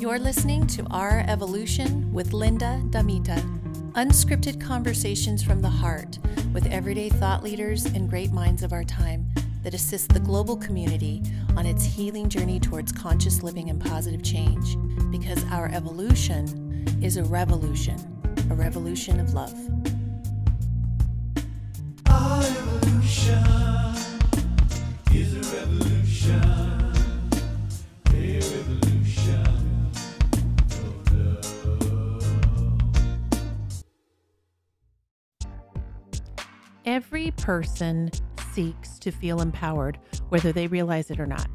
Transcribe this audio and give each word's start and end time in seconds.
You're 0.00 0.18
listening 0.18 0.66
to 0.68 0.86
Our 0.90 1.26
Evolution 1.28 2.10
with 2.10 2.32
Linda 2.32 2.80
Damita. 2.88 3.38
Unscripted 3.92 4.58
conversations 4.58 5.42
from 5.42 5.60
the 5.60 5.68
heart 5.68 6.18
with 6.54 6.64
everyday 6.68 7.10
thought 7.10 7.42
leaders 7.44 7.84
and 7.84 8.08
great 8.08 8.32
minds 8.32 8.62
of 8.62 8.72
our 8.72 8.82
time 8.82 9.28
that 9.62 9.74
assist 9.74 10.08
the 10.08 10.20
global 10.20 10.56
community 10.56 11.22
on 11.54 11.66
its 11.66 11.84
healing 11.84 12.30
journey 12.30 12.58
towards 12.58 12.92
conscious 12.92 13.42
living 13.42 13.68
and 13.68 13.78
positive 13.78 14.22
change. 14.22 14.78
Because 15.10 15.44
our 15.52 15.68
evolution 15.70 16.86
is 17.02 17.18
a 17.18 17.24
revolution, 17.24 17.98
a 18.50 18.54
revolution 18.54 19.20
of 19.20 19.34
love. 19.34 19.52
Our 22.06 22.42
evolution 22.42 23.44
is 25.12 25.36
a 25.36 25.56
revolution. 25.58 26.69
Every 37.00 37.30
person 37.30 38.10
seeks 38.52 38.98
to 38.98 39.10
feel 39.10 39.40
empowered, 39.40 39.98
whether 40.28 40.52
they 40.52 40.66
realize 40.66 41.10
it 41.10 41.18
or 41.18 41.24
not. 41.24 41.48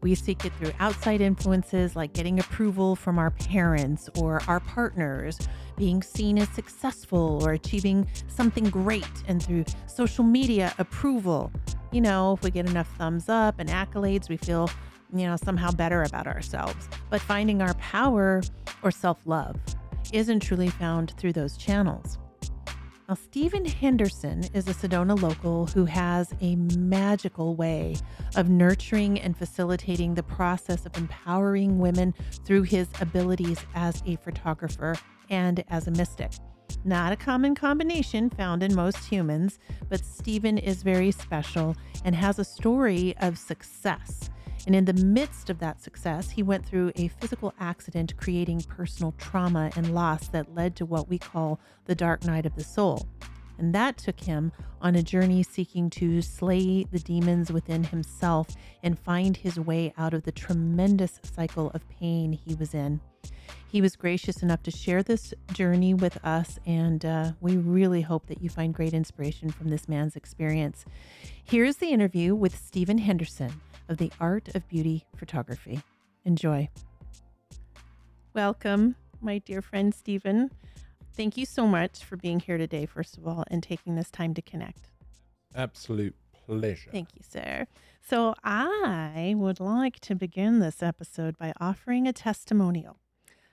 We 0.00 0.14
seek 0.14 0.44
it 0.44 0.52
through 0.52 0.70
outside 0.78 1.20
influences 1.20 1.96
like 1.96 2.12
getting 2.12 2.38
approval 2.38 2.94
from 2.94 3.18
our 3.18 3.32
parents 3.32 4.08
or 4.16 4.40
our 4.46 4.60
partners, 4.60 5.40
being 5.76 6.04
seen 6.04 6.38
as 6.38 6.48
successful 6.50 7.40
or 7.42 7.54
achieving 7.54 8.06
something 8.28 8.70
great, 8.70 9.10
and 9.26 9.42
through 9.42 9.64
social 9.88 10.22
media 10.22 10.72
approval. 10.78 11.50
You 11.90 12.02
know, 12.02 12.34
if 12.34 12.44
we 12.44 12.52
get 12.52 12.70
enough 12.70 12.86
thumbs 12.96 13.28
up 13.28 13.58
and 13.58 13.68
accolades, 13.68 14.28
we 14.28 14.36
feel, 14.36 14.70
you 15.12 15.26
know, 15.26 15.34
somehow 15.34 15.72
better 15.72 16.04
about 16.04 16.28
ourselves. 16.28 16.88
But 17.10 17.20
finding 17.20 17.60
our 17.60 17.74
power 17.74 18.40
or 18.84 18.92
self 18.92 19.18
love 19.26 19.56
isn't 20.12 20.40
truly 20.44 20.68
found 20.68 21.14
through 21.18 21.32
those 21.32 21.56
channels. 21.56 22.18
Now, 23.08 23.14
Stephen 23.14 23.64
Henderson 23.64 24.44
is 24.54 24.68
a 24.68 24.74
Sedona 24.74 25.20
local 25.20 25.66
who 25.66 25.84
has 25.86 26.32
a 26.40 26.54
magical 26.56 27.56
way 27.56 27.96
of 28.36 28.48
nurturing 28.48 29.20
and 29.20 29.36
facilitating 29.36 30.14
the 30.14 30.22
process 30.22 30.86
of 30.86 30.96
empowering 30.96 31.78
women 31.78 32.14
through 32.44 32.62
his 32.62 32.88
abilities 33.00 33.58
as 33.74 34.02
a 34.06 34.16
photographer 34.16 34.94
and 35.28 35.64
as 35.68 35.88
a 35.88 35.90
mystic. 35.90 36.30
Not 36.84 37.12
a 37.12 37.16
common 37.16 37.54
combination 37.54 38.30
found 38.30 38.62
in 38.62 38.74
most 38.74 38.98
humans, 38.98 39.58
but 39.88 40.04
Stephen 40.04 40.56
is 40.56 40.82
very 40.82 41.10
special 41.10 41.76
and 42.04 42.14
has 42.14 42.38
a 42.38 42.44
story 42.44 43.16
of 43.20 43.36
success. 43.36 44.30
And 44.66 44.76
in 44.76 44.84
the 44.84 44.92
midst 44.92 45.50
of 45.50 45.58
that 45.58 45.80
success, 45.80 46.30
he 46.30 46.42
went 46.42 46.64
through 46.64 46.92
a 46.94 47.08
physical 47.08 47.52
accident, 47.58 48.16
creating 48.16 48.62
personal 48.62 49.12
trauma 49.18 49.70
and 49.76 49.94
loss 49.94 50.28
that 50.28 50.54
led 50.54 50.76
to 50.76 50.86
what 50.86 51.08
we 51.08 51.18
call 51.18 51.58
the 51.86 51.94
dark 51.94 52.24
night 52.24 52.46
of 52.46 52.54
the 52.54 52.64
soul. 52.64 53.08
And 53.58 53.74
that 53.74 53.96
took 53.96 54.20
him 54.20 54.52
on 54.80 54.94
a 54.94 55.02
journey 55.02 55.42
seeking 55.42 55.90
to 55.90 56.22
slay 56.22 56.84
the 56.84 56.98
demons 56.98 57.52
within 57.52 57.84
himself 57.84 58.48
and 58.82 58.98
find 58.98 59.36
his 59.36 59.58
way 59.58 59.92
out 59.98 60.14
of 60.14 60.22
the 60.22 60.32
tremendous 60.32 61.20
cycle 61.22 61.70
of 61.70 61.88
pain 61.88 62.32
he 62.32 62.54
was 62.54 62.74
in. 62.74 63.00
He 63.68 63.80
was 63.80 63.96
gracious 63.96 64.42
enough 64.42 64.62
to 64.64 64.70
share 64.70 65.02
this 65.02 65.32
journey 65.52 65.94
with 65.94 66.22
us, 66.24 66.58
and 66.66 67.04
uh, 67.04 67.32
we 67.40 67.56
really 67.56 68.02
hope 68.02 68.26
that 68.26 68.42
you 68.42 68.50
find 68.50 68.74
great 68.74 68.92
inspiration 68.92 69.50
from 69.50 69.68
this 69.68 69.88
man's 69.88 70.16
experience. 70.16 70.84
Here's 71.42 71.76
the 71.76 71.88
interview 71.88 72.34
with 72.34 72.56
Stephen 72.56 72.98
Henderson 72.98 73.60
of 73.92 73.98
the 73.98 74.10
Art 74.18 74.48
of 74.54 74.66
Beauty 74.68 75.04
Photography. 75.16 75.82
Enjoy. 76.24 76.68
Welcome, 78.32 78.96
my 79.20 79.38
dear 79.38 79.60
friend 79.60 79.94
Stephen. 79.94 80.50
Thank 81.14 81.36
you 81.36 81.44
so 81.44 81.66
much 81.66 82.02
for 82.02 82.16
being 82.16 82.40
here 82.40 82.56
today, 82.56 82.86
first 82.86 83.18
of 83.18 83.26
all, 83.28 83.44
and 83.48 83.62
taking 83.62 83.94
this 83.94 84.10
time 84.10 84.32
to 84.32 84.40
connect. 84.40 84.90
Absolute 85.54 86.14
pleasure. 86.32 86.90
Thank 86.90 87.08
you, 87.14 87.20
sir. 87.22 87.66
So, 88.00 88.34
I 88.42 89.34
would 89.36 89.60
like 89.60 90.00
to 90.00 90.14
begin 90.14 90.60
this 90.60 90.82
episode 90.82 91.36
by 91.36 91.52
offering 91.60 92.08
a 92.08 92.14
testimonial 92.14 92.98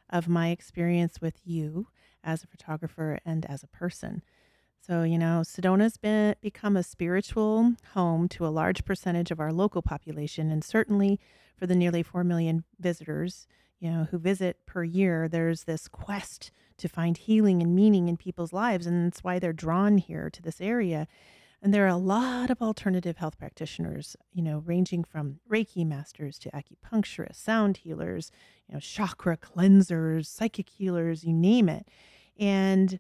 of 0.10 0.30
my 0.30 0.52
experience 0.52 1.20
with 1.20 1.42
you 1.44 1.88
as 2.24 2.46
a 2.46 2.48
photographer 2.48 3.20
and 3.26 3.46
as 3.46 3.62
a 3.62 3.68
person. 3.68 4.22
So, 4.82 5.04
you 5.04 5.18
know, 5.18 5.44
Sedona's 5.44 5.98
been 5.98 6.36
become 6.42 6.76
a 6.76 6.84
spiritual 6.84 7.76
home 7.94 8.28
to 8.30 8.46
a 8.46 8.50
large 8.50 8.86
percentage 8.86 9.30
of 9.30 9.40
our 9.40 9.52
local 9.52 9.82
population 9.82 10.50
and 10.50 10.64
certainly 10.64 11.20
for 11.58 11.68
the 11.68 11.76
nearly 11.76 12.02
4 12.02 12.24
million 12.24 12.64
visitors, 12.80 13.46
you 13.80 13.92
know, 13.92 14.08
who 14.10 14.18
visit 14.18 14.66
per 14.66 14.84
year, 14.84 15.28
there's 15.28 15.66
this 15.66 15.88
quest 15.88 16.52
to 16.78 16.88
find 16.88 17.18
healing 17.18 17.62
and 17.62 17.76
meaning 17.76 18.08
in 18.08 18.18
people's 18.18 18.54
lives 18.54 18.88
and 18.88 19.06
that's 19.06 19.24
why 19.24 19.38
they're 19.38 19.54
drawn 19.54 19.98
here 19.98 20.30
to 20.30 20.42
this 20.42 20.62
area. 20.62 21.08
And 21.62 21.74
there 21.74 21.84
are 21.84 21.90
a 21.90 21.98
lot 21.98 22.50
of 22.50 22.62
alternative 22.62 23.18
health 23.18 23.38
practitioners, 23.38 24.16
you 24.32 24.42
know, 24.42 24.64
ranging 24.66 25.04
from 25.04 25.40
Reiki 25.52 25.86
masters 25.86 26.40
to 26.40 26.52
acupuncturists, 26.52 27.36
sound 27.36 27.78
healers, 27.78 28.32
you 28.68 28.76
know, 28.76 28.80
chakra 28.80 29.36
cleansers, 29.36 30.28
psychic 30.28 30.70
healers, 30.70 31.26
you 31.26 31.34
name 31.34 31.68
it. 31.68 31.86
And 32.40 33.00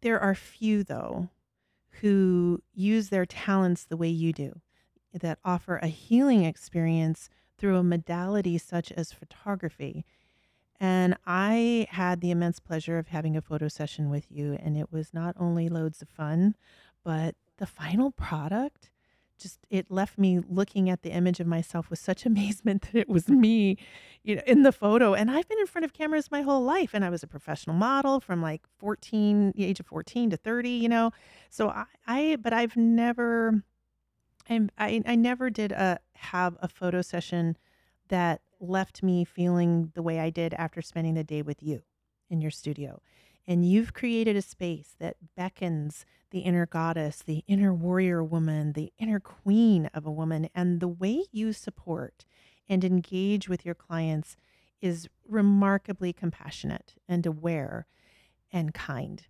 there 0.00 0.20
are 0.20 0.34
few, 0.34 0.84
though, 0.84 1.30
who 2.00 2.62
use 2.72 3.08
their 3.08 3.26
talents 3.26 3.84
the 3.84 3.96
way 3.96 4.08
you 4.08 4.32
do, 4.32 4.60
that 5.12 5.38
offer 5.44 5.78
a 5.78 5.88
healing 5.88 6.44
experience 6.44 7.28
through 7.56 7.76
a 7.76 7.82
modality 7.82 8.56
such 8.58 8.92
as 8.92 9.12
photography. 9.12 10.04
And 10.80 11.16
I 11.26 11.88
had 11.90 12.20
the 12.20 12.30
immense 12.30 12.60
pleasure 12.60 12.98
of 12.98 13.08
having 13.08 13.36
a 13.36 13.42
photo 13.42 13.66
session 13.66 14.10
with 14.10 14.30
you, 14.30 14.56
and 14.62 14.76
it 14.76 14.92
was 14.92 15.12
not 15.12 15.34
only 15.38 15.68
loads 15.68 16.00
of 16.02 16.08
fun, 16.08 16.54
but 17.04 17.34
the 17.56 17.66
final 17.66 18.12
product 18.12 18.90
just 19.38 19.58
it 19.70 19.90
left 19.90 20.18
me 20.18 20.40
looking 20.48 20.90
at 20.90 21.02
the 21.02 21.10
image 21.10 21.40
of 21.40 21.46
myself 21.46 21.90
with 21.90 21.98
such 21.98 22.26
amazement 22.32 22.82
that 22.82 22.94
it 22.94 23.08
was 23.08 23.28
me 23.28 23.76
you 24.22 24.36
know 24.36 24.42
in 24.46 24.62
the 24.62 24.72
photo. 24.72 25.14
And 25.14 25.30
i've 25.30 25.48
been 25.48 25.58
in 25.58 25.66
front 25.66 25.84
of 25.84 25.92
cameras 25.92 26.30
my 26.30 26.42
whole 26.42 26.62
life 26.62 26.90
and 26.94 27.04
i 27.04 27.10
was 27.10 27.22
a 27.22 27.26
professional 27.26 27.76
model 27.76 28.20
from 28.20 28.42
like 28.42 28.62
14 28.78 29.52
the 29.56 29.64
age 29.64 29.80
of 29.80 29.86
14 29.86 30.30
to 30.30 30.36
30 30.36 30.70
you 30.70 30.88
know? 30.88 31.12
So 31.50 31.68
i, 31.68 31.84
I 32.06 32.36
but 32.36 32.52
i've 32.52 32.76
never 32.76 33.62
I'm, 34.50 34.70
I, 34.78 35.02
I 35.04 35.14
never 35.14 35.50
did 35.50 35.72
a 35.72 36.00
have 36.14 36.56
a 36.62 36.68
photo 36.68 37.02
session 37.02 37.56
that 38.08 38.40
left 38.60 39.02
me 39.02 39.24
feeling 39.24 39.92
the 39.94 40.02
way 40.02 40.18
i 40.18 40.30
did 40.30 40.54
after 40.54 40.82
spending 40.82 41.14
the 41.14 41.24
day 41.24 41.42
with 41.42 41.62
you 41.62 41.82
in 42.30 42.40
your 42.40 42.50
studio 42.50 43.00
and 43.48 43.64
you've 43.64 43.94
created 43.94 44.36
a 44.36 44.42
space 44.42 44.94
that 45.00 45.16
beckons 45.34 46.04
the 46.30 46.40
inner 46.40 46.66
goddess, 46.66 47.22
the 47.24 47.42
inner 47.48 47.72
warrior 47.72 48.22
woman, 48.22 48.74
the 48.74 48.92
inner 48.98 49.18
queen 49.18 49.88
of 49.94 50.04
a 50.04 50.10
woman. 50.12 50.50
And 50.54 50.80
the 50.80 50.88
way 50.88 51.24
you 51.32 51.54
support 51.54 52.26
and 52.68 52.84
engage 52.84 53.48
with 53.48 53.64
your 53.64 53.74
clients 53.74 54.36
is 54.82 55.08
remarkably 55.26 56.12
compassionate 56.12 56.94
and 57.08 57.24
aware 57.24 57.86
and 58.52 58.74
kind. 58.74 59.24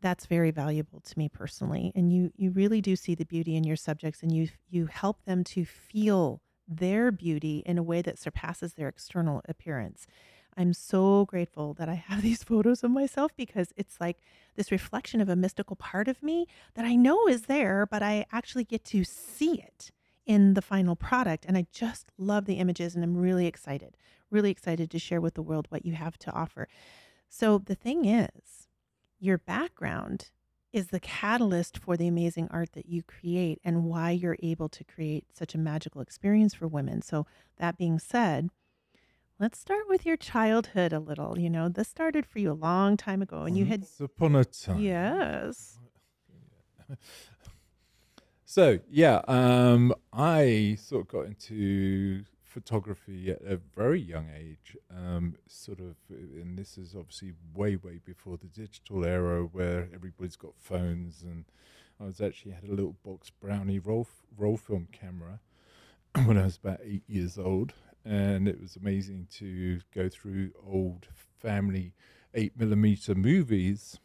That's 0.00 0.26
very 0.26 0.52
valuable 0.52 1.00
to 1.00 1.18
me 1.18 1.28
personally. 1.28 1.90
And 1.96 2.12
you 2.12 2.30
you 2.36 2.52
really 2.52 2.80
do 2.80 2.94
see 2.94 3.16
the 3.16 3.24
beauty 3.24 3.56
in 3.56 3.64
your 3.64 3.76
subjects 3.76 4.22
and 4.22 4.30
you 4.32 4.48
you 4.68 4.86
help 4.86 5.24
them 5.24 5.42
to 5.44 5.64
feel 5.64 6.42
their 6.68 7.10
beauty 7.10 7.62
in 7.66 7.76
a 7.76 7.82
way 7.82 8.02
that 8.02 8.18
surpasses 8.18 8.74
their 8.74 8.88
external 8.88 9.42
appearance. 9.48 10.06
I'm 10.56 10.72
so 10.72 11.24
grateful 11.26 11.74
that 11.74 11.88
I 11.88 11.94
have 11.94 12.22
these 12.22 12.42
photos 12.42 12.82
of 12.82 12.90
myself 12.90 13.32
because 13.36 13.72
it's 13.76 14.00
like 14.00 14.18
this 14.56 14.70
reflection 14.70 15.20
of 15.20 15.28
a 15.28 15.36
mystical 15.36 15.76
part 15.76 16.08
of 16.08 16.22
me 16.22 16.46
that 16.74 16.84
I 16.84 16.94
know 16.94 17.26
is 17.26 17.42
there, 17.42 17.86
but 17.86 18.02
I 18.02 18.26
actually 18.32 18.64
get 18.64 18.84
to 18.86 19.04
see 19.04 19.54
it 19.54 19.90
in 20.26 20.54
the 20.54 20.62
final 20.62 20.96
product. 20.96 21.44
And 21.46 21.56
I 21.56 21.66
just 21.72 22.10
love 22.16 22.46
the 22.46 22.54
images 22.54 22.94
and 22.94 23.04
I'm 23.04 23.16
really 23.16 23.46
excited, 23.46 23.96
really 24.30 24.50
excited 24.50 24.90
to 24.90 24.98
share 24.98 25.20
with 25.20 25.34
the 25.34 25.42
world 25.42 25.66
what 25.68 25.84
you 25.84 25.94
have 25.94 26.18
to 26.18 26.32
offer. 26.32 26.68
So 27.28 27.58
the 27.58 27.74
thing 27.74 28.04
is, 28.04 28.68
your 29.18 29.38
background 29.38 30.30
is 30.72 30.88
the 30.88 31.00
catalyst 31.00 31.78
for 31.78 31.96
the 31.96 32.08
amazing 32.08 32.48
art 32.50 32.72
that 32.72 32.86
you 32.86 33.02
create 33.02 33.60
and 33.64 33.84
why 33.84 34.10
you're 34.10 34.36
able 34.42 34.68
to 34.68 34.82
create 34.82 35.24
such 35.32 35.54
a 35.54 35.58
magical 35.58 36.00
experience 36.00 36.52
for 36.52 36.66
women. 36.66 37.00
So, 37.00 37.26
that 37.58 37.78
being 37.78 38.00
said, 38.00 38.50
Let's 39.40 39.58
start 39.58 39.88
with 39.88 40.06
your 40.06 40.16
childhood 40.16 40.92
a 40.92 41.00
little. 41.00 41.38
You 41.38 41.50
know, 41.50 41.68
this 41.68 41.88
started 41.88 42.24
for 42.24 42.38
you 42.38 42.52
a 42.52 42.54
long 42.54 42.96
time 42.96 43.20
ago, 43.20 43.42
and 43.42 43.56
you 43.56 43.64
had 43.64 43.80
Once 43.80 44.00
upon 44.00 44.36
a 44.36 44.44
time. 44.44 44.78
yes, 44.78 45.78
So 48.44 48.78
yeah, 48.88 49.22
um, 49.26 49.92
I 50.12 50.76
sort 50.80 51.02
of 51.02 51.08
got 51.08 51.26
into 51.26 52.22
photography 52.44 53.30
at 53.30 53.42
a 53.42 53.56
very 53.74 54.00
young 54.00 54.28
age. 54.32 54.76
Um, 54.96 55.34
sort 55.48 55.80
of, 55.80 55.96
and 56.08 56.56
this 56.56 56.78
is 56.78 56.94
obviously 56.94 57.32
way, 57.52 57.74
way 57.74 57.98
before 58.04 58.36
the 58.36 58.46
digital 58.46 59.04
era 59.04 59.42
where 59.42 59.88
everybody's 59.92 60.36
got 60.36 60.52
phones, 60.60 61.22
and 61.22 61.46
I 62.00 62.04
was 62.04 62.20
actually 62.20 62.52
had 62.52 62.64
a 62.64 62.72
little 62.72 62.94
box 63.04 63.30
brownie 63.30 63.80
roll 63.80 64.06
roll 64.36 64.56
film 64.56 64.86
camera 64.92 65.40
when 66.24 66.38
I 66.38 66.44
was 66.44 66.56
about 66.62 66.78
eight 66.84 67.02
years 67.08 67.36
old, 67.38 67.72
and 68.04 68.46
it 68.48 68.60
was 68.60 68.76
amazing 68.76 69.26
to 69.38 69.80
go 69.94 70.08
through 70.08 70.50
old 70.66 71.08
family 71.40 71.94
eight 72.34 72.58
millimeter 72.58 73.14
movies 73.14 73.98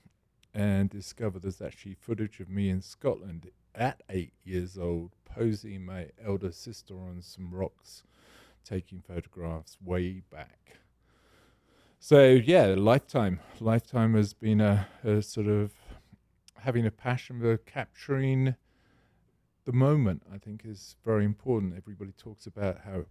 and 0.53 0.89
discover 0.89 1.39
there's 1.39 1.61
actually 1.61 1.95
footage 1.95 2.39
of 2.39 2.49
me 2.49 2.69
in 2.69 2.81
Scotland 2.81 3.49
at 3.75 4.01
eight 4.09 4.33
years 4.43 4.77
old, 4.77 5.11
posing 5.25 5.85
my 5.85 6.07
elder 6.23 6.51
sister 6.51 6.95
on 6.95 7.21
some 7.21 7.53
rocks, 7.53 8.03
taking 8.63 9.01
photographs 9.01 9.77
way 9.83 10.21
back. 10.31 10.77
So 11.99 12.29
yeah, 12.29 12.75
lifetime. 12.77 13.39
Lifetime 13.59 14.15
has 14.15 14.33
been 14.33 14.61
a, 14.61 14.87
a 15.03 15.21
sort 15.21 15.47
of 15.47 15.71
having 16.59 16.85
a 16.85 16.91
passion 16.91 17.39
for 17.41 17.57
capturing 17.57 18.55
the 19.65 19.73
moment. 19.73 20.23
I 20.33 20.37
think 20.37 20.63
is 20.65 20.95
very 21.05 21.25
important. 21.25 21.75
Everybody 21.77 22.11
talks 22.11 22.47
about 22.47 22.79
how 22.85 23.05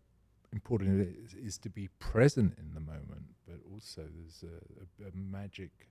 important 0.52 1.00
it 1.00 1.16
is, 1.24 1.34
is 1.34 1.58
to 1.58 1.70
be 1.70 1.88
present 1.98 2.56
in 2.58 2.74
the 2.74 2.80
moment, 2.80 3.34
but 3.46 3.58
also 3.72 4.02
there's 4.02 4.42
a, 4.42 5.04
a, 5.04 5.08
a 5.08 5.12
magic 5.14 5.88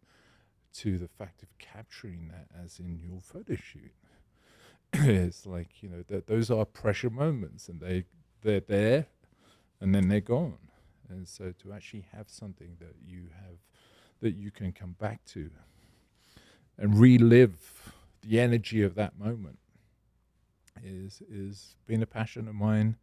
to 0.74 0.98
the 0.98 1.08
fact 1.08 1.44
of 1.44 1.50
capturing 1.58 2.30
that 2.30 2.48
as 2.64 2.80
in 2.80 3.00
your 3.00 3.20
photo 3.22 3.56
shoot. 3.56 3.92
it's 4.94 5.46
like 5.46 5.82
you 5.82 5.90
know 5.90 6.04
that 6.08 6.28
those 6.28 6.50
are 6.50 6.66
pressure 6.66 7.10
moments, 7.10 7.68
and 7.68 7.82
they 7.82 8.06
they're 8.42 8.60
there, 8.60 9.08
and 9.80 9.94
then 9.94 10.08
they're 10.08 10.22
gone. 10.22 10.58
And 11.10 11.28
so 11.28 11.54
to 11.64 11.74
actually 11.74 12.06
have 12.14 12.30
something 12.30 12.78
that 12.80 12.96
you 13.06 13.30
have 13.36 13.58
that 14.22 14.36
you 14.36 14.52
can 14.52 14.72
come 14.72 14.96
back 15.00 15.24
to 15.26 15.50
and 16.78 17.00
relive 17.00 17.94
the 18.22 18.40
energy 18.40 18.82
of 18.82 18.96
that 18.96 19.18
moment 19.18 19.60
is 20.84 21.22
is 21.30 21.76
been 21.86 22.04
a 22.04 22.08
passion 22.08 22.48
of 22.48 22.56
mine 22.56 22.96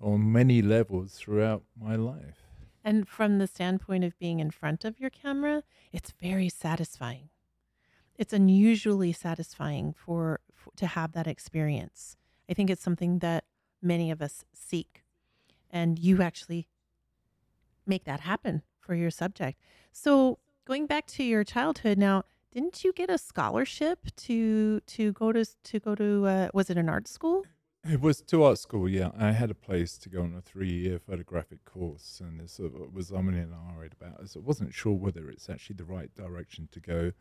on 0.00 0.32
many 0.32 0.62
levels 0.62 1.14
throughout 1.14 1.62
my 1.80 1.96
life. 1.96 2.44
And 2.84 3.08
from 3.08 3.38
the 3.38 3.46
standpoint 3.46 4.04
of 4.04 4.18
being 4.18 4.40
in 4.40 4.50
front 4.50 4.84
of 4.84 4.98
your 5.00 5.10
camera, 5.10 5.62
it's 5.92 6.12
very 6.20 6.48
satisfying. 6.48 7.28
It's 8.16 8.32
unusually 8.32 9.12
satisfying 9.12 9.92
for, 9.92 10.40
for 10.54 10.70
to 10.76 10.86
have 10.86 11.12
that 11.12 11.26
experience. 11.26 12.16
I 12.48 12.54
think 12.54 12.70
it's 12.70 12.82
something 12.82 13.18
that 13.18 13.44
many 13.82 14.10
of 14.10 14.22
us 14.22 14.44
seek. 14.52 15.04
And 15.70 15.98
you 15.98 16.22
actually 16.22 16.68
make 17.86 18.04
that 18.04 18.20
happen 18.20 18.62
for 18.80 18.94
your 18.94 19.10
subject. 19.10 19.60
So, 19.92 20.38
going 20.64 20.86
back 20.86 21.06
to 21.08 21.22
your 21.22 21.44
childhood 21.44 21.98
now, 21.98 22.24
didn't 22.50 22.82
you 22.84 22.92
get 22.92 23.10
a 23.10 23.18
scholarship 23.18 24.06
to 24.16 24.80
to 24.80 25.12
go 25.12 25.32
to 25.32 25.44
to 25.44 25.78
go 25.78 25.94
to 25.94 26.26
uh, 26.26 26.48
was 26.54 26.70
it 26.70 26.78
an 26.78 26.88
art 26.88 27.06
school? 27.06 27.44
It 27.90 28.02
was 28.02 28.20
to 28.20 28.44
art 28.44 28.58
school, 28.58 28.86
yeah. 28.86 29.12
I 29.18 29.32
had 29.32 29.50
a 29.50 29.54
place 29.54 29.96
to 29.98 30.10
go 30.10 30.20
on 30.20 30.34
a 30.36 30.42
three-year 30.42 30.98
photographic 30.98 31.64
course, 31.64 32.20
and 32.22 32.38
this 32.38 32.52
sort 32.52 32.74
of 32.74 32.92
was 32.92 33.10
umming 33.10 33.42
and 33.42 33.54
ahhing 33.54 33.92
about 33.98 34.20
it. 34.20 34.28
So 34.28 34.40
I 34.40 34.42
wasn't 34.42 34.74
sure 34.74 34.92
whether 34.92 35.30
it's 35.30 35.48
actually 35.48 35.76
the 35.76 35.84
right 35.84 36.14
direction 36.14 36.68
to 36.72 36.80
go. 36.80 37.12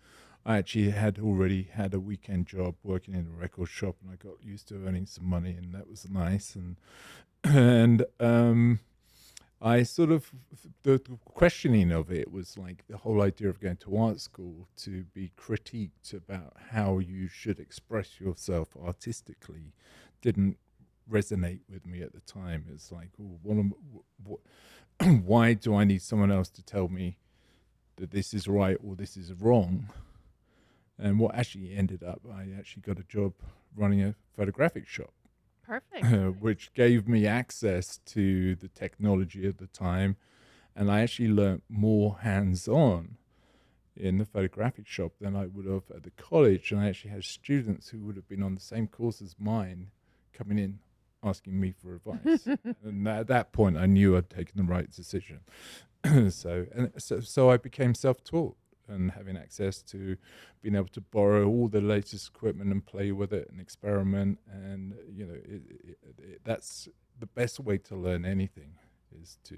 I 0.46 0.58
actually 0.58 0.90
had 0.90 1.20
already 1.20 1.70
had 1.72 1.94
a 1.94 2.02
weekend 2.02 2.48
job 2.48 2.76
working 2.84 3.14
in 3.14 3.28
a 3.28 3.40
record 3.40 3.70
shop, 3.70 3.96
and 4.04 4.12
I 4.12 4.18
got 4.18 4.44
used 4.44 4.68
to 4.68 4.86
earning 4.86 5.06
some 5.06 5.26
money, 5.26 5.52
and 5.52 5.74
that 5.74 5.90
was 5.90 6.10
nice. 6.10 6.54
And 6.54 6.76
and 7.46 8.04
um, 8.20 8.82
I 9.62 9.84
sort 9.84 10.12
of 10.12 10.32
the 10.84 11.00
questioning 11.24 11.94
of 11.94 12.12
it 12.12 12.30
was 12.30 12.58
like 12.58 12.84
the 12.90 12.98
whole 12.98 13.22
idea 13.22 13.48
of 13.48 13.62
going 13.62 13.78
to 13.78 13.98
art 13.98 14.20
school 14.20 14.68
to 14.78 15.06
be 15.14 15.32
critiqued 15.38 16.14
about 16.14 16.58
how 16.72 17.00
you 17.00 17.30
should 17.30 17.58
express 17.58 18.20
yourself 18.20 18.76
artistically 18.76 19.72
didn't 20.22 20.58
resonate 21.10 21.62
with 21.70 21.86
me 21.86 22.02
at 22.02 22.14
the 22.14 22.20
time. 22.22 22.66
It's 22.74 22.92
like, 22.92 23.10
oh, 23.22 23.40
what 23.44 23.58
am, 23.58 23.74
what, 24.24 24.40
why 25.24 25.54
do 25.54 25.76
I 25.76 25.84
need 25.84 26.02
someone 26.02 26.32
else 26.32 26.50
to 26.50 26.64
tell 26.64 26.88
me 26.88 27.18
that 27.98 28.12
this 28.12 28.34
is 28.34 28.48
right 28.48 28.78
or 28.84 28.96
this 28.96 29.18
is 29.18 29.34
wrong? 29.34 29.90
And 31.00 31.20
what 31.20 31.36
actually 31.36 31.76
ended 31.76 32.04
up, 32.04 32.22
I 32.32 32.48
actually 32.58 32.82
got 32.82 33.00
a 33.00 33.04
job 33.04 33.34
running 33.76 34.02
a 34.02 34.16
photographic 34.36 34.88
shop 34.88 35.14
Perfect. 35.66 36.40
which 36.42 36.74
gave 36.74 37.08
me 37.08 37.28
access 37.28 38.00
to 38.08 38.56
the 38.56 38.68
technology 38.68 39.48
at 39.48 39.60
the 39.60 39.68
time. 39.68 40.16
And 40.76 40.92
I 40.92 41.02
actually 41.02 41.30
learnt 41.30 41.64
more 41.70 42.20
hands 42.22 42.68
on 42.68 43.18
in 43.96 44.18
the 44.20 44.26
photographic 44.26 44.88
shop 44.88 45.14
than 45.20 45.36
I 45.36 45.48
would 45.48 45.66
have 45.66 45.84
at 45.96 46.04
the 46.04 46.12
college. 46.12 46.72
And 46.72 46.82
I 46.82 46.88
actually 46.90 47.12
had 47.12 47.24
students 47.24 47.90
who 47.90 48.00
would 48.00 48.16
have 48.16 48.28
been 48.28 48.44
on 48.44 48.56
the 48.56 48.62
same 48.62 48.88
course 48.88 49.22
as 49.22 49.36
mine 49.40 49.92
coming 50.38 50.60
in 50.60 50.80
asking 51.24 51.60
me 51.60 51.72
for 51.72 51.96
advice. 51.96 52.48
and 52.84 53.08
at 53.08 53.28
that 53.28 53.52
point, 53.52 53.78
I 53.78 53.86
knew 53.86 54.16
I'd 54.16 54.30
taken 54.30 54.58
the 54.58 54.64
right 54.64 54.90
decision. 54.90 55.42
so, 56.30 56.66
and 56.74 56.92
so, 56.98 57.20
so 57.20 57.50
I 57.50 57.58
became 57.58 57.96
self 57.96 58.24
taught 58.24 58.56
and 58.88 59.12
having 59.12 59.36
access 59.36 59.82
to 59.82 60.16
being 60.62 60.76
able 60.76 60.88
to 60.88 61.02
borrow 61.02 61.48
all 61.48 61.68
the 61.68 61.82
latest 61.82 62.30
equipment 62.30 62.72
and 62.72 62.86
play 62.86 63.12
with 63.12 63.34
it 63.34 63.50
and 63.52 63.60
experiment 63.60 64.40
and 64.50 64.94
you 65.12 65.26
know 65.26 65.34
it, 65.34 65.62
it, 65.84 65.98
it, 66.18 66.42
that's 66.46 66.88
the 67.20 67.26
best 67.26 67.60
way 67.60 67.78
to 67.78 67.96
learn 67.96 68.24
anything 68.24 68.76
is 69.22 69.40
to 69.44 69.58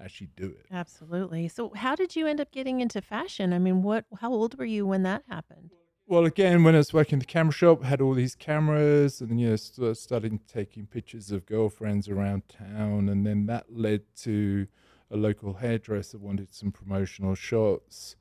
actually 0.00 0.30
do 0.34 0.46
it 0.46 0.64
Absolutely. 0.70 1.48
So, 1.48 1.72
how 1.74 1.94
did 1.94 2.14
you 2.16 2.26
end 2.26 2.40
up 2.40 2.52
getting 2.52 2.80
into 2.80 3.02
fashion? 3.02 3.52
I 3.52 3.58
mean, 3.58 3.82
what? 3.82 4.04
How 4.20 4.32
old 4.32 4.58
were 4.58 4.64
you 4.64 4.86
when 4.86 5.02
that 5.02 5.24
happened? 5.28 5.72
Well 6.08 6.24
again 6.24 6.64
when 6.64 6.74
i 6.74 6.78
was 6.78 6.94
working 6.94 7.14
in 7.14 7.18
the 7.18 7.24
camera 7.26 7.52
shop 7.52 7.84
had 7.84 8.00
all 8.00 8.14
these 8.14 8.34
cameras 8.34 9.20
and 9.20 9.38
you 9.38 9.50
know 9.50 9.56
st- 9.56 9.96
started 9.96 10.40
taking 10.48 10.86
pictures 10.86 11.30
of 11.30 11.44
girlfriends 11.44 12.08
around 12.08 12.42
town. 12.48 13.08
And 13.10 13.26
then 13.26 13.46
that 13.46 13.66
led 13.68 14.02
to 14.22 14.66
a 15.10 15.16
local 15.16 15.54
hairdresser 15.54 16.16
wanted 16.16 16.54
some 16.54 16.72
promotional 16.72 17.34
shots. 17.34 18.16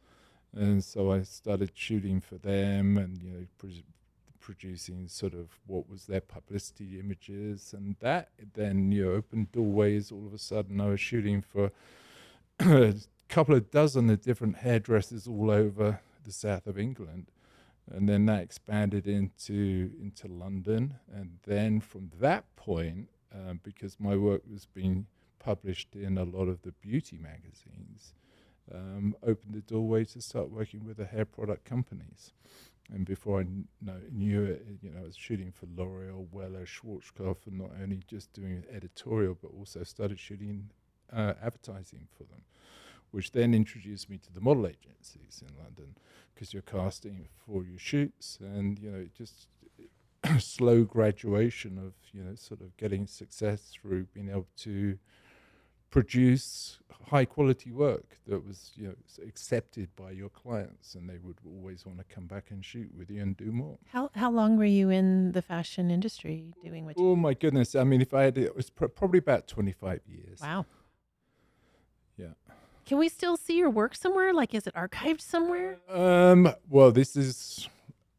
And 0.54 0.84
so 0.84 1.12
I 1.12 1.24
started 1.24 1.72
shooting 1.74 2.20
for 2.20 2.36
them 2.36 2.98
and 2.98 3.24
you 3.24 3.32
know 3.32 3.46
pro- 3.58 3.70
producing 4.42 5.08
sort 5.08 5.34
of 5.34 5.60
what 5.66 5.90
was 5.90 6.08
their 6.08 6.22
publicity 6.22 7.00
images. 7.00 7.74
And 7.76 7.96
that 8.02 8.30
then 8.54 8.92
you 8.92 9.06
know 9.06 9.12
opened 9.14 9.54
doorways. 9.54 10.12
All 10.12 10.26
of 10.28 10.34
a 10.34 10.38
sudden 10.38 10.82
I 10.82 10.90
was 10.90 11.00
shooting 11.00 11.42
for 11.42 11.72
a 12.60 12.96
couple 13.30 13.56
of 13.56 13.72
dozen 13.72 14.10
of 14.10 14.22
different 14.22 14.58
hairdressers 14.58 15.26
all 15.26 15.50
over 15.50 16.02
the 16.26 16.34
south 16.34 16.68
of 16.68 16.78
England 16.78 17.28
and 17.92 18.08
then 18.08 18.26
that 18.26 18.42
expanded 18.42 19.08
into 19.08 19.92
into 20.02 20.28
London 20.28 20.96
and 21.14 21.40
then 21.46 21.80
from 21.80 22.12
that 22.20 22.44
point 22.56 23.10
um, 23.34 23.60
because 23.64 24.00
my 24.00 24.16
work 24.16 24.42
was 24.50 24.66
being 24.66 25.06
published 25.40 25.96
in 25.96 26.18
a 26.18 26.24
lot 26.24 26.48
of 26.48 26.62
the 26.64 26.72
beauty 26.74 27.18
magazines 27.18 28.14
um, 28.74 29.16
opened 29.24 29.54
the 29.54 29.62
doorway 29.62 30.04
to 30.06 30.22
start 30.22 30.50
working 30.50 30.86
with 30.86 30.98
the 30.98 31.06
hair 31.06 31.26
product 31.26 31.66
companies. 31.66 32.34
And 32.94 33.06
before 33.06 33.42
I 33.42 33.44
kn- 33.44 33.68
know, 33.82 34.00
knew 34.12 34.44
it, 34.44 34.66
you 34.82 34.92
know, 34.92 35.00
I 35.00 35.04
was 35.04 35.16
shooting 35.16 35.52
for 35.52 35.66
L'Oreal, 35.76 36.28
Wella, 36.34 36.66
Schwarzkopf, 36.66 37.48
and 37.48 37.58
not 37.58 37.72
only 37.82 38.02
just 38.08 38.32
doing 38.34 38.64
editorial, 38.74 39.38
but 39.42 39.52
also 39.58 39.84
started 39.84 40.20
shooting 40.20 40.70
uh, 41.12 41.34
advertising 41.42 42.08
for 42.18 42.24
them, 42.24 42.44
which 43.12 43.32
then 43.32 43.54
introduced 43.54 44.10
me 44.10 44.18
to 44.18 44.34
the 44.34 44.42
model 44.42 44.68
agencies 44.68 45.42
in 45.48 45.54
London 45.64 45.96
because 46.34 46.54
you're 46.54 46.62
casting 46.62 47.28
for 47.46 47.64
your 47.64 47.80
shoots, 47.80 48.38
and 48.42 48.78
you 48.80 48.92
know, 48.92 49.00
it 49.00 49.14
just 49.16 49.48
slow 50.40 50.84
graduation 50.84 51.78
of 51.78 51.94
you 52.14 52.24
know, 52.24 52.36
sort 52.36 52.62
of 52.62 52.76
getting 52.78 53.08
success 53.08 53.72
through 53.74 54.06
being 54.14 54.30
able 54.30 54.48
to 54.58 54.98
produce 55.90 56.80
high 57.08 57.24
quality 57.24 57.72
work 57.72 58.18
that 58.28 58.46
was 58.46 58.74
you 58.76 58.86
know 58.88 58.94
accepted 59.26 59.88
by 59.96 60.12
your 60.12 60.28
clients 60.28 60.94
and 60.96 61.10
they 61.10 61.18
would 61.20 61.38
always 61.46 61.86
want 61.86 61.98
to 61.98 62.04
come 62.14 62.26
back 62.26 62.52
and 62.52 62.66
shoot 62.66 62.90
with 62.98 63.10
you 63.10 63.22
and 63.22 63.38
do 63.38 63.52
more 63.54 63.78
How 63.94 64.10
how 64.14 64.30
long 64.30 64.58
were 64.58 64.66
you 64.66 64.90
in 64.90 65.32
the 65.32 65.42
fashion 65.42 65.90
industry 65.90 66.54
doing 66.62 66.84
what? 66.84 66.98
you 66.98 67.12
oh 67.12 67.16
my 67.16 67.34
goodness 67.34 67.74
i 67.74 67.86
mean 67.86 68.02
if 68.02 68.14
i 68.14 68.24
had 68.24 68.38
it, 68.38 68.44
it 68.48 68.56
was 68.58 68.70
pr- 68.70 68.88
probably 68.88 69.20
about 69.20 69.48
25 69.48 70.02
years 70.08 70.42
Wow. 70.42 70.66
Yeah. 72.18 72.34
Can 72.88 72.98
we 72.98 73.10
still 73.10 73.36
see 73.36 73.58
your 73.58 73.70
work 73.70 73.94
somewhere? 73.96 74.34
Like, 74.34 74.54
is 74.56 74.66
it 74.66 74.74
archived 74.74 75.22
somewhere? 75.22 75.78
um 75.90 76.50
well 76.70 76.92
this 76.92 77.16
is 77.16 77.68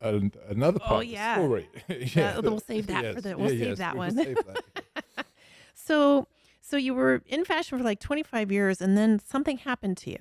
an, 0.00 0.32
another 0.48 0.78
Oh, 0.82 0.88
part 0.88 1.06
yeah. 1.06 1.36
of 1.36 1.50
the 1.50 1.62
story 1.64 1.68
Yeah, 2.14 2.38
we'll 2.40 2.60
save 2.60 2.86
that 2.88 3.14
for 3.14 3.20
the- 3.20 3.36
we'll 3.36 3.52
yeah, 3.52 3.58
save 3.64 3.68
yes, 3.70 3.78
that 3.78 3.94
we 3.94 3.98
one. 3.98 4.14
save 4.24 4.36
that. 4.46 5.24
So, 5.74 6.26
so 6.60 6.76
you 6.76 6.92
were 6.92 7.22
in 7.24 7.44
fashion 7.46 7.78
for 7.78 7.84
like 7.84 7.98
25 8.00 8.52
years, 8.52 8.82
and 8.82 8.94
then 8.98 9.18
something 9.20 9.56
happened 9.58 9.96
to 9.98 10.10
you. 10.10 10.18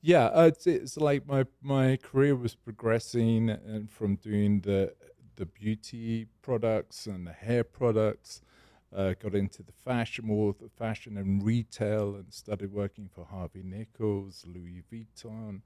Yeah, 0.00 0.26
uh, 0.26 0.46
it's, 0.46 0.66
it's 0.66 0.96
like 0.96 1.26
my 1.26 1.44
my 1.60 1.96
career 1.98 2.34
was 2.34 2.54
progressing, 2.54 3.50
and 3.50 3.90
from 3.90 4.16
doing 4.16 4.60
the 4.60 4.94
the 5.36 5.44
beauty 5.44 6.26
products 6.40 7.06
and 7.06 7.26
the 7.26 7.32
hair 7.32 7.64
products, 7.64 8.40
uh, 8.94 9.14
got 9.20 9.34
into 9.34 9.62
the 9.62 9.72
fashion 9.84 10.26
more 10.26 10.54
the 10.60 10.68
fashion 10.68 11.16
and 11.16 11.42
retail, 11.42 12.14
and 12.14 12.32
started 12.32 12.72
working 12.72 13.08
for 13.12 13.24
Harvey 13.24 13.62
Nichols, 13.64 14.44
Louis 14.46 14.82
Vuitton, 14.90 15.60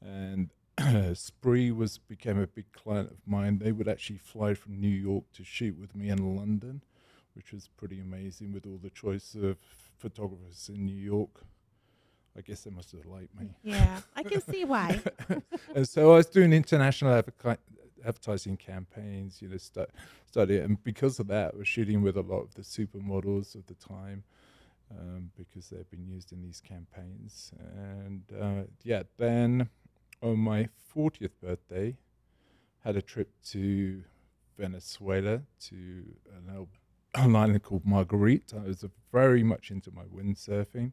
and 0.00 0.50
Spree 1.16 1.70
was 1.70 1.98
became 1.98 2.38
a 2.38 2.46
big 2.46 2.72
client 2.72 3.10
of 3.10 3.18
mine. 3.26 3.58
They 3.58 3.72
would 3.72 3.88
actually 3.88 4.18
fly 4.18 4.54
from 4.54 4.80
New 4.80 4.88
York 4.88 5.24
to 5.34 5.44
shoot 5.44 5.78
with 5.78 5.94
me 5.94 6.08
in 6.08 6.36
London, 6.36 6.82
which 7.34 7.52
was 7.52 7.68
pretty 7.68 8.00
amazing 8.00 8.52
with 8.52 8.66
all 8.66 8.78
the 8.82 8.90
choice 8.90 9.34
of 9.34 9.56
photographers 9.98 10.70
in 10.72 10.84
New 10.84 10.96
York. 10.96 11.42
I 12.36 12.42
guess 12.42 12.62
they 12.62 12.70
must 12.70 12.92
have 12.92 13.04
liked 13.06 13.38
me. 13.38 13.50
Yeah, 13.62 14.00
I 14.14 14.22
can 14.22 14.40
see 14.40 14.64
why. 14.64 15.00
and 15.74 15.88
so 15.88 16.12
I 16.12 16.16
was 16.16 16.26
doing 16.26 16.52
international 16.52 17.20
advoca- 17.20 17.58
advertising 18.04 18.56
campaigns, 18.56 19.40
you 19.40 19.48
know, 19.48 19.56
stu- 19.56 19.86
study, 20.26 20.58
and 20.58 20.82
because 20.82 21.18
of 21.18 21.26
that, 21.28 21.56
we're 21.56 21.64
shooting 21.64 22.02
with 22.02 22.16
a 22.16 22.22
lot 22.22 22.40
of 22.40 22.54
the 22.54 22.62
supermodels 22.62 23.54
of 23.54 23.66
the 23.66 23.74
time 23.74 24.24
um, 24.90 25.30
because 25.36 25.68
they've 25.68 25.90
been 25.90 26.06
used 26.06 26.32
in 26.32 26.42
these 26.42 26.60
campaigns. 26.60 27.52
And 27.58 28.22
uh, 28.38 28.62
yeah, 28.82 29.02
then 29.18 29.68
on 30.22 30.38
my 30.38 30.68
40th 30.94 31.32
birthday, 31.42 31.96
had 32.84 32.96
a 32.96 33.02
trip 33.02 33.30
to 33.50 34.02
Venezuela 34.58 35.42
to 35.60 36.04
an, 36.36 36.66
an 37.14 37.36
island 37.36 37.62
called 37.62 37.84
Margarita. 37.84 38.56
I 38.56 38.68
was 38.68 38.84
very 39.12 39.42
much 39.42 39.70
into 39.70 39.90
my 39.90 40.04
windsurfing. 40.04 40.92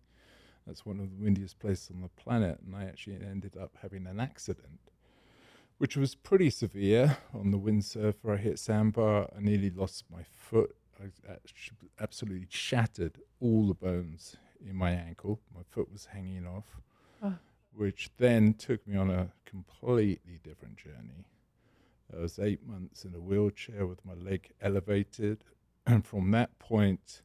That's 0.65 0.85
one 0.85 0.99
of 0.99 1.09
the 1.09 1.23
windiest 1.23 1.59
places 1.59 1.91
on 1.91 2.01
the 2.01 2.09
planet, 2.21 2.59
and 2.65 2.75
I 2.75 2.83
actually 2.85 3.15
ended 3.15 3.55
up 3.55 3.77
having 3.81 4.05
an 4.05 4.19
accident, 4.19 4.79
which 5.77 5.95
was 5.95 6.15
pretty 6.15 6.49
severe. 6.49 7.17
On 7.33 7.51
the 7.51 7.59
windsurfer, 7.59 8.33
I 8.33 8.37
hit 8.37 8.59
sandbar. 8.59 9.29
I 9.35 9.39
nearly 9.39 9.69
lost 9.69 10.05
my 10.11 10.23
foot. 10.33 10.75
I 10.99 11.35
absolutely 11.99 12.47
shattered 12.49 13.19
all 13.39 13.67
the 13.67 13.75
bones 13.75 14.35
in 14.67 14.75
my 14.75 14.91
ankle. 14.91 15.39
My 15.55 15.61
foot 15.69 15.91
was 15.91 16.05
hanging 16.05 16.47
off, 16.47 16.65
Oh. 17.21 17.37
which 17.73 18.09
then 18.17 18.53
took 18.55 18.85
me 18.87 18.95
on 18.97 19.11
a 19.11 19.31
completely 19.45 20.39
different 20.43 20.77
journey. 20.77 21.25
I 22.15 22.21
was 22.21 22.39
eight 22.39 22.65
months 22.65 23.05
in 23.05 23.13
a 23.13 23.19
wheelchair 23.19 23.85
with 23.85 24.03
my 24.05 24.13
leg 24.13 24.51
elevated, 24.61 25.43
and 25.85 26.03
from 26.05 26.31
that 26.31 26.57
point, 26.57 27.21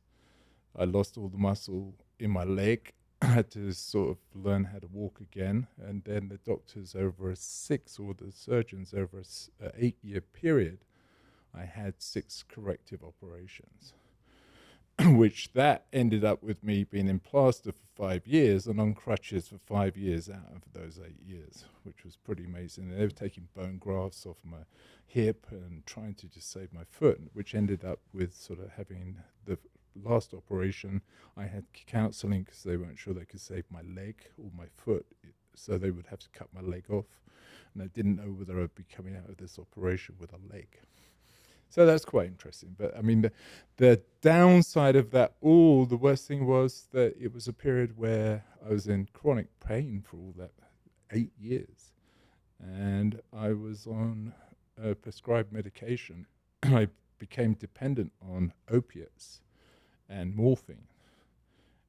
I 0.76 0.85
lost 0.85 1.16
all 1.16 1.28
the 1.28 1.38
muscle 1.38 1.94
in 2.18 2.30
my 2.30 2.44
leg. 2.44 2.92
I 3.23 3.26
had 3.26 3.50
to 3.52 3.73
sort 3.73 4.11
of 4.11 4.19
learn 4.35 4.64
how 4.64 4.81
to 4.81 4.88
walk 4.88 5.21
again, 5.21 5.69
and 5.81 6.02
then 6.05 6.29
the 6.29 6.38
doctors 6.38 6.97
over 6.97 7.31
a 7.31 7.37
six, 7.37 7.99
or 7.99 8.14
the 8.14 8.33
surgeons 8.33 8.93
over 8.93 9.21
a 9.21 9.64
a 9.64 9.71
eight-year 9.79 10.21
period, 10.21 10.79
I 11.55 11.64
had 11.64 11.95
six 12.02 12.43
corrective 12.43 13.05
operations, 13.05 13.95
which 15.05 15.52
that 15.52 15.87
ended 15.93 16.25
up 16.25 16.43
with 16.43 16.64
me 16.64 16.83
being 16.83 17.07
in 17.09 17.21
plaster 17.21 17.71
for 17.71 17.87
five 17.95 18.26
years 18.26 18.67
and 18.67 18.81
on 18.81 18.95
crutches 18.95 19.49
for 19.49 19.59
five 19.59 19.97
years 19.97 20.29
out 20.29 20.50
of 20.57 20.73
those 20.73 20.99
eight 20.99 21.21
years, 21.25 21.64
which 21.85 22.05
was 22.05 22.17
pretty 22.17 22.45
amazing. 22.45 22.91
They 22.91 23.05
were 23.05 23.11
taking 23.11 23.49
bone 23.55 23.79
grafts 23.79 24.26
off 24.26 24.38
my 24.45 24.64
hip 25.07 25.47
and 25.50 25.87
trying 25.87 26.14
to 26.14 26.26
just 26.26 26.50
save 26.50 26.73
my 26.73 26.85
foot, 26.91 27.21
which 27.35 27.55
ended 27.55 27.85
up 27.85 28.00
with 28.12 28.35
sort 28.35 28.59
of 28.59 28.71
having 28.71 29.19
the 29.45 29.59
last 30.02 30.34
operation. 30.34 31.02
I 31.37 31.44
had 31.44 31.64
counselling 31.87 32.44
because 32.44 32.62
they 32.62 32.76
weren't 32.76 32.99
sure 32.99 33.14
they 33.14 33.25
could 33.25 33.40
save 33.40 33.64
my 33.70 33.82
leg 33.82 34.16
or 34.38 34.50
my 34.56 34.66
foot, 34.76 35.06
so 35.54 35.78
they 35.78 35.90
would 35.90 36.06
have 36.06 36.18
to 36.20 36.28
cut 36.30 36.49
my 36.54 36.61
leg 36.61 36.84
off, 36.90 37.06
and 37.75 37.82
I 37.82 37.87
didn't 37.87 38.16
know 38.16 38.32
whether 38.32 38.61
I'd 38.61 38.75
be 38.75 38.84
coming 38.84 39.16
out 39.16 39.28
of 39.28 39.37
this 39.37 39.58
operation 39.58 40.16
with 40.18 40.32
a 40.32 40.52
leg. 40.52 40.68
So 41.68 41.87
that's 41.87 42.04
quite 42.04 42.26
interesting. 42.26 42.76
But 42.78 42.96
I 42.96 43.00
mean, 43.00 43.22
the, 43.22 43.32
the 43.78 44.02
downside 44.20 44.94
of 44.94 45.11
that 45.12 45.34
all, 45.40 45.87
the 45.87 45.96
worst 45.96 46.28
thing 46.28 46.46
was 46.46 46.88
that 46.92 47.16
it 47.18 47.32
was 47.32 47.49
a 47.49 47.52
period 47.52 47.96
where 47.96 48.44
I 48.64 48.72
was 48.72 48.88
in 48.88 49.08
chronic 49.14 49.46
pain 49.58 50.04
for 50.06 50.18
all 50.18 50.34
that 50.37 50.52
eight 51.11 51.32
years. 51.38 51.92
And 52.61 53.20
I 53.32 53.54
was 53.54 53.87
on 53.87 54.34
prescribed 55.00 55.52
medication. 55.52 56.26
I 56.62 56.88
became 57.18 57.54
dependent 57.54 58.12
on 58.20 58.52
opiates 58.70 59.40
and 60.12 60.35
morphine. 60.35 60.87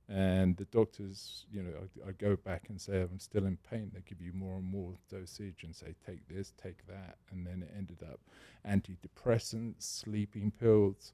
And 0.09 0.57
the 0.57 0.65
doctors, 0.65 1.45
you 1.51 1.63
know, 1.63 1.71
I, 2.07 2.11
go 2.11 2.35
back 2.35 2.65
and 2.69 2.79
say, 2.79 3.01
I'm 3.01 3.19
still 3.19 3.45
in 3.45 3.57
pain. 3.69 3.91
They 3.93 4.01
give 4.05 4.21
you 4.21 4.33
more 4.33 4.57
and 4.57 4.65
more 4.65 4.93
dosage 5.09 5.63
and 5.63 5.73
say, 5.75 5.95
take 6.05 6.27
this, 6.27 6.53
take 6.61 6.85
that. 6.87 7.15
And 7.31 7.47
then 7.47 7.63
it 7.63 7.73
ended 7.75 8.03
up 8.03 8.19
antidepressants, 8.67 9.81
sleeping 9.83 10.51
pills. 10.51 11.13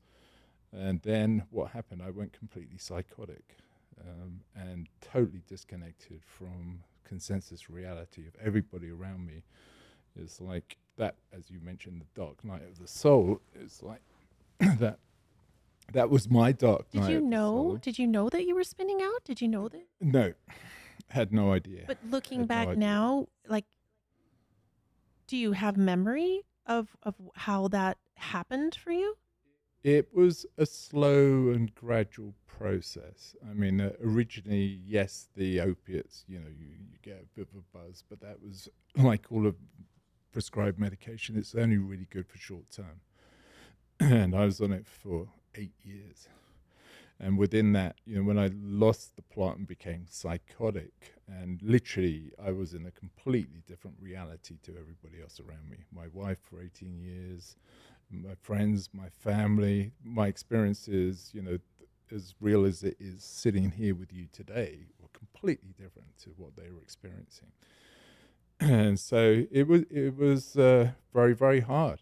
And 0.73 1.01
then 1.03 1.43
what 1.51 1.71
happened? 1.71 2.01
I 2.05 2.09
went 2.09 2.33
completely 2.33 2.77
psychotic 2.77 3.57
um, 4.01 4.41
and 4.55 4.87
totally 5.01 5.43
disconnected 5.47 6.21
from 6.25 6.83
consensus 7.07 7.69
reality 7.69 8.23
of 8.27 8.35
everybody 8.43 8.89
around 8.89 9.25
me. 9.25 9.43
It's 10.19 10.41
like 10.41 10.77
that, 10.97 11.15
as 11.31 11.49
you 11.49 11.59
mentioned, 11.61 12.01
the 12.01 12.19
dark 12.19 12.43
night 12.43 12.63
of 12.63 12.79
the 12.79 12.87
soul. 12.87 13.39
It's 13.53 13.83
like 13.83 14.01
that. 14.79 14.99
That 15.93 16.09
was 16.09 16.29
my 16.29 16.51
dark 16.51 16.89
Did 16.91 17.01
night. 17.01 17.11
you 17.11 17.21
know? 17.21 17.53
soul. 17.53 17.75
Did 17.77 17.99
you 17.99 18.07
know 18.07 18.29
that 18.29 18.45
you 18.45 18.55
were 18.55 18.63
spinning 18.63 19.01
out? 19.01 19.23
Did 19.25 19.41
you 19.41 19.47
know 19.47 19.67
that? 19.69 19.85
No, 20.01 20.33
had 21.09 21.31
no 21.33 21.51
idea. 21.53 21.83
But 21.87 21.97
looking 22.09 22.39
Had 22.41 22.49
no 22.49 22.55
back 22.55 22.67
idea. 22.69 22.79
now, 22.79 23.27
like, 23.47 23.65
do 25.27 25.37
you 25.37 25.51
have 25.53 25.77
memory 25.77 26.41
of 26.65 26.95
of 27.03 27.15
how 27.35 27.67
that 27.69 27.97
happened 28.15 28.75
for 28.75 28.91
you? 28.91 29.15
It 29.83 30.13
was 30.13 30.45
a 30.57 30.65
slow 30.65 31.49
and 31.51 31.73
gradual 31.73 32.33
process. 32.45 33.35
I 33.49 33.53
mean, 33.53 33.79
uh, 33.79 33.91
originally, 34.03 34.81
yes, 34.85 35.29
the 35.37 35.61
opiates, 35.61 36.25
you 36.27 36.37
know, 36.39 36.49
you, 36.49 36.65
you 36.65 36.97
get 37.01 37.23
a 37.23 37.39
bit 37.39 37.47
of 37.53 37.59
a 37.59 37.77
buzz, 37.77 38.03
but 38.09 38.19
that 38.19 38.41
was 38.43 38.67
like 38.97 39.27
all 39.31 39.47
of 39.47 39.55
prescribed 40.33 40.79
medication. 40.79 41.37
It's 41.37 41.55
only 41.55 41.77
really 41.77 42.07
good 42.09 42.27
for 42.27 42.37
short 42.37 42.69
term. 42.69 42.99
and 44.01 44.35
I 44.35 44.43
was 44.45 44.59
on 44.59 44.73
it 44.73 44.85
for 44.85 45.27
eight 45.59 45.73
years. 45.83 46.27
And 47.21 47.37
within 47.37 47.73
that, 47.73 47.97
you 48.05 48.15
know, 48.15 48.23
when 48.23 48.39
I 48.39 48.49
lost 48.61 49.17
the 49.17 49.21
plot 49.21 49.57
and 49.57 49.67
became 49.67 50.05
psychotic, 50.09 51.15
and 51.27 51.61
literally 51.61 52.31
I 52.41 52.51
was 52.51 52.73
in 52.73 52.85
a 52.85 52.91
completely 52.91 53.61
different 53.67 53.97
reality 53.99 54.55
to 54.63 54.71
everybody 54.71 55.21
else 55.21 55.39
around 55.39 55.69
me. 55.69 55.79
My 55.93 56.07
wife 56.13 56.39
for 56.49 56.61
18 56.61 56.97
years, 57.01 57.57
my 58.09 58.35
friends, 58.41 58.89
my 58.93 59.09
family, 59.09 59.91
my 60.03 60.27
experiences, 60.27 61.29
you 61.33 61.41
know, 61.41 61.57
as 62.11 62.35
real 62.39 62.65
as 62.65 62.83
it 62.83 62.95
is 62.99 63.23
sitting 63.23 63.71
here 63.71 63.95
with 63.95 64.13
you 64.13 64.27
today, 64.31 64.79
were 65.01 65.09
completely 65.11 65.73
different 65.77 66.17
to 66.19 66.29
what 66.37 66.55
they 66.55 66.71
were 66.71 66.81
experiencing. 66.81 67.51
And 68.61 68.99
so 68.99 69.45
it 69.51 69.67
was 69.67 69.83
it 69.89 70.17
was 70.17 70.57
uh, 70.57 70.91
very 71.13 71.33
very 71.33 71.61
hard, 71.61 72.01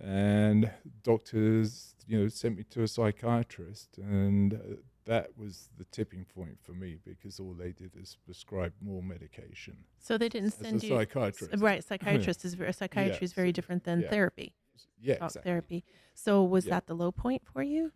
and 0.00 0.70
doctors 1.02 1.94
you 2.06 2.18
know 2.20 2.28
sent 2.28 2.56
me 2.56 2.64
to 2.70 2.82
a 2.82 2.88
psychiatrist, 2.88 3.98
and 3.98 4.54
uh, 4.54 4.58
that 5.04 5.36
was 5.36 5.68
the 5.78 5.84
tipping 5.86 6.24
point 6.24 6.58
for 6.62 6.72
me 6.72 6.96
because 7.04 7.40
all 7.40 7.54
they 7.54 7.72
did 7.72 7.92
is 8.00 8.16
prescribe 8.24 8.72
more 8.80 9.02
medication. 9.02 9.76
So 9.98 10.16
they 10.18 10.28
didn't 10.28 10.52
send 10.52 10.82
you 10.82 10.88
psychiatrist. 10.90 11.54
right. 11.58 11.82
Psychiatrist 11.84 12.44
is 12.44 12.54
psychiatry 12.72 13.24
is 13.24 13.30
Yes. 13.30 13.32
very 13.32 13.52
different 13.52 13.84
than 13.84 14.02
Yeah. 14.02 14.10
therapy. 14.10 14.54
Yeah, 15.00 15.14
exactly. 15.14 15.42
therapy. 15.42 15.84
So 16.14 16.44
was 16.44 16.66
Yeah. 16.66 16.70
that 16.70 16.86
the 16.86 16.94
low 16.94 17.10
point 17.10 17.42
for 17.44 17.62
you? 17.62 17.92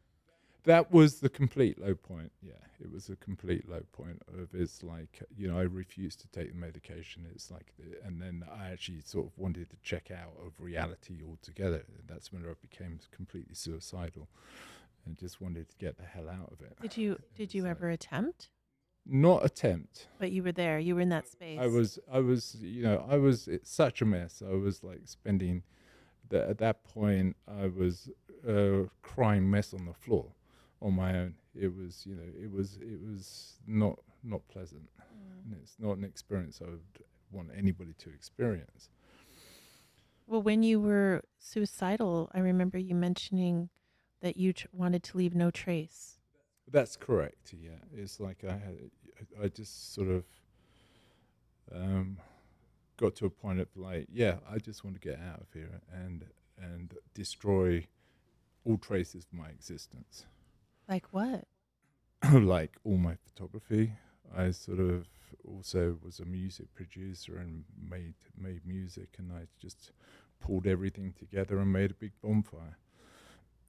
That 0.66 0.92
was 0.92 1.20
the 1.20 1.28
complete 1.28 1.80
low 1.80 1.94
point. 1.94 2.30
Yeah, 2.42 2.52
it 2.80 2.92
was 2.92 3.08
a 3.08 3.16
complete 3.16 3.68
low 3.68 3.82
point 3.92 4.22
of 4.28 4.48
it's 4.54 4.82
like 4.82 5.22
you 5.36 5.48
know 5.48 5.58
I 5.58 5.62
refused 5.62 6.20
to 6.20 6.28
take 6.28 6.52
the 6.52 6.58
medication. 6.58 7.26
It's 7.34 7.50
like, 7.50 7.72
the, 7.78 8.06
and 8.06 8.20
then 8.20 8.44
I 8.60 8.70
actually 8.70 9.00
sort 9.00 9.26
of 9.26 9.32
wanted 9.36 9.70
to 9.70 9.76
check 9.82 10.10
out 10.10 10.34
of 10.44 10.52
reality 10.58 11.20
altogether. 11.26 11.84
That's 12.06 12.32
when 12.32 12.42
I 12.44 12.52
became 12.60 13.00
completely 13.10 13.54
suicidal, 13.54 14.28
and 15.06 15.16
just 15.16 15.40
wanted 15.40 15.68
to 15.70 15.76
get 15.78 15.96
the 15.98 16.04
hell 16.04 16.28
out 16.28 16.52
of 16.52 16.60
it. 16.60 16.76
Did 16.80 16.96
you 16.96 17.18
did 17.34 17.54
you 17.54 17.62
So- 17.62 17.68
ever 17.68 17.88
attempt? 17.90 18.50
Not 19.08 19.44
attempt. 19.44 20.08
But 20.18 20.32
you 20.32 20.42
were 20.42 20.50
there. 20.50 20.80
You 20.80 20.96
were 20.96 21.00
in 21.00 21.10
that 21.10 21.28
space. 21.28 21.60
I 21.60 21.68
was, 21.68 22.00
I 22.12 22.18
was, 22.18 22.56
you 22.60 22.82
know, 22.82 23.06
I 23.08 23.16
was 23.18 23.46
it's 23.46 23.70
such 23.70 24.02
a 24.02 24.04
mess. 24.04 24.42
I 24.44 24.54
was 24.56 24.82
like 24.82 25.02
spending, 25.04 25.62
the, 26.28 26.44
at 26.48 26.58
that 26.58 26.82
point, 26.82 27.36
I 27.46 27.68
was 27.68 28.10
uh, 28.48 28.88
crying 29.02 29.48
mess 29.48 29.72
on 29.72 29.86
the 29.86 29.94
floor, 29.94 30.32
on 30.80 30.94
my 30.94 31.16
own. 31.16 31.34
It 31.54 31.74
was, 31.74 32.04
you 32.06 32.14
know, 32.14 32.28
it 32.40 32.50
was, 32.50 32.78
it 32.80 33.00
was 33.02 33.54
not 33.66 33.98
not 34.22 34.46
pleasant. 34.48 34.88
And 35.44 35.56
it's 35.62 35.76
not 35.78 35.96
an 35.96 36.04
experience 36.04 36.60
I 36.60 36.70
would 36.70 36.80
want 37.30 37.50
anybody 37.56 37.94
to 37.98 38.10
experience. 38.10 38.90
Well, 40.26 40.42
when 40.42 40.64
you 40.64 40.80
were 40.80 41.22
suicidal, 41.38 42.30
I 42.34 42.40
remember 42.40 42.78
you 42.78 42.96
mentioning 42.96 43.68
that 44.20 44.36
you 44.36 44.52
tr- 44.52 44.66
wanted 44.72 45.04
to 45.04 45.16
leave 45.16 45.34
no 45.34 45.52
trace. 45.52 46.18
That's 46.68 46.96
correct. 46.96 47.54
Yeah, 47.56 47.78
it's 47.94 48.18
like 48.18 48.42
I 48.42 48.52
had, 48.52 48.90
I 49.40 49.48
just 49.48 49.94
sort 49.94 50.08
of 50.08 50.24
um, 51.72 52.16
got 52.96 53.14
to 53.16 53.26
a 53.26 53.30
point 53.30 53.60
of 53.60 53.68
like, 53.76 54.08
yeah, 54.12 54.36
I 54.50 54.58
just 54.58 54.84
want 54.84 55.00
to 55.00 55.08
get 55.08 55.20
out 55.20 55.40
of 55.40 55.46
here 55.54 55.80
and 55.92 56.24
and 56.58 56.94
destroy 57.14 57.86
all 58.64 58.78
traces 58.78 59.26
of 59.30 59.38
my 59.38 59.48
existence, 59.48 60.24
Like 60.88 61.06
what? 61.12 61.44
like 62.32 62.76
all 62.84 62.96
my 62.96 63.16
photography. 63.16 63.92
I 64.36 64.50
sort 64.50 64.80
of 64.80 65.06
also 65.46 65.98
was 66.02 66.18
a 66.20 66.24
music 66.24 66.74
producer 66.74 67.38
and 67.38 67.64
made 67.90 68.14
made 68.36 68.66
music, 68.66 69.16
and 69.18 69.32
I 69.32 69.46
just 69.60 69.92
pulled 70.40 70.66
everything 70.66 71.14
together 71.18 71.58
and 71.58 71.72
made 71.72 71.90
a 71.90 71.94
big 71.94 72.12
bonfire. 72.22 72.76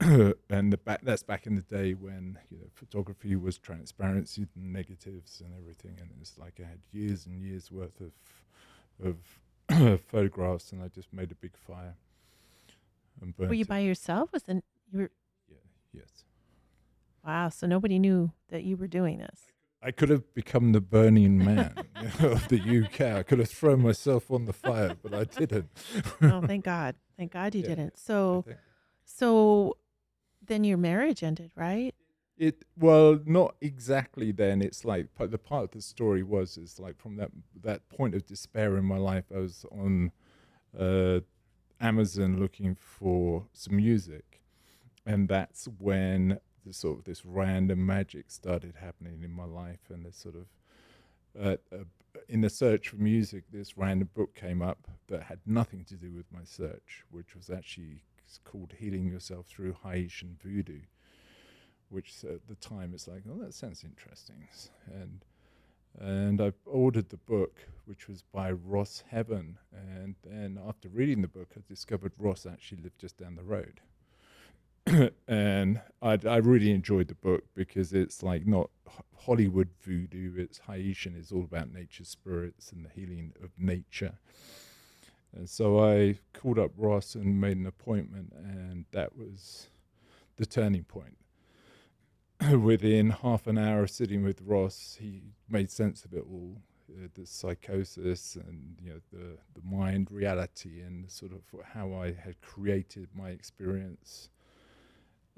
and 0.00 0.72
the 0.72 0.76
back 0.76 1.00
that's 1.02 1.22
back 1.24 1.46
in 1.46 1.56
the 1.56 1.62
day 1.62 1.92
when 1.92 2.38
you 2.50 2.58
know 2.58 2.66
photography 2.74 3.34
was 3.34 3.58
transparency 3.58 4.46
and 4.54 4.72
negatives 4.72 5.42
and 5.44 5.52
everything, 5.58 5.96
and 6.00 6.10
it's 6.20 6.38
like 6.38 6.60
I 6.60 6.68
had 6.68 6.80
years 6.92 7.26
and 7.26 7.40
years 7.42 7.70
worth 7.72 8.00
of 8.00 8.12
of 9.04 10.00
photographs, 10.08 10.72
and 10.72 10.82
I 10.82 10.88
just 10.88 11.12
made 11.12 11.32
a 11.32 11.36
big 11.36 11.56
fire. 11.56 11.94
And 13.20 13.34
Were 13.36 13.52
you 13.54 13.64
it. 13.64 13.68
by 13.68 13.80
yourself? 13.80 14.32
Was 14.32 14.44
it 14.46 14.62
you 14.92 14.98
were 15.00 15.10
Yeah, 15.48 15.56
yes. 15.92 16.24
Wow? 17.28 17.50
So 17.50 17.66
nobody 17.66 17.98
knew 17.98 18.32
that 18.48 18.64
you 18.64 18.76
were 18.76 18.86
doing 18.88 19.18
this. 19.18 19.42
I 19.82 19.92
could 19.92 20.08
have 20.08 20.34
become 20.34 20.72
the 20.72 20.80
Burning 20.80 21.38
Man 21.38 21.74
you 22.00 22.08
know, 22.20 22.32
of 22.32 22.48
the 22.48 22.84
UK. 22.84 23.00
I 23.18 23.22
could 23.22 23.38
have 23.38 23.50
thrown 23.50 23.82
myself 23.82 24.30
on 24.30 24.46
the 24.46 24.52
fire, 24.52 24.96
but 25.00 25.14
I 25.14 25.24
didn't. 25.24 25.68
oh, 26.22 26.40
thank 26.44 26.64
God! 26.64 26.96
Thank 27.16 27.32
God 27.32 27.54
you 27.54 27.62
Yeah, 27.62 27.68
didn't. 27.68 27.98
So, 27.98 28.44
so 29.04 29.76
then 30.44 30.64
your 30.64 30.78
marriage 30.78 31.22
ended, 31.22 31.52
right? 31.54 31.94
It 32.36 32.64
well, 32.76 33.20
not 33.26 33.56
exactly. 33.60 34.32
Then 34.32 34.62
it's 34.62 34.84
like 34.84 35.08
but 35.16 35.30
the 35.30 35.38
part 35.38 35.64
of 35.64 35.70
the 35.72 35.82
story 35.82 36.22
was 36.22 36.56
is 36.56 36.80
like 36.80 36.98
from 36.98 37.16
that 37.16 37.30
that 37.62 37.88
point 37.88 38.14
of 38.14 38.26
despair 38.26 38.76
in 38.76 38.84
my 38.84 38.96
life. 38.96 39.24
I 39.34 39.38
was 39.38 39.64
on 39.70 40.12
uh, 40.78 41.20
Amazon 41.80 42.38
looking 42.38 42.74
for 42.74 43.46
some 43.52 43.76
music, 43.76 44.40
and 45.04 45.28
that's 45.28 45.66
when 45.78 46.38
the 46.68 46.74
sort 46.74 46.98
of 46.98 47.04
this 47.04 47.24
random 47.24 47.84
magic 47.84 48.30
started 48.30 48.74
happening 48.80 49.22
in 49.22 49.32
my 49.32 49.44
life, 49.44 49.90
and 49.90 50.04
this 50.04 50.16
sort 50.16 50.34
of 50.36 50.46
uh, 51.40 51.56
uh, 51.72 51.84
in 52.28 52.40
the 52.42 52.50
search 52.50 52.88
for 52.88 52.96
music, 52.96 53.44
this 53.50 53.76
random 53.76 54.08
book 54.14 54.34
came 54.34 54.60
up 54.60 54.86
that 55.08 55.22
had 55.24 55.38
nothing 55.46 55.84
to 55.84 55.94
do 55.94 56.12
with 56.12 56.26
my 56.32 56.44
search, 56.44 57.04
which 57.10 57.34
was 57.34 57.50
actually 57.50 58.02
called 58.44 58.74
"Healing 58.78 59.06
Yourself 59.06 59.46
Through 59.46 59.76
Haitian 59.82 60.36
Voodoo." 60.42 60.80
which 61.90 62.22
at 62.24 62.46
the 62.48 62.54
time 62.56 62.92
it's 62.92 63.08
like, 63.08 63.22
oh, 63.30 63.38
that 63.42 63.54
sounds 63.54 63.84
interesting, 63.84 64.46
and 64.86 65.24
and 65.98 66.40
I 66.40 66.52
ordered 66.66 67.08
the 67.08 67.16
book, 67.16 67.66
which 67.86 68.08
was 68.08 68.22
by 68.22 68.52
Ross 68.52 69.02
Heaven, 69.08 69.58
and 69.72 70.14
then 70.22 70.60
after 70.68 70.88
reading 70.88 71.22
the 71.22 71.28
book, 71.28 71.48
I 71.56 71.60
discovered 71.66 72.12
Ross 72.18 72.46
actually 72.46 72.82
lived 72.82 73.00
just 73.00 73.16
down 73.16 73.34
the 73.34 73.42
road, 73.42 73.80
and 75.28 75.80
I 76.02 76.18
I 76.26 76.36
really 76.36 76.70
enjoyed 76.70 77.08
the 77.08 77.14
book 77.14 77.44
because 77.54 77.92
it's 77.92 78.22
like 78.22 78.46
not 78.46 78.70
Hollywood 79.16 79.68
voodoo, 79.82 80.34
it's 80.36 80.60
Haitian, 80.66 81.16
it's 81.18 81.32
all 81.32 81.44
about 81.44 81.72
nature 81.72 82.04
spirits 82.04 82.72
and 82.72 82.84
the 82.84 82.90
healing 82.90 83.32
of 83.42 83.50
nature. 83.58 84.18
And 85.34 85.48
so 85.48 85.84
I 85.84 86.18
called 86.32 86.58
up 86.58 86.70
Ross 86.76 87.14
and 87.14 87.40
made 87.40 87.58
an 87.58 87.66
appointment, 87.66 88.32
and 88.34 88.86
that 88.92 89.16
was 89.16 89.68
the 90.36 90.46
turning 90.46 90.84
point. 90.84 91.18
within 92.62 93.10
half 93.10 93.46
an 93.46 93.58
hour 93.58 93.82
of 93.82 93.90
sitting 93.90 94.22
with 94.22 94.40
Ross, 94.42 94.96
he 95.00 95.22
made 95.48 95.70
sense 95.70 96.04
of 96.04 96.12
it 96.12 96.24
all. 96.28 96.56
Uh, 96.90 97.06
the 97.12 97.26
psychosis 97.26 98.34
and 98.34 98.78
you 98.82 98.88
know 98.88 99.00
the 99.12 99.36
the 99.54 99.60
mind 99.62 100.10
reality 100.10 100.80
and 100.80 101.10
sort 101.10 101.32
of 101.32 101.42
how 101.74 101.92
I 101.92 102.12
had 102.12 102.40
created 102.40 103.10
my 103.14 103.28
experience, 103.28 104.30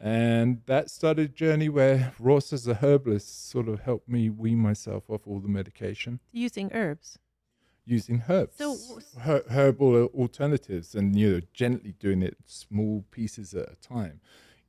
and 0.01 0.63
that 0.67 0.91
started 0.91 1.31
a 1.31 1.33
journey 1.33 1.69
where 1.69 2.13
Ross, 2.19 2.53
as 2.53 2.67
a 2.67 2.75
herbalist, 2.75 3.51
sort 3.51 3.69
of 3.69 3.81
helped 3.81 4.09
me 4.09 4.31
wean 4.31 4.59
myself 4.59 5.05
off 5.11 5.27
all 5.27 5.41
the 5.41 5.49
medication. 5.49 6.21
Using 6.33 6.71
herbs. 6.73 7.19
using 7.85 8.23
herbs, 8.29 8.57
So 8.57 8.77
her- 9.21 9.45
herbal 9.51 10.07
alternatives, 10.15 10.95
and 10.95 11.17
you 11.17 11.33
know 11.33 11.41
gently 11.53 11.93
doing 11.99 12.23
it 12.23 12.37
small 12.47 13.05
pieces 13.11 13.53
at 13.55 13.71
a 13.71 13.77
time. 13.77 14.21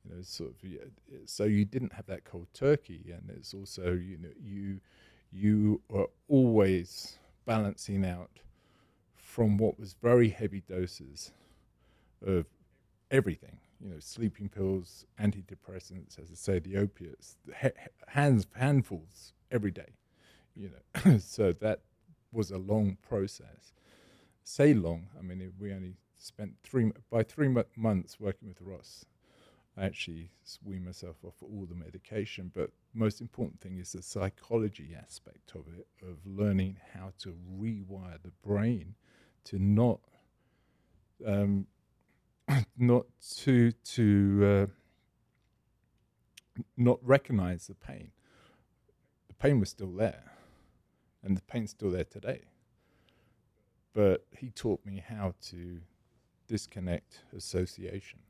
You 0.04 0.16
know, 0.16 0.22
sort 0.22 0.50
of, 0.50 1.28
so 1.28 1.44
you 1.44 1.64
didn't 1.64 1.92
have 1.92 2.06
that 2.06 2.24
cold 2.24 2.48
turkey, 2.52 3.12
and 3.12 3.30
it's 3.30 3.54
also, 3.54 3.92
you 3.94 4.18
know, 4.18 4.32
you 4.42 4.80
you 5.30 5.80
are 5.94 6.08
always 6.28 7.18
balancing 7.46 8.04
out 8.04 8.40
from 9.14 9.56
what 9.56 9.78
was 9.78 9.94
very 9.94 10.28
heavy 10.28 10.60
doses 10.68 11.32
of 12.26 12.46
everything, 13.10 13.58
you 13.82 13.90
know, 13.90 13.98
sleeping 13.98 14.48
pills, 14.48 15.04
antidepressants, 15.20 16.18
as 16.18 16.30
I 16.30 16.34
say, 16.34 16.58
the 16.58 16.76
opiates, 16.76 17.36
hands 18.06 18.46
handfuls 18.54 19.32
every 19.50 19.70
day, 19.72 19.96
you 20.54 20.70
know, 20.70 21.18
so 21.18 21.52
that 21.54 21.80
was 22.30 22.50
a 22.50 22.58
long 22.58 22.96
process. 23.02 23.72
Say 24.44 24.72
long, 24.74 25.08
I 25.18 25.22
mean, 25.22 25.40
it, 25.40 25.52
we 25.58 25.72
only 25.72 25.96
spent 26.16 26.54
three 26.62 26.92
by 27.10 27.22
three 27.22 27.48
mo- 27.48 27.64
months 27.76 28.20
working 28.20 28.48
with 28.48 28.60
Ross. 28.60 29.04
I 29.76 29.84
actually 29.84 30.30
s- 30.44 30.58
wean 30.64 30.84
myself 30.84 31.16
off 31.24 31.42
all 31.42 31.66
the 31.68 31.74
medication, 31.74 32.50
but 32.54 32.70
most 32.94 33.20
important 33.20 33.60
thing 33.60 33.78
is 33.78 33.92
the 33.92 34.02
psychology 34.02 34.94
aspect 35.00 35.52
of 35.54 35.64
it, 35.76 35.86
of 36.02 36.18
learning 36.26 36.78
how 36.94 37.12
to 37.20 37.34
rewire 37.58 38.22
the 38.22 38.32
brain 38.46 38.94
to 39.44 39.58
not, 39.58 40.00
um, 41.26 41.66
not 42.76 43.06
to 43.38 43.72
to 43.72 44.68
uh, 46.60 46.60
not 46.76 46.98
recognize 47.02 47.66
the 47.66 47.74
pain. 47.74 48.10
The 49.28 49.34
pain 49.34 49.60
was 49.60 49.70
still 49.70 49.92
there, 49.92 50.32
and 51.22 51.36
the 51.36 51.42
pain's 51.42 51.70
still 51.70 51.90
there 51.90 52.04
today. 52.04 52.42
But 53.94 54.26
he 54.38 54.50
taught 54.50 54.84
me 54.84 55.02
how 55.06 55.34
to 55.50 55.80
disconnect 56.46 57.20
association. 57.36 58.20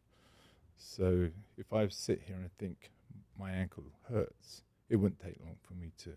So 0.77 1.29
if 1.57 1.73
I 1.73 1.87
sit 1.89 2.23
here 2.27 2.37
and 2.37 2.51
think 2.59 2.91
my 3.39 3.53
ankle 3.53 3.85
hurts, 4.09 4.63
it 4.89 4.97
wouldn't 4.97 5.21
take 5.21 5.39
long 5.41 5.57
for 5.63 5.75
me 5.75 5.93
to 5.99 6.11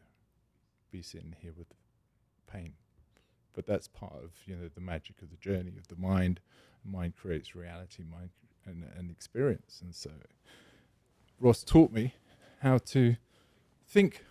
be 0.91 1.01
sitting 1.01 1.35
here 1.39 1.53
with 1.55 1.67
pain. 2.51 2.73
But 3.55 3.65
that's 3.65 3.87
part 3.87 4.13
of 4.23 4.31
you 4.45 4.55
know 4.55 4.69
the 4.73 4.81
magic 4.81 5.21
of 5.21 5.29
the 5.29 5.37
journey 5.37 5.73
of 5.77 5.87
the 5.87 5.95
mind. 5.95 6.41
Mind 6.83 7.15
creates 7.15 7.55
reality, 7.55 8.03
mind 8.03 8.29
and, 8.65 8.85
and 8.97 9.09
experience. 9.09 9.79
And 9.83 9.95
so 9.95 10.11
Ross 11.39 11.63
taught 11.63 11.91
me 11.91 12.13
how 12.59 12.77
to 12.79 13.15
think 13.87 14.25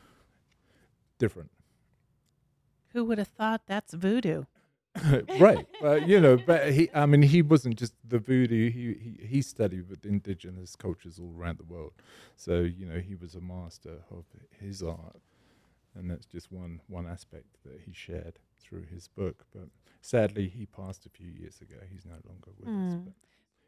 different. 1.18 1.50
Who 2.92 3.04
would 3.04 3.18
have 3.18 3.28
thought 3.28 3.62
that's 3.66 3.94
voodoo? 3.94 4.44
right. 5.40 5.66
But 5.80 6.06
you 6.06 6.20
know, 6.20 6.36
but 6.36 6.72
he 6.72 6.88
I 6.94 7.06
mean 7.06 7.22
he 7.22 7.42
wasn't 7.42 7.76
just 7.76 7.94
the 8.06 8.18
voodoo, 8.18 8.70
he, 8.70 8.94
he 8.94 9.26
he 9.26 9.42
studied 9.42 9.88
with 9.88 10.06
indigenous 10.06 10.76
cultures 10.76 11.18
all 11.18 11.34
around 11.36 11.58
the 11.58 11.64
world. 11.64 11.92
So, 12.36 12.60
you 12.60 12.86
know, 12.86 13.00
he 13.00 13.14
was 13.16 13.34
a 13.34 13.40
master 13.40 13.98
of 14.10 14.24
his 14.60 14.82
art. 14.82 15.20
And 15.96 16.10
that's 16.10 16.26
just 16.26 16.52
one 16.52 16.80
one 16.88 17.06
aspect 17.06 17.46
that 17.64 17.80
he 17.84 17.92
shared 17.92 18.38
through 18.60 18.84
his 18.84 19.08
book. 19.08 19.44
But 19.54 19.68
sadly 20.00 20.48
he 20.48 20.66
passed 20.66 21.06
a 21.06 21.10
few 21.10 21.28
years 21.28 21.60
ago. 21.60 21.76
He's 21.90 22.04
no 22.04 22.16
longer 22.26 22.50
with 22.58 22.68
us. 22.68 22.94
Hmm. 22.94 22.98
But 23.04 23.14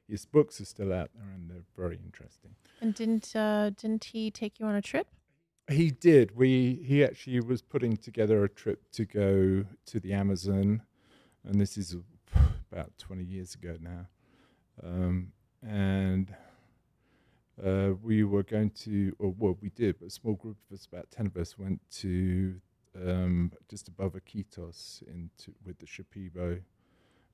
his 0.09 0.25
books 0.25 0.61
are 0.61 0.65
still 0.65 0.93
out 0.93 1.11
there 1.15 1.29
and 1.35 1.51
they're 1.51 1.65
very 1.77 1.99
interesting. 2.05 2.55
And 2.81 2.95
didn't 2.95 3.35
uh, 3.35 3.71
didn't 3.71 4.05
he 4.05 4.31
take 4.31 4.61
you 4.61 4.67
on 4.67 4.75
a 4.75 4.83
trip? 4.83 5.09
He 5.69 5.91
did. 5.91 6.37
We 6.37 6.81
he 6.85 7.05
actually 7.05 7.41
was 7.41 7.63
putting 7.63 7.97
together 7.97 8.45
a 8.45 8.49
trip 8.49 8.91
to 8.93 9.05
go 9.05 9.65
to 9.87 10.01
the 10.01 10.13
Amazon, 10.13 10.83
and 11.45 11.61
this 11.61 11.77
is 11.77 11.97
about 12.71 12.97
twenty 12.99 13.25
years 13.25 13.55
ago 13.55 13.77
now. 13.81 14.07
Um, 14.83 15.33
and 15.67 16.33
uh, 17.65 17.95
we 18.03 18.23
were 18.23 18.43
going 18.43 18.71
to, 18.71 19.17
or 19.19 19.35
well, 19.37 19.57
we 19.61 19.71
did, 19.71 19.99
but 19.99 20.07
a 20.09 20.11
small 20.11 20.35
group 20.35 20.59
of 20.71 20.75
us, 20.75 20.87
about 20.87 21.11
ten 21.11 21.27
of 21.27 21.37
us, 21.37 21.59
went 21.59 21.81
to 21.91 22.61
um, 23.05 23.53
just 23.69 23.89
above 23.89 24.15
Iquitos 24.15 25.03
into 25.07 25.53
with 25.65 25.79
the 25.79 25.87
Shipibo, 25.87 26.61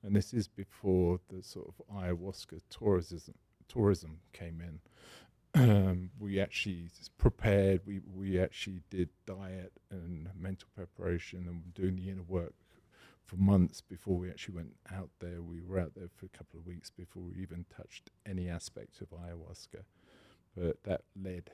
and 0.03 0.15
this 0.15 0.33
is 0.33 0.47
before 0.47 1.19
the 1.29 1.41
sort 1.43 1.67
of 1.67 1.95
ayahuasca 1.95 2.61
tourism 2.69 3.35
tourism 3.67 4.19
came 4.33 4.61
in 4.61 4.79
um, 5.55 6.09
we 6.19 6.39
actually 6.39 6.89
prepared. 7.17 7.81
We 7.85 8.01
we 8.13 8.39
actually 8.39 8.81
did 8.89 9.09
diet 9.25 9.73
and 9.91 10.29
mental 10.35 10.67
preparation 10.75 11.47
and 11.47 11.73
doing 11.73 11.95
the 11.95 12.09
inner 12.09 12.23
work 12.23 12.53
for 13.25 13.35
months 13.37 13.79
before 13.79 14.17
we 14.17 14.29
actually 14.29 14.55
went 14.55 14.75
out 14.91 15.09
there. 15.19 15.41
We 15.41 15.61
were 15.61 15.79
out 15.79 15.93
there 15.95 16.09
for 16.15 16.25
a 16.25 16.37
couple 16.37 16.59
of 16.59 16.65
weeks 16.65 16.89
before 16.89 17.23
we 17.23 17.41
even 17.41 17.65
touched 17.75 18.09
any 18.25 18.49
aspect 18.49 19.01
of 19.01 19.09
ayahuasca. 19.11 19.83
But 20.57 20.83
that 20.83 21.01
led 21.15 21.51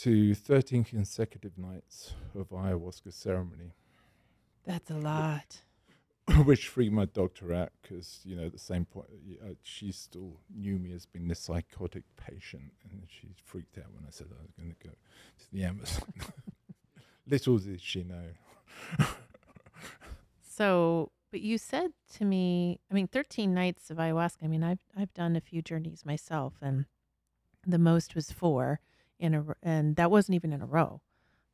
to 0.00 0.34
13 0.34 0.84
consecutive 0.84 1.58
nights 1.58 2.14
of 2.34 2.50
ayahuasca 2.50 3.12
ceremony, 3.12 3.72
That's 4.64 4.90
a 4.90 4.94
lot. 4.94 5.62
which 6.44 6.68
freaked 6.68 6.92
my 6.92 7.06
doctor 7.06 7.52
out 7.52 7.70
because, 7.82 8.20
you 8.24 8.36
know, 8.36 8.46
at 8.46 8.52
the 8.52 8.58
same 8.58 8.84
point, 8.84 9.08
uh, 9.42 9.54
she 9.62 9.90
still 9.90 10.40
knew 10.54 10.78
me 10.78 10.92
as 10.92 11.06
being 11.06 11.28
the 11.28 11.34
psychotic 11.34 12.04
patient. 12.16 12.72
And 12.90 13.02
she 13.08 13.28
freaked 13.44 13.78
out 13.78 13.86
when 13.92 14.04
I 14.06 14.10
said 14.10 14.28
I 14.30 14.42
was 14.42 14.52
going 14.52 14.74
to 14.78 14.88
go 14.88 14.94
to 14.94 15.52
the 15.52 15.64
Amazon. 15.64 16.12
Little 17.26 17.58
did 17.58 17.80
she 17.80 18.04
know. 18.04 19.06
So, 20.58 21.12
but 21.30 21.40
you 21.40 21.56
said 21.56 21.92
to 22.14 22.24
me, 22.24 22.80
I 22.90 22.94
mean, 22.94 23.06
13 23.06 23.54
nights 23.54 23.92
of 23.92 23.98
ayahuasca. 23.98 24.42
I 24.42 24.48
mean, 24.48 24.64
I've 24.64 24.80
I've 24.96 25.14
done 25.14 25.36
a 25.36 25.40
few 25.40 25.62
journeys 25.62 26.04
myself, 26.04 26.54
and 26.60 26.86
the 27.64 27.78
most 27.78 28.16
was 28.16 28.32
four 28.32 28.80
in 29.18 29.34
a, 29.34 29.44
and 29.62 29.96
that 29.96 30.10
wasn't 30.10 30.36
even 30.36 30.52
in 30.52 30.62
a 30.62 30.66
row. 30.66 31.00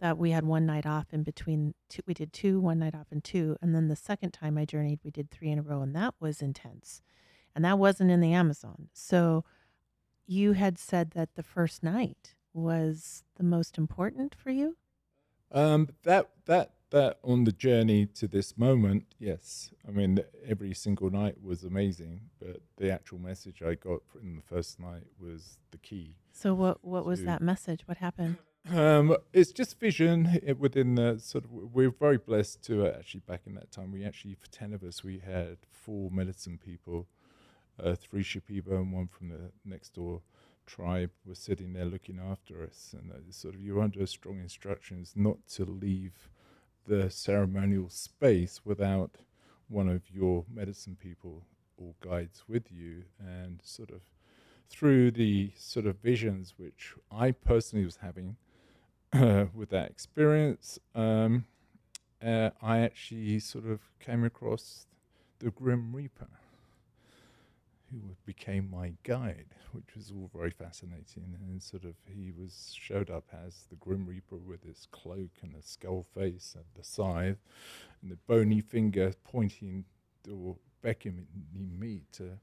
That 0.00 0.18
we 0.18 0.32
had 0.32 0.44
one 0.44 0.66
night 0.66 0.86
off 0.86 1.06
in 1.12 1.22
between. 1.22 1.74
Two, 1.88 2.02
we 2.06 2.14
did 2.14 2.32
two, 2.32 2.60
one 2.60 2.78
night 2.78 2.94
off, 2.94 3.06
and 3.10 3.22
two, 3.22 3.56
and 3.62 3.74
then 3.74 3.88
the 3.88 3.96
second 3.96 4.32
time 4.32 4.58
I 4.58 4.64
journeyed, 4.64 5.00
we 5.04 5.10
did 5.10 5.30
three 5.30 5.50
in 5.50 5.58
a 5.58 5.62
row, 5.62 5.80
and 5.82 5.94
that 5.94 6.14
was 6.20 6.42
intense, 6.42 7.00
and 7.54 7.64
that 7.64 7.78
wasn't 7.78 8.10
in 8.10 8.20
the 8.20 8.32
Amazon. 8.32 8.88
So, 8.92 9.44
you 10.26 10.52
had 10.52 10.78
said 10.78 11.12
that 11.12 11.34
the 11.34 11.42
first 11.42 11.82
night 11.82 12.34
was 12.52 13.24
the 13.36 13.44
most 13.44 13.78
important 13.78 14.34
for 14.34 14.50
you. 14.50 14.76
Um, 15.52 15.88
that 16.02 16.30
that 16.46 16.72
that 16.90 17.18
on 17.22 17.44
the 17.44 17.52
journey 17.52 18.06
to 18.06 18.28
this 18.28 18.56
moment, 18.56 19.04
yes. 19.18 19.70
I 19.86 19.90
mean, 19.90 20.20
every 20.46 20.74
single 20.74 21.10
night 21.10 21.42
was 21.42 21.64
amazing, 21.64 22.20
but 22.40 22.60
the 22.76 22.90
actual 22.90 23.18
message 23.18 23.62
I 23.62 23.74
got 23.74 24.02
in 24.22 24.36
the 24.36 24.42
first 24.42 24.78
night 24.78 25.04
was 25.20 25.58
the 25.70 25.78
key. 25.78 26.14
So, 26.34 26.52
what 26.52 26.84
what 26.84 27.06
was 27.06 27.20
To- 27.20 27.26
that 27.26 27.40
message? 27.42 27.82
What 27.86 27.98
happened? 27.98 28.36
Um, 28.70 29.16
it's 29.32 29.52
just 29.52 29.78
vision 29.78 30.40
i- 30.48 30.52
within 30.52 30.94
the 30.96 31.18
sort 31.18 31.44
of. 31.44 31.50
We're 31.52 31.90
very 31.90 32.18
blessed 32.18 32.62
to 32.64 32.86
uh, 32.86 32.96
actually 32.98 33.20
back 33.20 33.42
in 33.46 33.54
that 33.54 33.70
time. 33.70 33.92
We 33.92 34.04
actually 34.04 34.34
for 34.34 34.48
ten 34.50 34.72
of 34.72 34.82
us, 34.82 35.04
we 35.04 35.18
had 35.20 35.58
four 35.70 36.10
medicine 36.10 36.58
people, 36.58 37.06
uh, 37.78 37.94
three 37.94 38.22
Shipibo 38.24 38.72
and 38.82 38.92
one 38.92 39.06
from 39.06 39.28
the 39.28 39.52
next 39.64 39.94
door 39.94 40.22
tribe 40.66 41.10
were 41.26 41.34
sitting 41.34 41.74
there 41.74 41.84
looking 41.84 42.18
after 42.18 42.62
us, 42.62 42.94
and 42.98 43.12
uh, 43.12 43.16
sort 43.30 43.54
of 43.54 43.60
you're 43.60 43.82
under 43.82 44.04
strong 44.06 44.40
instructions 44.40 45.12
not 45.14 45.36
to 45.56 45.64
leave 45.64 46.30
the 46.86 47.10
ceremonial 47.10 47.88
space 47.90 48.62
without 48.64 49.18
one 49.68 49.88
of 49.88 50.10
your 50.10 50.44
medicine 50.52 50.96
people 50.96 51.44
or 51.76 51.94
guides 52.00 52.44
with 52.48 52.72
you, 52.72 53.04
and 53.20 53.60
sort 53.62 53.90
of 53.90 54.00
through 54.74 55.12
the 55.12 55.52
sort 55.56 55.86
of 55.86 55.96
visions 55.98 56.54
which 56.56 56.94
I 57.10 57.30
personally 57.30 57.84
was 57.84 57.98
having 58.02 58.36
uh, 59.12 59.46
with 59.54 59.70
that 59.70 59.90
experience, 59.90 60.78
um, 60.94 61.44
uh, 62.24 62.50
I 62.60 62.80
actually 62.80 63.38
sort 63.38 63.66
of 63.66 63.80
came 64.00 64.24
across 64.24 64.86
the 65.38 65.50
Grim 65.50 65.94
Reaper, 65.94 66.26
who 67.90 68.16
became 68.26 68.68
my 68.68 68.94
guide, 69.04 69.54
which 69.72 69.94
was 69.94 70.10
all 70.10 70.28
very 70.34 70.50
fascinating. 70.50 71.36
And 71.40 71.62
sort 71.62 71.84
of 71.84 71.94
he 72.06 72.32
was 72.36 72.74
showed 72.76 73.10
up 73.10 73.24
as 73.46 73.66
the 73.70 73.76
Grim 73.76 74.06
Reaper 74.06 74.36
with 74.36 74.64
his 74.64 74.88
cloak 74.90 75.30
and 75.42 75.54
a 75.54 75.62
skull 75.62 76.04
face 76.14 76.54
and 76.56 76.64
the 76.74 76.82
scythe, 76.82 77.38
and 78.02 78.10
the 78.10 78.18
bony 78.26 78.60
finger 78.60 79.12
pointing 79.22 79.84
or 80.28 80.56
beckoning 80.82 81.26
me 81.54 82.02
to 82.12 82.38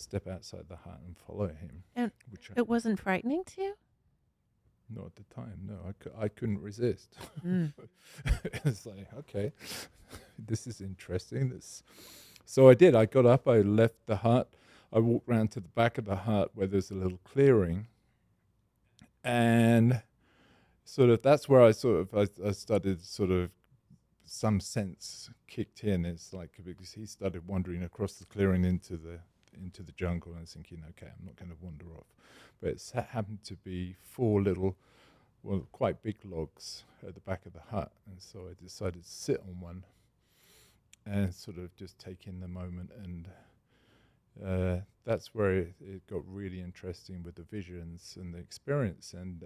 step 0.00 0.26
outside 0.26 0.64
the 0.68 0.76
hut 0.76 1.00
and 1.06 1.16
follow 1.16 1.48
him. 1.48 1.82
And 1.96 2.12
which 2.30 2.50
I- 2.50 2.54
It 2.56 2.68
wasn't 2.68 3.00
frightening 3.00 3.44
to 3.44 3.60
you. 3.62 3.74
not 4.90 5.06
at 5.06 5.16
the 5.16 5.34
time. 5.34 5.60
No, 5.66 5.76
I, 6.18 6.24
I 6.24 6.28
couldn't 6.28 6.60
resist. 6.60 7.14
Mm. 7.44 7.72
it's 8.64 8.86
like 8.86 9.06
okay, 9.18 9.52
this 10.38 10.66
is 10.66 10.80
interesting. 10.80 11.50
This, 11.50 11.82
so 12.44 12.68
I 12.68 12.74
did. 12.74 12.94
I 12.94 13.04
got 13.06 13.26
up. 13.26 13.46
I 13.48 13.58
left 13.60 14.06
the 14.06 14.16
hut. 14.16 14.48
I 14.92 14.98
walked 15.00 15.28
round 15.28 15.50
to 15.52 15.60
the 15.60 15.68
back 15.68 15.98
of 15.98 16.06
the 16.06 16.16
hut 16.16 16.52
where 16.54 16.66
there's 16.66 16.90
a 16.90 16.94
little 16.94 17.18
clearing, 17.22 17.88
and 19.24 20.02
sort 20.84 21.10
of 21.10 21.22
that's 21.22 21.48
where 21.48 21.62
I 21.62 21.72
sort 21.72 22.00
of 22.00 22.14
I, 22.14 22.48
I 22.48 22.52
started 22.52 23.04
sort 23.04 23.30
of 23.30 23.50
some 24.24 24.60
sense 24.60 25.30
kicked 25.46 25.84
in. 25.84 26.04
It's 26.06 26.32
like 26.32 26.50
because 26.64 26.92
he 26.92 27.04
started 27.06 27.46
wandering 27.46 27.82
across 27.82 28.14
the 28.14 28.24
clearing 28.26 28.64
into 28.64 28.96
the 28.96 29.20
into 29.56 29.82
the 29.82 29.92
jungle 29.92 30.34
and 30.36 30.48
thinking, 30.48 30.82
okay, 30.90 31.06
I'm 31.06 31.26
not 31.26 31.36
going 31.36 31.50
to 31.50 31.56
wander 31.60 31.86
off. 31.96 32.06
But 32.60 32.70
it 32.70 32.92
happened 33.10 33.44
to 33.44 33.54
be 33.56 33.96
four 34.02 34.42
little, 34.42 34.76
well, 35.42 35.66
quite 35.72 36.02
big 36.02 36.16
logs 36.24 36.84
at 37.06 37.14
the 37.14 37.20
back 37.20 37.46
of 37.46 37.52
the 37.52 37.62
hut, 37.70 37.92
and 38.06 38.20
so 38.20 38.48
I 38.50 38.62
decided 38.62 39.04
to 39.04 39.08
sit 39.08 39.40
on 39.46 39.60
one 39.60 39.84
and 41.06 41.32
sort 41.32 41.58
of 41.58 41.74
just 41.76 41.98
take 41.98 42.26
in 42.26 42.40
the 42.40 42.48
moment 42.48 42.90
and. 43.02 43.28
Uh, 44.44 44.76
that's 45.04 45.34
where 45.34 45.52
it, 45.52 45.74
it 45.80 46.06
got 46.06 46.22
really 46.28 46.60
interesting 46.60 47.24
with 47.24 47.34
the 47.34 47.42
visions 47.42 48.16
and 48.20 48.32
the 48.32 48.38
experience. 48.38 49.12
And 49.12 49.42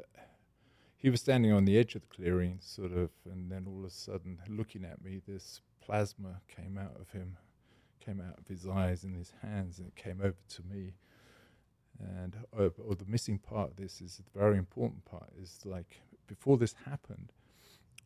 he 1.03 1.11
was 1.11 1.21
standing 1.21 1.53
on 1.53 1.65
the 1.65 1.79
edge 1.79 1.95
of 1.95 2.03
the 2.03 2.15
clearing, 2.15 2.59
sort 2.61 2.93
of, 2.93 3.11
and 3.31 3.51
then 3.51 3.67
all 3.67 3.81
of 3.81 3.87
a 3.87 3.91
sudden, 3.91 4.39
looking 4.49 4.85
at 4.85 5.03
me, 5.03 5.21
this 5.27 5.61
plasma 5.81 6.41
came 6.49 6.79
out 6.79 6.97
of 7.01 7.11
him, 7.11 7.37
came 8.05 8.21
out 8.21 8.39
of 8.39 8.47
his 8.49 8.67
eyes 8.67 9.05
and 9.05 9.17
his 9.17 9.33
hands, 9.43 9.79
and 9.79 9.89
it 9.89 9.97
came 9.97 10.21
over 10.21 10.37
to 10.57 10.63
me. 10.63 10.95
And 12.01 12.37
uh, 12.59 12.71
or 12.85 12.95
the 12.95 13.05
missing 13.07 13.39
part 13.39 13.71
of 13.71 13.77
this 13.77 14.01
is 14.01 14.17
the 14.17 14.39
very 14.39 14.57
important 14.59 15.05
part 15.05 15.31
is 15.41 15.61
like 15.65 16.01
before 16.27 16.57
this 16.57 16.75
happened, 16.85 17.33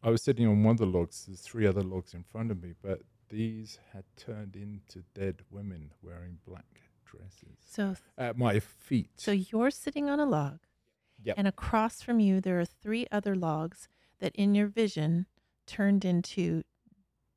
I 0.02 0.10
was 0.10 0.22
sitting 0.22 0.46
on 0.46 0.62
one 0.64 0.72
of 0.72 0.78
the 0.78 0.86
logs. 0.86 1.24
There's 1.26 1.40
three 1.40 1.66
other 1.66 1.82
logs 1.82 2.12
in 2.12 2.22
front 2.24 2.50
of 2.50 2.62
me, 2.62 2.74
but 2.82 3.02
these 3.28 3.78
had 3.92 4.04
turned 4.16 4.54
into 4.56 5.02
dead 5.14 5.42
women 5.50 5.92
wearing 6.02 6.38
black 6.46 6.80
dresses 7.04 7.56
So, 7.64 7.96
at 8.18 8.36
my 8.36 8.60
feet. 8.60 9.10
so 9.16 9.30
you're 9.32 9.70
sitting 9.70 10.08
on 10.10 10.20
a 10.20 10.26
log, 10.26 10.58
Yep. 11.24 11.36
and 11.38 11.48
across 11.48 12.02
from 12.02 12.20
you 12.20 12.40
there 12.40 12.60
are 12.60 12.64
three 12.64 13.06
other 13.10 13.34
logs 13.34 13.88
that, 14.20 14.34
in 14.36 14.54
your 14.54 14.66
vision, 14.66 15.26
turned 15.66 16.04
into 16.04 16.62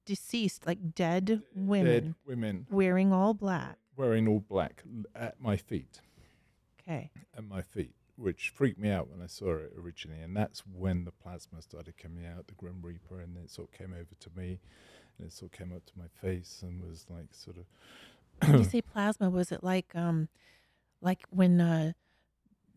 deceased, 0.10 0.66
like 0.66 0.96
dead 0.96 1.44
women 1.54 1.86
Dead 1.86 2.16
women 2.26 2.66
wearing 2.72 3.14
all 3.14 3.36
black. 3.36 3.78
wearing 3.96 4.28
all 4.28 4.40
black 4.40 4.84
at 5.16 5.40
my 5.40 5.56
feet. 5.56 6.02
Okay. 6.82 7.12
At 7.38 7.44
my 7.44 7.62
feet, 7.62 7.94
which 8.16 8.50
freaked 8.50 8.80
me 8.80 8.90
out 8.90 9.08
when 9.08 9.22
I 9.22 9.28
saw 9.28 9.52
it 9.58 9.74
originally, 9.78 10.20
and 10.20 10.36
that's 10.36 10.64
when 10.66 11.06
the 11.06 11.12
plasma 11.12 11.62
started 11.62 11.96
coming 11.98 12.26
out, 12.26 12.48
the 12.48 12.56
Grim 12.56 12.80
Reaper, 12.82 13.20
and 13.20 13.38
it 13.38 13.52
sort 13.52 13.70
of 13.70 13.78
came 13.78 13.94
over 13.94 14.16
to 14.20 14.30
me, 14.36 14.60
and 15.20 15.28
it 15.28 15.32
sort 15.32 15.54
of 15.54 15.60
came 15.60 15.72
up 15.72 15.86
to 15.86 15.94
my 15.96 16.08
face 16.08 16.64
and 16.64 16.84
was 16.84 17.06
like 17.08 17.28
sort 17.34 17.58
of 17.58 17.66
When 18.50 18.64
you 18.64 18.64
say 18.64 18.82
plasma, 18.82 19.30
was 19.30 19.52
it 19.52 19.64
like 19.64 19.96
um, 19.96 20.28
like 21.02 21.20
when 21.30 21.62
uh, 21.62 21.92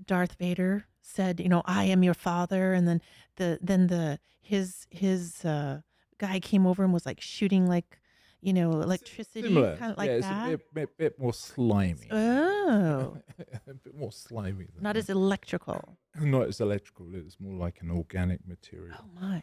Darth 0.05 0.35
Vader 0.35 0.85
said, 1.01 1.40
you 1.40 1.49
know, 1.49 1.62
I 1.64 1.85
am 1.85 2.03
your 2.03 2.14
father, 2.14 2.75
and 2.75 2.87
then 2.87 3.01
the 3.37 3.59
then 3.62 3.87
the 3.87 4.18
his 4.42 4.87
his 4.90 5.45
uh, 5.47 5.81
guy 6.23 6.39
came 6.41 6.67
over 6.67 6.85
and 6.85 6.93
was 6.93 7.05
like 7.05 7.21
shooting 7.21 7.67
like, 7.67 7.99
you 8.41 8.53
know, 8.53 8.71
electricity, 8.81 9.43
similar, 9.43 9.77
kind 9.77 9.93
of 9.93 9.99
like 9.99 10.09
yeah, 10.09 10.17
it's 10.17 10.27
that. 10.27 10.47
a 10.47 10.51
bit, 10.57 10.75
bit, 10.75 10.99
bit 10.99 11.19
more 11.19 11.35
slimy, 11.35 12.09
Oh, 12.11 13.17
a 13.69 13.75
bit 13.75 13.97
more 13.97 14.13
slimy. 14.13 14.67
Than 14.73 14.83
not 14.83 14.97
as 14.97 15.11
electrical. 15.11 15.99
not 16.21 16.49
as 16.49 16.61
electrical. 16.61 17.07
It's 17.13 17.39
more 17.41 17.55
like 17.55 17.81
an 17.83 17.91
organic 17.91 18.47
material. 18.47 18.97
Oh 19.01 19.21
my. 19.21 19.43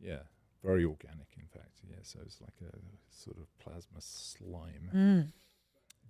Yeah, 0.00 0.22
very 0.62 0.84
organic, 0.84 1.28
in 1.36 1.46
fact. 1.46 1.80
Yeah, 1.88 1.96
so 2.02 2.20
it's 2.24 2.40
like 2.40 2.54
a 2.62 2.76
sort 3.10 3.38
of 3.38 3.46
plasma 3.58 4.00
slime. 4.00 4.90
Mm. 4.94 5.32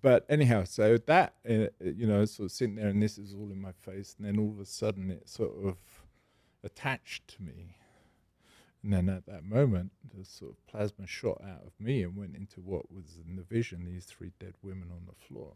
But 0.00 0.26
anyhow, 0.28 0.64
so 0.64 0.98
that 0.98 1.34
uh, 1.48 1.68
you 1.80 2.06
know, 2.06 2.24
sort 2.24 2.46
of 2.46 2.52
sitting 2.52 2.74
there, 2.74 2.88
and 2.88 3.00
this 3.00 3.18
is 3.18 3.34
all 3.34 3.50
in 3.52 3.60
my 3.60 3.72
face, 3.72 4.16
and 4.18 4.26
then 4.26 4.38
all 4.38 4.50
of 4.50 4.58
a 4.58 4.66
sudden 4.66 5.10
it 5.10 5.28
sort 5.28 5.52
of 5.64 5.76
attached 6.64 7.28
to 7.36 7.42
me, 7.42 7.76
and 8.82 8.92
then 8.92 9.08
at 9.08 9.26
that 9.26 9.44
moment, 9.44 9.92
the 10.16 10.24
sort 10.24 10.52
of 10.52 10.66
plasma 10.66 11.06
shot 11.06 11.40
out 11.42 11.62
of 11.64 11.72
me 11.78 12.02
and 12.02 12.16
went 12.16 12.34
into 12.34 12.60
what 12.60 12.90
was 12.92 13.18
in 13.26 13.36
the 13.36 13.42
vision: 13.42 13.84
these 13.84 14.04
three 14.04 14.32
dead 14.40 14.54
women 14.62 14.90
on 14.90 15.06
the 15.06 15.26
floor, 15.26 15.54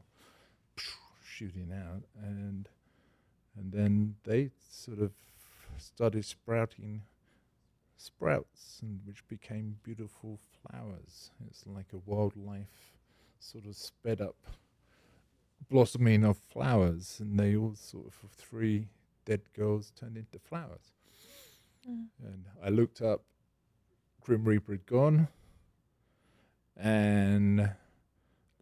shooting 1.22 1.72
out, 1.72 2.02
and 2.22 2.68
and 3.56 3.72
then 3.72 4.16
they 4.24 4.50
sort 4.70 5.00
of 5.00 5.12
started 5.78 6.24
sprouting 6.24 7.02
sprouts, 7.96 8.78
and 8.82 9.00
which 9.04 9.26
became 9.28 9.78
beautiful 9.82 10.38
flowers. 10.62 11.30
It's 11.48 11.66
like 11.66 11.92
a 11.92 11.98
wildlife 12.10 12.92
sort 13.40 13.66
of 13.66 13.76
sped 13.76 14.20
up 14.20 14.36
blossoming 15.68 16.24
of 16.24 16.36
flowers, 16.36 17.18
and 17.20 17.38
they 17.38 17.56
all 17.56 17.74
sort 17.74 18.06
of 18.06 18.30
three 18.30 18.88
dead 19.24 19.40
girls 19.54 19.92
turned 19.98 20.16
into 20.16 20.38
flowers. 20.38 20.92
Mm. 21.88 22.06
And 22.24 22.44
I 22.62 22.68
looked 22.68 23.00
up, 23.00 23.22
Grim 24.20 24.44
Reaper 24.44 24.72
had 24.72 24.86
gone, 24.86 25.28
and 26.76 27.70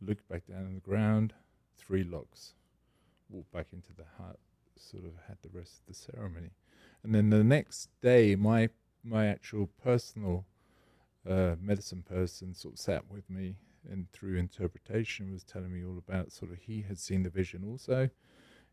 looked 0.01 0.29
back 0.29 0.47
down 0.47 0.67
on 0.67 0.75
the 0.75 0.81
ground, 0.81 1.33
three 1.77 2.05
logs, 2.05 2.55
walked 3.29 3.53
back 3.53 3.69
into 3.73 3.93
the 3.97 4.05
hut, 4.19 4.39
sort 4.77 5.05
of 5.05 5.13
had 5.29 5.39
the 5.43 5.57
rest 5.57 5.81
of 5.81 5.87
the 5.87 5.95
ceremony. 5.95 6.51
And 7.03 7.15
then 7.15 7.31
the 7.31 7.45
next 7.45 7.89
day, 8.01 8.35
my 8.37 8.71
my 9.03 9.27
actual 9.27 9.69
personal 9.83 10.47
uh, 11.29 11.57
medicine 11.61 12.03
person 12.03 12.55
sort 12.55 12.75
of 12.75 12.81
sat 12.81 13.11
with 13.11 13.29
me 13.29 13.57
and 13.91 14.11
through 14.13 14.37
interpretation 14.37 15.31
was 15.31 15.45
telling 15.45 15.73
me 15.73 15.85
all 15.85 15.99
about 15.99 16.33
sort 16.33 16.51
of 16.51 16.59
he 16.59 16.83
had 16.83 16.99
seen 16.99 17.23
the 17.23 17.31
vision 17.31 17.65
also. 17.67 18.09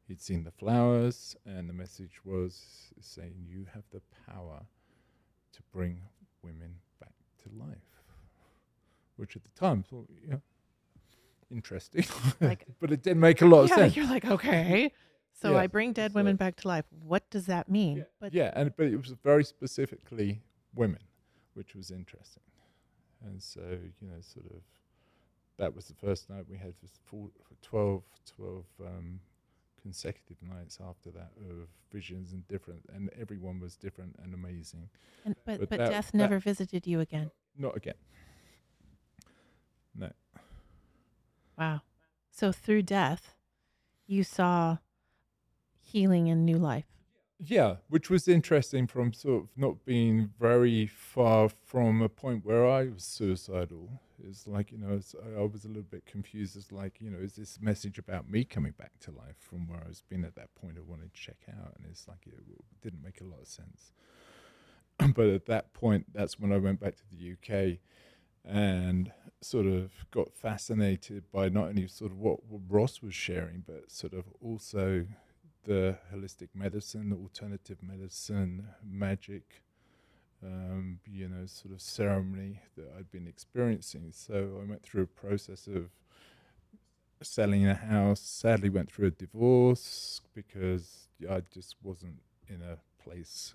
He'd 0.08 0.22
seen 0.22 0.44
the 0.44 0.52
flowers, 0.52 1.36
and 1.46 1.70
the 1.70 1.74
message 1.74 2.20
was 2.26 2.92
saying, 3.00 3.34
You 3.48 3.66
have 3.74 3.84
the 3.92 4.02
power 4.28 4.62
to 5.54 5.62
bring 5.72 6.02
women 6.44 6.76
back 7.00 7.14
to 7.44 7.50
life. 7.58 7.78
Which 9.16 9.36
at 9.36 9.44
the 9.44 9.50
time 9.60 9.84
thought, 9.84 10.10
yeah, 10.28 10.38
interesting. 11.52 12.06
Like- 12.40 12.66
but 12.80 12.92
it 12.92 13.04
didn't 13.04 13.20
make 13.22 13.42
a 13.42 13.46
lot 13.46 13.64
of 13.64 13.70
yeah, 13.70 13.76
sense. 13.76 13.96
you're 13.96 14.08
like 14.08 14.26
okay. 14.26 14.92
So 15.34 15.52
Yeah, 15.52 15.60
I 15.60 15.68
bring 15.68 15.94
dead 15.94 16.12
so- 16.12 16.16
women 16.16 16.36
back 16.36 16.56
to 16.58 16.68
life. 16.68 16.86
What 17.04 17.30
does 17.30 17.46
that 17.46 17.70
mean? 17.70 18.06
But 18.20 18.34
yeah, 18.34 18.52
and 18.56 18.76
but 18.76 18.88
it 18.88 18.98
was 18.98 19.14
very 19.24 19.44
specifically 19.44 20.42
women, 20.76 21.02
which 21.54 21.76
was 21.76 21.92
interesting. 21.92 22.44
And 23.24 23.42
so 23.42 23.62
you 23.62 24.08
know, 24.08 24.20
sort 24.22 24.48
of, 24.48 24.62
that 25.58 25.76
was 25.76 25.86
the 25.86 25.94
first 25.96 26.30
night 26.30 26.46
we 26.50 26.58
had 26.58 26.74
four, 27.06 27.30
for 27.48 27.56
12, 27.62 28.04
12 28.36 28.66
um, 28.86 29.20
consecutive 29.82 30.38
nights 30.42 30.78
after 30.88 31.10
that 31.12 31.32
of 31.50 31.68
visions 31.92 32.32
and 32.32 32.48
different, 32.48 32.82
and 32.94 33.10
everyone 33.20 33.60
was 33.60 33.76
different 33.76 34.16
and 34.24 34.34
amazing. 34.34 34.90
and, 35.26 35.36
but, 35.46 35.60
but 35.60 35.70
but 35.70 35.78
that- 35.80 35.90
death 35.90 36.12
that- 36.12 36.18
never 36.18 36.40
visited 36.40 36.86
you 36.88 37.00
again. 37.00 37.32
Not 37.58 37.76
again. 37.76 37.96
No. 39.96 40.12
Wow. 41.58 41.82
So 42.32 42.52
through 42.52 42.84
death, 42.84 43.36
you 44.08 44.24
saw 44.24 44.78
healing 45.82 46.30
and 46.30 46.46
new 46.46 46.58
life. 46.58 46.86
Yeah, 47.44 47.78
which 47.90 48.12
was 48.12 48.28
interesting 48.28 48.86
from 48.86 49.14
sort 49.14 49.42
of 49.44 49.50
not 49.58 49.84
being 49.84 50.30
very 50.40 50.86
far 50.86 51.50
from 51.50 52.00
a 52.04 52.08
point 52.08 52.46
where 52.46 52.70
I 52.70 52.90
was 52.90 53.04
suicidal. 53.04 53.90
It's 54.24 54.46
like, 54.46 54.72
you 54.72 54.78
know, 54.78 54.94
it's, 54.94 55.16
I, 55.36 55.42
was 55.42 55.66
a 55.66 55.68
little 55.68 55.82
bit 55.82 56.06
confused 56.06 56.56
as 56.56 56.72
like, 56.72 57.02
you 57.02 57.10
know, 57.10 57.18
is 57.18 57.34
this 57.34 57.58
message 57.60 57.98
about 57.98 58.30
me 58.30 58.44
coming 58.44 58.74
back 58.78 58.92
to 59.02 59.12
life 59.12 59.38
from 59.40 59.68
where 59.68 59.82
I 59.84 59.88
was 59.88 60.04
been 60.08 60.24
at 60.24 60.36
that 60.36 60.54
point 60.54 60.78
I 60.78 60.82
wanted 60.82 61.16
to 61.16 61.20
check 61.20 61.40
out? 61.50 61.74
And 61.78 61.88
it's 61.90 62.08
like, 62.08 62.28
it 62.28 62.34
didn't 62.84 63.04
make 63.04 63.22
a 63.22 63.24
lot 63.24 63.42
of 63.42 63.48
sense. 63.48 63.92
but 65.16 65.26
at 65.26 65.48
that 65.48 65.74
point, 65.74 66.14
that's 66.14 66.40
when 66.40 66.54
I 66.54 66.58
went 66.58 66.80
back 66.80 66.96
to 66.98 67.04
the 67.10 67.32
UK 67.32 67.80
and 68.46 69.12
sort 69.42 69.66
of 69.66 69.92
got 70.12 70.32
fascinated 70.32 71.24
by 71.32 71.50
not 71.50 71.70
only 71.70 71.88
sort 71.88 72.12
of 72.12 72.20
what 72.20 72.40
Ross 72.70 73.02
was 73.02 73.16
sharing, 73.16 73.64
but 73.66 73.92
sort 73.92 74.14
of 74.14 74.26
also 74.40 75.08
the 75.64 75.98
holistic 76.14 76.50
medicine, 76.54 77.14
alternative 77.14 77.78
medicine, 77.82 78.68
magic, 78.84 79.64
um, 80.44 81.00
you 81.06 81.28
know, 81.28 81.46
sort 81.46 81.74
of 81.74 81.82
ceremony 81.82 82.62
that 82.76 82.88
I'd 82.98 83.12
been 83.12 83.28
experiencing. 83.28 84.12
So 84.12 84.60
I 84.62 84.68
went 84.68 84.82
through 84.82 85.04
a 85.04 85.08
process 85.08 85.68
of 85.68 85.92
selling 87.22 87.68
a 87.68 87.76
house. 87.76 88.22
Sadly, 88.22 88.70
went 88.70 88.92
through 88.92 89.08
a 89.08 89.12
divorce 89.12 90.22
because 90.34 91.08
I 91.30 91.42
just 91.54 91.76
wasn't 91.84 92.22
in 92.48 92.62
a 92.62 92.78
place 93.04 93.54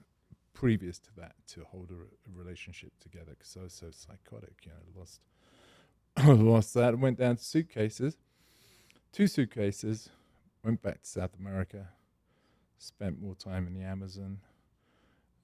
previous 0.53 0.99
to 0.99 1.11
that 1.17 1.35
to 1.47 1.65
hold 1.65 1.91
a, 1.91 1.95
a 1.95 2.33
relationship 2.33 2.93
together 3.01 3.33
because 3.39 3.57
I 3.59 3.65
was 3.65 3.73
so 3.75 3.89
psychotic. 3.91 4.55
You 4.65 4.73
know, 4.73 5.01
lost 5.01 5.21
lost 6.43 6.75
that. 6.75 6.99
Went 6.99 7.19
down 7.19 7.37
to 7.37 7.45
suitcases, 7.45 8.17
two 9.13 9.27
suitcases. 9.27 10.09
Went 10.65 10.83
back 10.83 11.03
to 11.03 11.09
South 11.09 11.31
America. 11.39 11.89
Spent 12.79 13.21
more 13.21 13.35
time 13.35 13.67
in 13.67 13.75
the 13.75 13.83
Amazon 13.83 14.39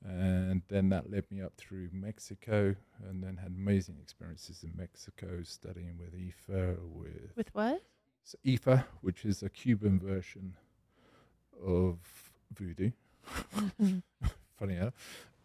and 0.04 0.62
then 0.68 0.88
that 0.88 1.10
led 1.10 1.30
me 1.30 1.40
up 1.40 1.52
through 1.56 1.88
Mexico, 1.92 2.74
and 3.08 3.22
then 3.22 3.36
had 3.36 3.52
amazing 3.52 3.98
experiences 4.02 4.64
in 4.64 4.72
Mexico, 4.76 5.42
studying 5.44 5.96
with 5.98 6.12
Ifa, 6.14 6.76
with 6.92 7.32
With 7.36 7.54
what? 7.54 7.82
s- 8.26 8.34
Ifa, 8.44 8.84
which 9.00 9.24
is 9.24 9.42
a 9.42 9.48
Cuban 9.48 10.00
version 10.00 10.56
of 11.64 11.98
voodoo. 12.52 12.90
Funny 14.58 14.76
enough, 14.76 14.94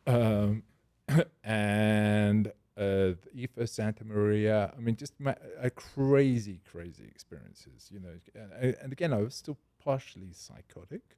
um, 0.08 0.63
and 1.43 2.47
uh, 2.78 3.13
Ifa 3.36 3.69
Santa 3.69 4.04
Maria. 4.06 4.73
I 4.76 4.80
mean, 4.82 4.95
just 4.95 5.19
ma- 5.19 5.36
a 5.62 5.69
crazy, 5.69 6.62
crazy 6.71 7.06
experiences. 7.06 7.89
You 7.93 8.00
know, 8.00 8.13
and, 8.60 8.76
and 8.82 8.91
again, 8.91 9.13
I 9.13 9.17
was 9.17 9.36
still 9.36 9.58
partially 9.84 10.34
psychotic. 10.34 11.17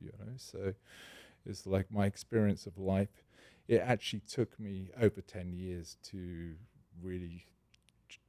You 0.00 0.10
know, 0.18 0.32
so 0.36 0.74
it's 1.46 1.66
like 1.66 1.90
my 1.90 2.06
experience 2.06 2.66
of 2.66 2.78
life. 2.78 3.22
It 3.68 3.80
actually 3.80 4.20
took 4.20 4.58
me 4.60 4.90
over 5.00 5.20
10 5.20 5.52
years 5.52 5.96
to 6.10 6.54
really 7.02 7.46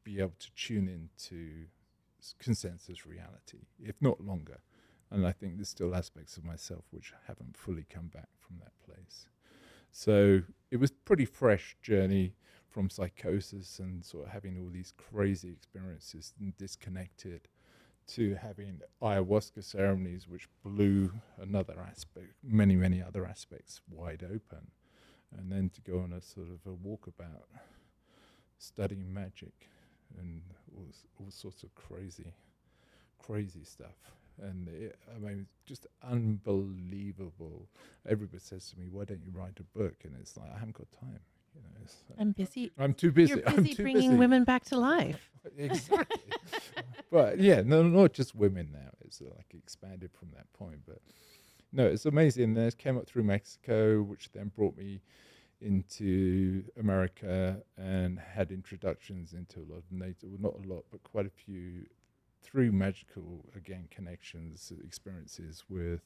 be 0.04 0.19
able 0.19 0.36
to 0.39 0.51
tune 0.56 0.88
into 0.88 1.65
consensus 2.39 3.06
reality, 3.06 3.67
if 3.84 3.95
not 4.01 4.21
longer. 4.21 4.60
And 5.12 5.25
I 5.25 5.32
think 5.32 5.58
there's 5.58 5.69
still 5.69 5.95
aspects 5.95 6.38
of 6.38 6.43
myself 6.43 6.86
which 6.91 7.13
haven't 7.28 7.58
fully 7.58 7.86
come 7.89 8.08
back 8.08 8.30
from 8.39 8.58
that 8.60 8.71
place. 8.86 9.28
So 9.91 10.41
it 10.71 10.78
was 10.78 10.91
pretty 10.91 11.25
fresh 11.25 11.78
journey 11.82 12.36
from 12.67 12.89
psychosis 12.89 13.80
and 13.80 14.04
sort 14.04 14.25
of 14.25 14.32
having 14.34 14.58
all 14.58 14.69
these 14.69 14.93
crazy 14.97 15.51
experiences 15.51 16.34
and 16.39 16.58
disconnected 16.58 17.47
to 18.08 18.36
having 18.36 18.82
ayahuasca 19.02 19.63
ceremonies 19.63 20.28
which 20.28 20.48
blew 20.63 21.12
another 21.41 21.76
aspect 21.89 22.34
many 22.44 22.76
many 22.76 23.02
other 23.02 23.26
aspects 23.26 23.82
wide 23.89 24.24
open 24.24 24.72
and 25.38 25.52
then 25.52 25.70
to 25.70 25.82
go 25.82 26.00
on 26.00 26.13
a 26.13 26.22
sort 26.22 26.48
of 26.48 26.60
a 26.72 26.76
walkabout 26.76 27.48
studying 28.58 29.13
magic 29.13 29.70
and 30.18 30.41
all, 30.76 30.88
all 31.20 31.32
sorts 31.32 31.63
of 31.63 31.74
crazy 31.76 32.34
crazy 33.26 33.63
stuff. 33.63 33.96
And 34.41 34.68
it, 34.68 34.98
i 35.15 35.18
mean 35.18 35.48
just 35.65 35.88
unbelievable. 36.04 37.68
Everybody 38.08 38.39
says 38.39 38.70
to 38.70 38.80
me 38.80 38.88
why 38.91 39.06
don't 39.06 39.24
you 39.24 39.32
write 39.34 39.60
a 39.60 39.78
book? 39.78 39.96
And 40.04 40.13
it's 40.20 40.38
like 40.38 40.50
i 40.54 40.60
haven't 40.60 40.78
got 40.78 40.88
time 41.00 41.22
you 41.56 41.62
know 41.62 42.15
I'm 42.20 42.32
busy. 42.32 42.72
i'm 42.78 42.94
too 42.94 43.12
busy 43.12 43.36
You're 43.36 43.44
i'm 43.50 43.63
busy 43.63 43.76
too 43.76 43.84
bringing 43.84 44.12
busy 44.12 44.20
women 44.20 44.44
back 44.44 44.65
to 44.65 44.78
life. 44.78 45.30
exactly. 45.58 46.32
but 47.12 47.39
yeah, 47.39 47.62
no, 47.63 47.84
not 47.84 48.13
just 48.13 48.36
women 48.36 48.70
now. 48.74 48.89
It's 49.02 49.22
uh, 49.22 49.26
like 49.36 49.54
expanded 49.54 50.12
from 50.18 50.30
that 50.36 50.52
point. 50.54 50.80
But 50.88 51.00
no, 51.72 51.86
it's 51.86 52.06
amazing. 52.06 52.54
Then 52.54 52.65
it 52.65 52.78
came 52.78 52.98
up 52.98 53.08
through 53.08 53.24
Mexico, 53.24 54.02
which 54.02 54.32
then 54.32 54.52
brought 54.56 54.76
me 54.78 55.02
into 55.62 56.63
America 56.80 57.58
and 57.78 58.20
had 58.20 58.52
introductions 58.52 59.34
into 59.34 59.60
a 59.60 59.65
lot 59.72 59.78
of 59.78 59.91
native, 59.91 60.30
well, 60.30 60.54
not 60.54 60.65
a 60.65 60.74
lot, 60.74 60.86
but 60.91 61.04
quite 61.04 61.26
a 61.26 61.30
few 61.30 61.86
through 62.41 62.72
magical 62.72 63.46
again 63.56 63.88
connections, 63.89 64.72
experiences 64.84 65.63
with 65.68 66.02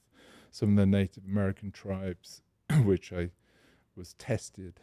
some 0.51 0.69
of 0.71 0.75
the 0.77 0.85
Native 0.85 1.25
American 1.25 1.71
tribes, 1.71 2.41
which 2.83 3.11
I 3.11 3.31
was 3.95 4.13
tested. 4.13 4.79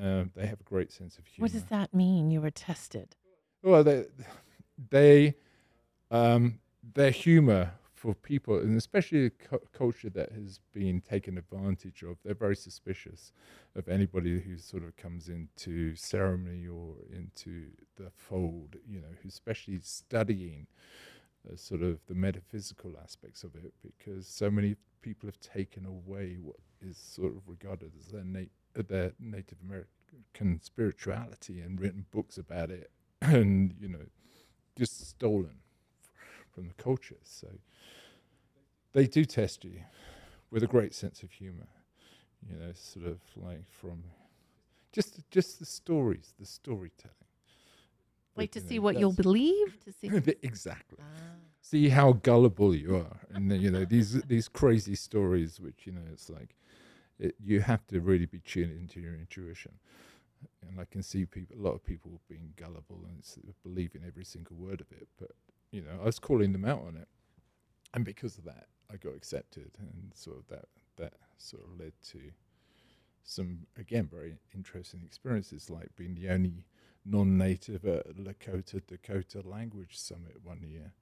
Um, 0.00 0.30
they 0.34 0.46
have 0.46 0.60
a 0.60 0.64
great 0.64 0.90
sense 0.90 1.18
of 1.18 1.26
humor. 1.26 1.44
What 1.44 1.52
does 1.52 1.64
that 1.64 1.92
mean? 1.92 2.30
You 2.30 2.40
were 2.40 2.50
tested. 2.50 3.14
Well, 3.62 3.84
they, 3.84 4.06
they, 4.90 5.34
um, 6.10 6.58
their 6.94 7.10
humor 7.10 7.72
for 7.94 8.14
people, 8.14 8.58
and 8.58 8.76
especially 8.76 9.26
a 9.26 9.30
cu- 9.30 9.60
culture 9.72 10.10
that 10.10 10.32
has 10.32 10.58
been 10.72 11.00
taken 11.00 11.38
advantage 11.38 12.02
of, 12.02 12.16
they're 12.24 12.34
very 12.34 12.56
suspicious 12.56 13.32
of 13.76 13.88
anybody 13.88 14.40
who 14.40 14.58
sort 14.58 14.82
of 14.82 14.96
comes 14.96 15.28
into 15.28 15.94
ceremony 15.94 16.66
or 16.66 16.96
into 17.12 17.66
the 17.96 18.10
fold. 18.16 18.76
You 18.88 19.00
know, 19.00 19.08
who's 19.22 19.34
especially 19.34 19.78
studying 19.82 20.66
uh, 21.48 21.54
sort 21.54 21.82
of 21.82 22.00
the 22.06 22.14
metaphysical 22.14 22.94
aspects 23.00 23.44
of 23.44 23.54
it, 23.54 23.72
because 23.82 24.26
so 24.26 24.50
many 24.50 24.74
people 25.00 25.28
have 25.28 25.38
taken 25.40 25.86
away 25.86 26.38
what 26.40 26.56
is 26.80 26.96
sort 26.96 27.36
of 27.36 27.42
regarded 27.46 27.92
as 28.00 28.08
their, 28.08 28.24
na- 28.24 28.40
uh, 28.40 28.44
their 28.74 29.12
Native 29.20 29.58
American 29.64 30.60
spirituality 30.62 31.60
and 31.60 31.80
written 31.80 32.06
books 32.10 32.38
about 32.38 32.70
it 32.70 32.90
and 33.22 33.74
you 33.80 33.88
know 33.88 34.06
just 34.76 35.08
stolen 35.08 35.56
from 36.54 36.68
the 36.68 36.74
culture 36.74 37.16
so 37.22 37.48
they 38.92 39.06
do 39.06 39.24
test 39.24 39.64
you 39.64 39.80
with 40.50 40.62
a 40.62 40.66
great 40.66 40.94
sense 40.94 41.22
of 41.22 41.30
humor 41.32 41.68
you 42.48 42.56
know 42.56 42.72
sort 42.74 43.06
of 43.06 43.18
like 43.36 43.64
from 43.70 44.02
just 44.92 45.20
just 45.30 45.58
the 45.58 45.66
stories 45.66 46.34
the 46.38 46.46
storytelling 46.46 47.16
Like 48.36 48.52
But, 48.52 48.60
to 48.60 48.68
see 48.68 48.76
know, 48.76 48.82
what 48.82 48.98
you'll 48.98 49.12
believe. 49.12 49.78
To 49.84 49.92
see. 49.92 50.08
exactly 50.42 50.98
ah. 51.00 51.04
see 51.60 51.88
how 51.90 52.12
gullible 52.12 52.74
you 52.74 52.96
are 52.96 53.20
and 53.34 53.50
then, 53.50 53.60
you 53.60 53.70
know 53.70 53.84
these 53.84 54.20
these 54.22 54.48
crazy 54.48 54.94
stories 54.94 55.60
which 55.60 55.86
you 55.86 55.92
know 55.92 56.02
it's 56.12 56.28
like 56.30 56.54
it, 57.18 57.34
you 57.42 57.60
have 57.60 57.86
to 57.88 58.00
really 58.00 58.26
be 58.26 58.40
tuned 58.40 58.72
into 58.72 59.00
your 59.00 59.14
intuition. 59.14 59.72
And 60.68 60.80
i 60.80 60.84
can 60.84 61.02
see 61.02 61.24
people 61.24 61.56
a 61.56 61.62
lot 61.62 61.74
of 61.74 61.84
people 61.84 62.20
being 62.28 62.52
gullible 62.56 63.04
and 63.06 63.22
believing 63.62 64.02
every 64.04 64.24
single 64.24 64.56
word 64.56 64.80
of 64.80 64.90
it 64.90 65.06
but 65.16 65.30
you 65.70 65.80
know 65.80 66.00
i 66.02 66.04
was 66.04 66.18
calling 66.18 66.52
them 66.52 66.64
out 66.64 66.82
on 66.86 66.96
it. 66.96 67.08
And 67.94 68.04
because 68.04 68.38
of 68.38 68.44
that 68.44 68.66
i 68.92 68.96
got 68.96 69.14
accepted 69.14 69.70
and 69.78 70.12
sort 70.14 70.38
of 70.38 70.48
that 70.48 70.66
that 70.96 71.14
sort 71.38 71.62
of 71.64 71.78
led 71.78 71.92
to 72.10 72.20
some 73.24 73.66
again 73.78 74.08
very 74.10 74.36
interesting 74.54 75.02
experiences 75.04 75.70
like 75.70 75.94
being 75.96 76.14
the 76.14 76.28
only 76.28 76.64
non-native 77.04 77.84
at 77.84 78.16
lakota 78.16 78.80
dakota 78.86 79.42
language 79.44 79.98
summit 79.98 80.36
one 80.42 80.62
year. 80.62 80.92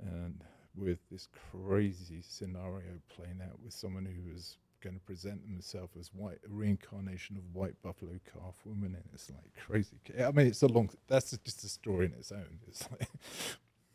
And 0.00 0.44
with 0.74 0.98
this 1.10 1.28
crazy 1.50 2.22
scenario 2.22 3.00
playing 3.08 3.40
out 3.42 3.58
with 3.62 3.72
someone 3.72 4.06
who 4.06 4.30
was 4.32 4.56
going 4.80 4.94
to 4.94 5.04
present 5.04 5.40
himself 5.46 5.90
as 5.98 6.08
white 6.14 6.38
a 6.44 6.48
reincarnation 6.48 7.36
of 7.36 7.42
white 7.54 7.74
buffalo 7.82 8.18
calf 8.32 8.54
woman 8.64 8.94
and 8.94 9.04
it's 9.12 9.30
like 9.30 9.66
crazy 9.66 9.96
i 10.24 10.30
mean 10.30 10.46
it's 10.46 10.62
a 10.62 10.68
long 10.68 10.88
that's 11.06 11.36
just 11.44 11.64
a 11.64 11.68
story 11.68 12.06
in 12.06 12.12
its 12.12 12.32
own 12.32 12.58
it's 12.66 12.88
like 12.90 13.08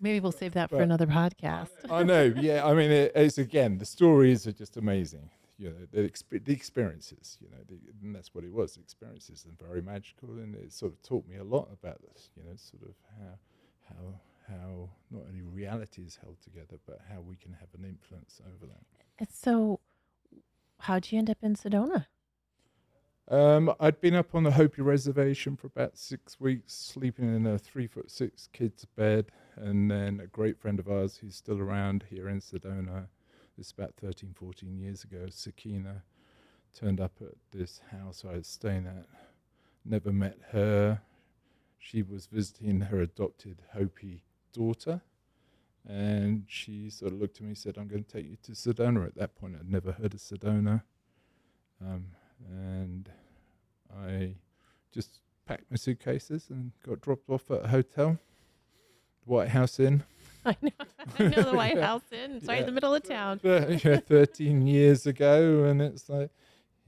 Maybe 0.04 0.19
we'll 0.19 0.34
save 0.34 0.54
that 0.56 0.69
for 0.69 0.82
another 0.82 1.08
podcast. 1.08 1.69
I 1.89 2.04
know. 2.04 2.24
Yeah. 2.36 2.67
I 2.67 2.74
mean, 2.74 2.91
it, 2.91 3.13
it's 3.15 3.38
again, 3.38 3.78
the 3.78 3.86
stories 3.86 4.46
are 4.46 4.52
just 4.52 4.76
amazing. 4.76 5.30
You 5.58 5.69
know, 5.69 5.88
the, 5.91 6.02
exp- 6.02 6.43
the 6.43 6.52
experiences. 6.52 7.38
You 7.39 7.50
know, 7.50 7.63
the, 7.69 7.78
and 8.02 8.13
that's 8.13 8.36
what 8.36 8.43
it 8.43 8.52
was. 8.52 8.76
Experiences 8.76 9.46
and 9.48 9.58
very 9.58 9.82
magical, 9.82 10.30
and 10.32 10.56
it 10.56 10.74
sort 10.74 10.91
of 10.91 11.02
taught 11.04 11.26
me 11.26 11.38
a 11.38 11.43
lot 11.46 11.69
about 11.72 12.02
this. 12.02 12.32
You 12.36 12.43
know, 12.43 12.52
sort 12.58 12.84
of 12.84 12.96
how 13.17 13.38
how 13.88 14.19
how 14.50 14.89
not 15.10 15.24
only 15.30 15.41
reality 15.41 16.02
is 16.02 16.19
held 16.22 16.36
together, 16.41 16.78
but 16.86 17.00
how 17.10 17.22
we 17.22 17.38
can 17.38 17.54
have 17.54 17.69
an 17.74 17.86
influence 17.86 18.41
over 18.46 18.65
that. 18.65 19.32
So, 19.32 19.80
how'd 20.84 21.12
you 21.12 21.17
end 21.17 21.30
up 21.30 21.38
in 21.41 21.56
Sedona? 21.56 22.08
Um, 23.30 23.74
I'd 23.80 24.02
been 24.02 24.15
up 24.15 24.36
on 24.36 24.43
the 24.43 24.52
Hopi 24.52 24.82
reservation 24.82 25.56
for 25.56 25.67
about 25.67 25.98
six 25.98 26.39
weeks, 26.39 26.74
sleeping 26.74 27.34
in 27.34 27.48
a 27.48 27.58
three 27.58 27.88
foot 27.88 28.12
six 28.12 28.50
kid's 28.52 28.86
bed. 28.86 29.32
And 29.56 29.89
then 29.89 30.19
a 30.19 30.28
great 30.28 30.60
friend 30.60 30.80
of 30.80 30.89
ours 30.89 31.17
who's 31.17 31.36
still 31.36 31.60
around 31.60 32.06
here 32.10 32.28
in 32.28 32.41
Sedona, 32.41 33.08
this 33.58 33.67
is 33.67 33.74
about 33.78 33.93
13, 34.02 34.34
14 34.34 34.78
years 34.78 35.04
ago, 35.04 35.28
Sakina, 35.30 36.04
turned 36.78 37.00
up 37.00 37.13
at 37.22 37.36
this 37.52 37.80
house 37.91 38.26
I 38.28 38.38
was 38.38 38.48
staying 38.48 38.88
at. 38.88 39.06
Never 39.86 40.12
met 40.12 40.38
her. 40.52 41.02
She 41.78 42.02
was 42.02 42.26
visiting 42.26 42.82
her 42.82 43.02
adopted 43.02 43.62
Hopi 43.74 44.24
daughter. 44.54 45.02
And 45.88 46.46
she 46.48 46.89
sort 46.89 47.12
of 47.12 47.19
looked 47.19 47.38
at 47.38 47.41
me 47.41 47.50
and 47.50 47.58
said, 47.58 47.78
I'm 47.78 47.88
going 47.88 48.04
to 48.04 48.10
take 48.10 48.26
you 48.26 48.38
to 48.43 48.52
Sedona. 48.54 49.06
At 49.08 49.15
that 49.15 49.36
point, 49.36 49.56
I'd 49.60 49.69
never 49.69 49.91
heard 49.91 50.13
of 50.13 50.19
Sedona. 50.22 50.82
Um, 51.82 52.06
and 52.50 53.10
I 54.02 54.36
just 54.93 55.19
packed 55.46 55.65
my 55.69 55.76
suitcases 55.76 56.46
and 56.50 56.72
got 56.86 57.02
dropped 57.02 57.30
off 57.30 57.52
at 57.52 57.65
a 57.65 57.67
hotel, 57.67 58.17
the 59.26 59.30
White 59.34 59.50
House 59.50 59.80
Inn. 59.80 60.04
I 60.46 60.56
know, 60.62 60.69
I 61.19 61.24
know 61.24 61.41
the 61.43 61.56
White 61.56 61.76
Yeah. 61.76 61.86
House 61.86 62.12
Inn. 62.12 62.32
It's 62.38 62.48
right 62.48 62.60
in 62.60 62.62
Yeah. 62.63 62.65
the 62.67 62.72
middle 62.72 62.96
of 62.96 63.04
town. 63.04 63.39
Yeah, 63.43 63.98
13 64.08 64.65
years 64.65 65.06
ago, 65.06 65.65
and 65.65 65.82
it's 65.82 66.08
like, 66.10 66.30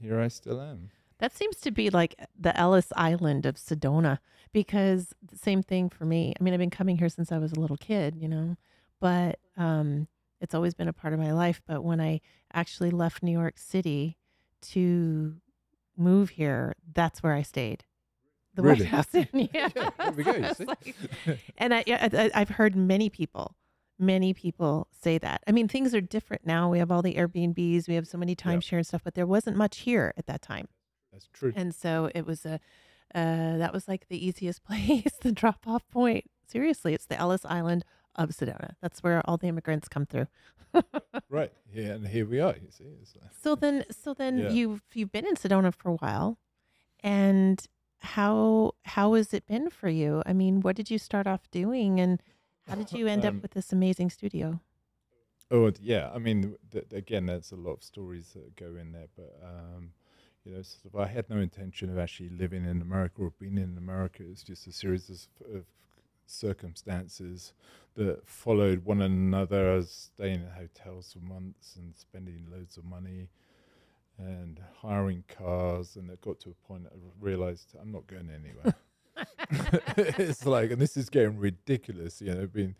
here 0.00 0.18
I 0.20 0.28
still 0.28 0.60
am. 0.60 0.90
That 1.18 1.34
seems 1.36 1.56
to 1.60 1.70
be 1.70 1.88
like 1.90 2.14
the 2.38 2.58
Ellis 2.58 2.92
Island 2.96 3.46
of 3.46 3.56
Sedona 3.56 4.18
because 4.52 5.14
the 5.22 5.36
same 5.38 5.62
thing 5.62 5.88
for 5.90 6.04
me. 6.04 6.34
I 6.38 6.42
mean, 6.42 6.52
I've 6.52 6.60
been 6.60 6.68
coming 6.70 6.98
here 6.98 7.08
since 7.08 7.32
I 7.32 7.38
was 7.38 7.52
a 7.52 7.60
little 7.60 7.78
kid, 7.78 8.16
you 8.16 8.28
know, 8.28 8.56
but 9.00 9.38
um, 9.56 10.08
it's 10.40 10.54
always 10.54 10.74
been 10.74 10.88
a 10.88 10.92
part 10.92 11.12
of 11.14 11.20
my 11.20 11.32
life. 11.32 11.62
But 11.66 11.82
when 11.84 12.00
I 12.00 12.20
actually 12.52 12.90
left 12.90 13.22
New 13.22 13.32
York 13.32 13.58
City 13.58 14.16
to 14.62 15.36
move 15.96 16.30
here, 16.30 16.74
that's 16.94 17.22
where 17.22 17.32
I 17.34 17.42
stayed. 17.42 17.84
The 18.54 18.62
Really? 18.62 18.80
White 18.80 18.88
House 18.88 19.14
Inn. 19.14 19.28
Yeah. 19.32 19.68
Yeah, 19.76 19.90
there 19.98 20.12
we 20.12 20.22
go, 20.24 20.32
you 20.32 20.44
It's 20.44 20.58
see. 20.58 20.64
like- 20.64 20.94
and 21.58 21.74
I, 21.74 21.84
I, 21.88 22.30
I've 22.34 22.48
heard 22.50 22.74
many 22.74 23.10
people, 23.10 23.54
many 23.98 24.32
people 24.32 24.88
say 24.92 25.18
that. 25.18 25.42
I 25.46 25.52
mean, 25.52 25.68
things 25.68 25.94
are 25.94 26.00
different 26.00 26.46
now. 26.46 26.70
We 26.70 26.78
have 26.78 26.90
all 26.90 27.02
the 27.02 27.14
Airbnbs, 27.14 27.86
we 27.88 27.94
have 27.94 28.08
so 28.08 28.16
many 28.18 28.32
Yeah. 28.38 28.52
timeshare 28.52 28.76
and 28.78 28.86
stuff, 28.86 29.02
but 29.04 29.14
there 29.14 29.26
wasn't 29.26 29.56
much 29.58 29.78
here 29.80 30.14
at 30.16 30.26
that 30.26 30.40
time. 30.42 30.68
That's 31.12 31.28
true. 31.32 31.52
And 31.54 31.74
so 31.74 32.10
it 32.14 32.26
was 32.26 32.46
a, 32.46 32.54
uh, 33.14 33.58
that 33.58 33.72
was 33.74 33.88
like 33.88 34.08
the 34.08 34.26
easiest 34.26 34.64
place, 34.66 35.12
the 35.20 35.32
drop 35.32 35.66
off 35.66 35.86
point. 35.90 36.24
Seriously, 36.46 36.94
it's 36.94 37.06
the 37.06 37.18
Ellis 37.18 37.44
Island 37.44 37.84
of 38.16 38.30
Sedona. 38.30 38.74
That's 38.82 39.02
where 39.02 39.20
all 39.28 39.36
the 39.36 39.48
immigrants 39.48 39.88
come 39.88 40.06
through. 40.06 40.26
right. 41.30 41.52
Yeah, 41.72 41.92
and 41.92 42.06
here 42.08 42.26
we 42.26 42.40
are, 42.40 42.54
you 42.60 42.70
see. 42.70 42.84
Like, 42.84 43.30
So 43.42 43.54
then, 43.54 43.84
so 43.90 44.14
then 44.14 44.38
Yeah. 44.38 44.50
you've 44.50 44.82
you've 44.94 45.12
been 45.12 45.26
in 45.26 45.36
Sedona 45.36 45.72
for 45.74 45.90
a 45.90 45.94
while, 45.96 46.38
and 47.00 47.64
how 47.98 48.72
how 48.84 49.14
has 49.14 49.32
it 49.32 49.46
been 49.46 49.70
for 49.70 49.88
you? 49.88 50.22
I 50.26 50.32
mean, 50.32 50.60
what 50.60 50.76
did 50.76 50.90
you 50.90 50.98
start 50.98 51.26
off 51.26 51.50
doing, 51.50 52.00
and 52.00 52.22
how 52.68 52.74
did 52.76 52.92
you 52.92 53.06
end 53.06 53.24
Um, 53.26 53.36
up 53.36 53.42
with 53.42 53.52
this 53.52 53.72
amazing 53.72 54.10
studio? 54.10 54.60
Oh 55.50 55.70
yeah, 55.80 56.10
I 56.14 56.18
mean, 56.18 56.56
th- 56.72 56.86
again, 56.92 57.26
there's 57.26 57.52
a 57.52 57.56
lot 57.56 57.74
of 57.74 57.84
stories 57.84 58.32
that 58.34 58.56
go 58.56 58.74
in 58.76 58.92
there, 58.92 59.06
but 59.16 59.38
um, 59.44 59.92
you 60.44 60.52
know, 60.52 60.62
sort 60.62 60.92
of, 60.92 61.00
I 61.00 61.06
had 61.06 61.30
no 61.30 61.38
intention 61.38 61.88
of 61.90 61.98
actually 61.98 62.30
living 62.30 62.64
in 62.64 62.82
America 62.82 63.22
or 63.22 63.32
being 63.38 63.56
in 63.58 63.76
America. 63.78 64.24
It's 64.28 64.42
just 64.42 64.66
a 64.66 64.72
series 64.72 65.08
of, 65.08 65.54
of 65.56 65.64
circumstances 66.26 67.52
that 67.96 68.26
followed 68.28 68.84
one 68.84 69.02
another. 69.02 69.72
I 69.72 69.76
was 69.76 70.10
staying 70.14 70.42
in 70.42 70.50
hotels 70.50 71.12
for 71.12 71.24
months 71.24 71.76
and 71.76 71.94
spending 71.96 72.46
loads 72.52 72.76
of 72.76 72.84
money 72.84 73.28
and 74.18 74.60
hiring 74.80 75.24
cars, 75.28 75.96
and 75.96 76.10
it 76.10 76.20
got 76.20 76.40
to 76.40 76.50
a 76.50 76.66
point 76.66 76.86
I 76.86 76.96
realized 77.20 77.74
I'm 77.80 77.92
not 77.92 78.06
going 78.06 78.30
anywhere. 78.30 78.74
it's 79.96 80.44
like, 80.44 80.70
and 80.70 80.80
this 80.80 80.96
is 80.96 81.08
getting 81.08 81.38
ridiculous. 81.38 82.20
You 82.20 82.34
know, 82.34 82.42
I've 82.42 82.52
been 82.52 82.76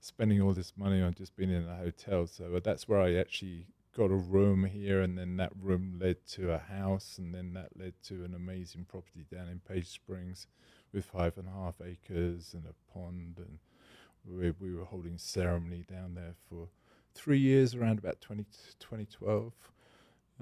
spending 0.00 0.40
all 0.40 0.52
this 0.52 0.72
money 0.76 1.02
on 1.02 1.14
just 1.14 1.36
being 1.36 1.50
in 1.50 1.68
a 1.68 1.76
hotel. 1.76 2.26
So 2.26 2.56
uh, 2.56 2.60
that's 2.62 2.88
where 2.88 3.00
I 3.00 3.14
actually 3.14 3.66
got 3.96 4.10
a 4.10 4.16
room 4.16 4.64
here, 4.64 5.00
and 5.00 5.16
then 5.16 5.36
that 5.36 5.52
room 5.60 5.98
led 6.00 6.26
to 6.26 6.52
a 6.52 6.58
house, 6.58 7.16
and 7.18 7.34
then 7.34 7.54
that 7.54 7.70
led 7.78 7.94
to 8.04 8.24
an 8.24 8.34
amazing 8.34 8.86
property 8.86 9.24
down 9.32 9.48
in 9.48 9.60
Page 9.60 9.88
Springs 9.88 10.46
with 10.94 11.04
five 11.04 11.36
and 11.36 11.48
a 11.48 11.50
half 11.50 11.74
acres 11.84 12.54
and 12.54 12.64
a 12.66 12.92
pond, 12.92 13.34
and 13.38 13.58
we, 14.24 14.52
we 14.60 14.74
were 14.74 14.84
holding 14.84 15.18
ceremony 15.18 15.84
down 15.90 16.14
there 16.14 16.34
for 16.48 16.68
three 17.14 17.38
years, 17.38 17.74
around 17.74 17.98
about 17.98 18.20
20, 18.20 18.44
2012. 18.78 19.52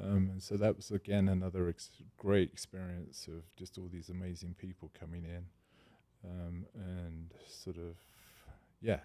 Um, 0.03 0.29
and 0.31 0.43
so 0.43 0.57
that 0.57 0.77
was 0.77 0.91
again 0.91 1.29
another 1.29 1.69
ex- 1.69 1.91
great 2.17 2.51
experience 2.51 3.29
of 3.29 3.55
just 3.57 3.77
all 3.77 3.89
these 3.93 4.09
amazing 4.09 4.55
people 4.59 4.91
coming 4.99 5.25
in, 5.25 5.45
um, 6.25 6.67
and 6.75 7.35
sort 7.47 7.77
of, 7.77 7.97
yeah, 8.81 9.01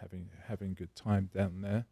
having 0.00 0.30
having 0.48 0.74
good 0.74 0.94
time 0.96 1.30
down 1.32 1.60
there. 1.62 1.86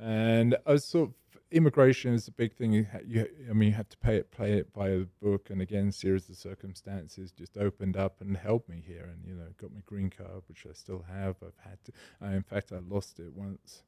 And 0.00 0.56
sort 0.76 1.10
of 1.10 1.14
immigration 1.50 2.14
is 2.14 2.26
a 2.28 2.32
big 2.32 2.52
thing. 2.54 2.72
You, 2.72 2.86
you 3.06 3.26
I 3.48 3.52
mean, 3.52 3.68
you 3.68 3.74
have 3.74 3.88
to 3.90 3.98
pay 3.98 4.16
it, 4.16 4.30
play 4.30 4.54
it 4.54 4.72
by 4.72 4.88
the 4.88 5.08
book, 5.22 5.50
and 5.50 5.62
again, 5.62 5.92
series 5.92 6.28
of 6.28 6.36
circumstances 6.36 7.32
just 7.32 7.56
opened 7.56 7.96
up 7.96 8.20
and 8.20 8.36
helped 8.36 8.68
me 8.68 8.82
here, 8.84 9.08
and 9.12 9.24
you 9.26 9.34
know, 9.34 9.46
got 9.60 9.72
my 9.72 9.80
green 9.86 10.10
card, 10.10 10.42
which 10.48 10.66
I 10.68 10.72
still 10.72 11.04
have. 11.08 11.36
I've 11.42 11.68
had 11.68 11.78
to. 11.84 11.92
I, 12.20 12.34
in 12.34 12.42
fact, 12.42 12.72
I 12.72 12.78
lost 12.78 13.20
it 13.20 13.32
once 13.32 13.82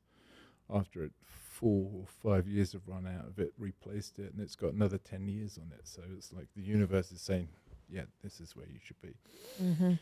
after 0.73 1.05
it 1.05 1.13
four 1.25 1.91
or 1.95 2.07
five 2.07 2.47
years 2.47 2.73
have 2.73 2.87
run 2.87 3.07
out 3.07 3.27
of 3.27 3.39
it, 3.39 3.53
replaced 3.59 4.19
it, 4.19 4.33
and 4.33 4.41
it's 4.41 4.57
got 4.57 4.73
another 4.73 4.99
ten 4.99 5.27
years 5.27 5.59
on 5.59 5.73
it. 5.73 5.83
So 5.85 6.03
it's 6.17 6.33
like 6.33 6.49
the 6.55 6.63
universe 6.63 7.11
is 7.11 7.21
saying, 7.21 7.49
"Yeah, 7.89 8.05
this 8.23 8.41
is 8.41 8.55
where 8.55 8.67
you 8.67 8.79
should 8.83 9.01
be." 9.01 9.15
Mm-hmm. 9.63 9.93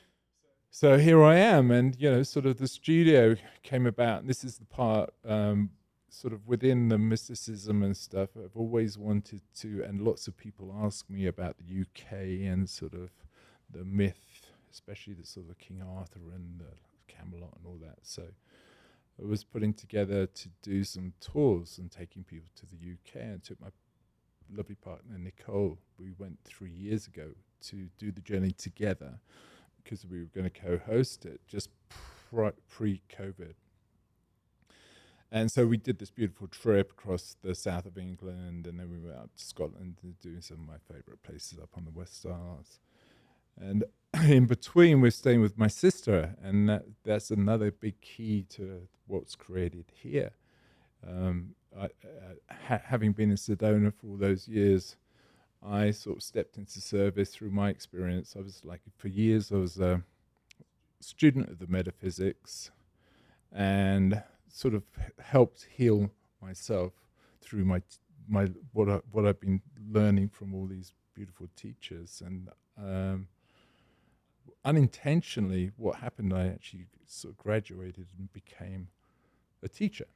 So 0.71 0.99
here 0.99 1.23
I 1.23 1.37
am, 1.37 1.71
and 1.71 1.95
you 1.99 2.11
know, 2.11 2.23
sort 2.25 2.47
of 2.47 2.59
the 2.59 2.67
studio 2.67 3.37
came 3.63 3.87
about. 3.87 4.21
And 4.21 4.29
this 4.29 4.43
is 4.43 4.59
the 4.59 4.65
part, 4.65 5.15
um, 5.25 5.71
sort 6.15 6.33
of 6.33 6.47
within 6.47 6.89
the 6.89 6.99
mysticism 6.99 7.83
and 7.83 7.97
stuff. 7.97 8.31
I've 8.37 8.57
always 8.57 8.97
wanted 8.97 9.43
to, 9.61 9.83
and 9.83 10.01
lots 10.01 10.29
of 10.29 10.37
people 10.37 10.75
ask 10.83 11.11
me 11.11 11.27
about 11.27 11.57
the 11.59 11.83
UK 11.83 12.47
and 12.51 12.69
sort 12.69 12.95
of 12.95 13.11
the 13.71 13.85
myth, 13.85 14.47
especially 14.73 15.15
the 15.15 15.27
sort 15.27 15.51
of 15.51 15.59
King 15.59 15.83
Arthur 15.83 16.21
and 16.33 16.61
the 16.61 17.13
Camelot 17.13 17.57
and 17.57 17.67
all 17.67 17.79
that. 17.83 17.99
So 18.03 18.23
I 19.21 19.27
was 19.27 19.43
putting 19.43 19.75
together 19.75 20.27
to 20.27 20.49
do 20.63 20.85
some 20.85 21.15
tours 21.21 21.79
and 21.79 21.91
taking 21.91 22.23
people 22.23 22.49
to 22.57 22.67
the 22.67 22.77
UK, 22.77 23.23
and 23.23 23.43
took 23.43 23.61
my 23.61 23.69
lovely 24.55 24.77
partner 24.77 25.19
Nicole. 25.19 25.79
We 25.99 26.13
went 26.17 26.39
three 26.45 26.71
years 26.71 27.09
ago 27.09 27.31
to 27.63 27.89
do 27.99 28.13
the 28.13 28.21
journey 28.21 28.53
together 28.53 29.19
because 29.83 30.07
we 30.07 30.21
were 30.21 30.31
going 30.35 30.49
to 30.49 30.61
co-host 30.61 31.27
it 31.27 31.41
just 31.49 31.71
pre-COVID. 32.71 33.55
And 35.35 35.51
so 35.51 35.67
we 35.67 35.79
did 35.79 35.99
this 35.99 36.13
beautiful 36.13 36.47
trip 36.47 36.93
across 36.93 37.35
the 37.43 37.57
south 37.57 37.87
of 37.87 37.99
England, 37.99 38.69
and 38.69 38.79
then 38.79 38.89
we 38.89 39.01
went 39.01 39.19
up 39.19 39.35
to 39.37 39.45
Scotland 39.45 39.97
to 40.01 40.15
do 40.23 40.41
some 40.41 40.61
of 40.61 40.67
my 40.69 40.77
favourite 40.87 41.25
places 41.25 41.59
up 41.59 41.71
on 41.77 41.85
the 41.85 41.91
West 41.91 42.25
Isles. 42.25 42.79
And 43.61 43.83
in 44.29 44.47
between, 44.47 45.01
we're 45.01 45.11
staying 45.11 45.41
with 45.41 45.59
my 45.59 45.67
sister, 45.67 46.37
and 46.41 46.69
that, 46.69 46.85
that's 47.03 47.33
another 47.33 47.73
big 47.73 48.01
key 48.01 48.47
to 48.51 48.87
what's 49.09 49.35
created 49.35 49.87
here. 49.93 50.31
Um, 51.05 51.57
I, 51.77 51.87
uh, 51.87 51.89
ha- 52.69 52.83
having 52.85 53.11
been 53.11 53.33
in 53.33 53.37
Sedona 53.37 53.93
for 53.93 54.07
all 54.07 54.17
those 54.17 54.47
years, 54.47 54.95
I 55.67 55.91
sort 55.91 56.19
of 56.19 56.23
stepped 56.23 56.59
into 56.59 56.81
service 56.81 57.31
through 57.31 57.51
my 57.51 57.71
experience. 57.71 58.37
I 58.39 58.41
was 58.41 58.65
like, 58.65 58.83
for 58.99 59.09
years, 59.09 59.51
I 59.51 59.57
was 59.57 59.81
a 59.81 60.01
student 61.01 61.49
of 61.49 61.59
the 61.59 61.67
metaphysics 61.67 62.71
and 63.51 64.23
sort 64.55 64.73
of 64.73 64.85
helped 65.19 65.67
heal 65.77 66.09
myself 66.41 66.93
through 67.41 67.65
my, 67.65 67.83
my 68.29 68.47
what, 68.73 68.89
I, 68.89 69.01
what 69.11 69.27
I've 69.27 69.41
been 69.41 69.61
learning 69.91 70.29
from 70.29 70.55
all 70.55 70.67
these 70.67 70.93
beautiful 71.13 71.49
teachers. 71.57 72.23
And 72.25 72.49
um, 72.79 73.27
unintentionally, 74.65 75.73
what 75.77 75.97
happened, 75.97 76.33
I 76.33 76.47
actually 76.47 76.87
sort 77.05 77.35
of 77.35 77.39
graduated 77.39 78.07
and 78.17 78.33
became 78.33 78.87
a 79.61 79.69
teacher. 79.69 80.07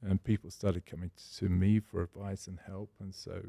And 0.00 0.22
people 0.22 0.52
started 0.52 0.86
coming 0.86 1.10
to 1.38 1.48
me 1.48 1.80
for 1.80 2.02
advice 2.04 2.46
and 2.46 2.60
help. 2.68 2.90
And 3.00 3.12
so 3.12 3.42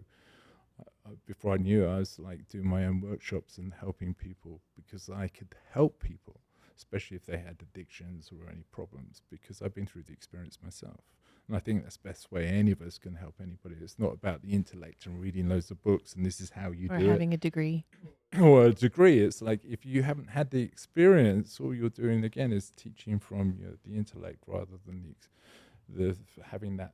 uh, 0.80 1.12
before 1.28 1.54
I 1.54 1.58
knew 1.58 1.86
it, 1.86 1.90
I 1.90 2.00
was 2.00 2.18
like 2.18 2.50
doing 2.50 2.68
my 2.68 2.86
own 2.86 3.02
workshops 3.02 3.60
and 3.60 3.72
helping 3.80 4.16
people 4.16 4.62
because 4.76 5.12
I 5.12 5.28
could 5.28 5.54
help 5.72 6.02
people 6.02 6.42
especially 6.80 7.18
if 7.18 7.26
they 7.26 7.38
had 7.38 7.58
addictions 7.62 8.32
or 8.32 8.50
any 8.50 8.64
problems, 8.72 9.22
because 9.30 9.62
I've 9.62 9.76
been 9.76 9.86
through 9.86 10.04
the 10.04 10.14
experience 10.14 10.58
myself. 10.64 11.02
And 11.48 11.56
I 11.56 11.60
think 11.60 11.84
that's 11.84 11.98
the 11.98 12.08
best 12.08 12.32
way 12.32 12.46
any 12.46 12.72
of 12.72 12.82
us 12.82 12.98
can 12.98 13.16
help 13.16 13.36
anybody. 13.42 13.76
It's 13.82 14.00
not 14.00 14.14
about 14.14 14.42
the 14.42 14.50
intellect 14.50 15.06
and 15.06 15.20
reading 15.20 15.50
loads 15.50 15.72
of 15.72 15.82
books 15.84 16.14
and 16.14 16.26
this 16.26 16.40
is 16.40 16.52
how 16.52 16.72
you 16.72 16.88
or 16.90 16.98
do 16.98 17.06
it 17.06 17.12
having 17.12 17.34
a 17.34 17.38
degree. 17.38 17.86
or 18.40 18.66
a 18.66 18.72
degree. 18.72 19.20
It's 19.20 19.42
like 19.42 19.66
if 19.66 19.86
you 19.86 20.04
haven't 20.04 20.30
had 20.30 20.52
the 20.52 20.62
experience, 20.62 21.60
all 21.60 21.74
you're 21.74 21.90
doing 21.90 22.24
again 22.24 22.52
is 22.52 22.72
teaching 22.76 23.20
from 23.20 23.56
you 23.60 23.66
know, 23.66 23.74
the 23.86 23.98
intellect 23.98 24.44
rather 24.48 24.78
than 24.86 25.04
the, 25.04 25.10
ex- 25.10 26.20
the 26.38 26.44
having 26.44 26.78
that 26.78 26.94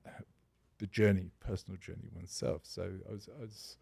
the 0.79 0.88
journey, 0.88 1.31
personal 1.39 1.77
journey 1.77 2.09
oneself. 2.13 2.61
So 2.63 2.91
I 3.09 3.11
was, 3.11 3.29
I 3.38 3.41
was 3.41 3.77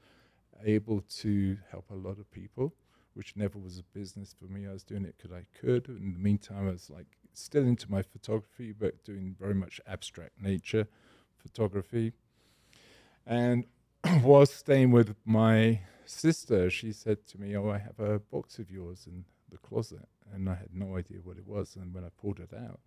able 0.66 1.02
to 1.22 1.58
help 1.72 1.86
a 1.90 1.96
lot 1.96 2.20
of 2.20 2.30
people, 2.32 2.74
which 3.14 3.36
never 3.36 3.60
was 3.60 3.78
a 3.78 3.84
business 3.98 4.36
for 4.38 4.46
me. 4.46 4.68
I 4.68 4.74
was 4.74 4.84
doing 4.84 5.06
it 5.06 5.16
because 5.18 5.32
I 5.32 5.46
could. 5.60 5.88
In 5.88 6.14
the 6.14 6.20
meantime, 6.20 6.68
I 6.68 6.72
was 6.72 6.90
like 6.90 7.08
still 7.34 7.64
into 7.64 7.90
my 7.92 8.02
photography, 8.02 8.72
but 8.72 9.04
doing 9.04 9.36
very 9.40 9.54
much 9.54 9.80
abstract 9.88 10.42
nature 10.42 10.88
photography. 11.38 12.14
And 13.26 13.66
while 14.22 14.46
staying 14.46 14.92
with 14.92 15.16
my 15.26 15.82
sister, 16.06 16.70
she 16.70 16.92
said 16.92 17.26
to 17.28 17.40
me, 17.40 17.56
"Oh, 17.56 17.70
I 17.70 17.78
have 17.78 18.00
a 18.00 18.20
box 18.20 18.60
of 18.60 18.70
yours 18.70 19.08
in 19.08 19.26
the 19.50 19.58
closet," 19.58 20.08
and 20.34 20.50
I 20.50 20.56
had 20.56 20.74
no 20.74 20.98
idea 20.98 21.20
what 21.24 21.38
it 21.38 21.48
was. 21.48 21.76
And 21.76 21.94
when 21.94 22.04
I 22.04 22.10
pulled 22.22 22.40
it 22.40 22.54
out, 22.54 22.80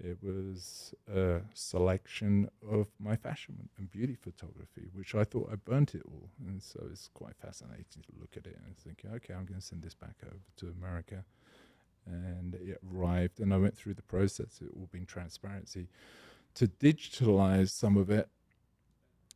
it 0.00 0.18
was 0.22 0.94
a 1.12 1.40
selection 1.54 2.48
of 2.70 2.86
my 3.00 3.16
fashion 3.16 3.68
and 3.78 3.90
beauty 3.90 4.14
photography, 4.14 4.88
which 4.92 5.14
I 5.14 5.24
thought 5.24 5.50
I 5.52 5.56
burnt 5.56 5.94
it 5.94 6.02
all, 6.06 6.30
and 6.46 6.62
so 6.62 6.86
it's 6.90 7.08
quite 7.14 7.36
fascinating 7.36 8.02
to 8.02 8.20
look 8.20 8.36
at 8.36 8.46
it 8.46 8.58
and 8.64 8.76
thinking, 8.76 9.10
"Okay, 9.10 9.34
I'm 9.34 9.44
going 9.44 9.60
to 9.60 9.66
send 9.66 9.82
this 9.82 9.94
back 9.94 10.16
over 10.24 10.38
to 10.56 10.68
America." 10.68 11.24
And 12.06 12.54
it 12.54 12.78
arrived, 12.90 13.40
and 13.40 13.52
I 13.52 13.58
went 13.58 13.76
through 13.76 13.94
the 13.94 14.02
process. 14.02 14.60
It 14.62 14.70
all 14.74 14.88
being 14.90 15.06
transparency 15.06 15.88
to 16.54 16.66
digitalize 16.66 17.70
some 17.70 17.96
of 17.96 18.10
it 18.10 18.28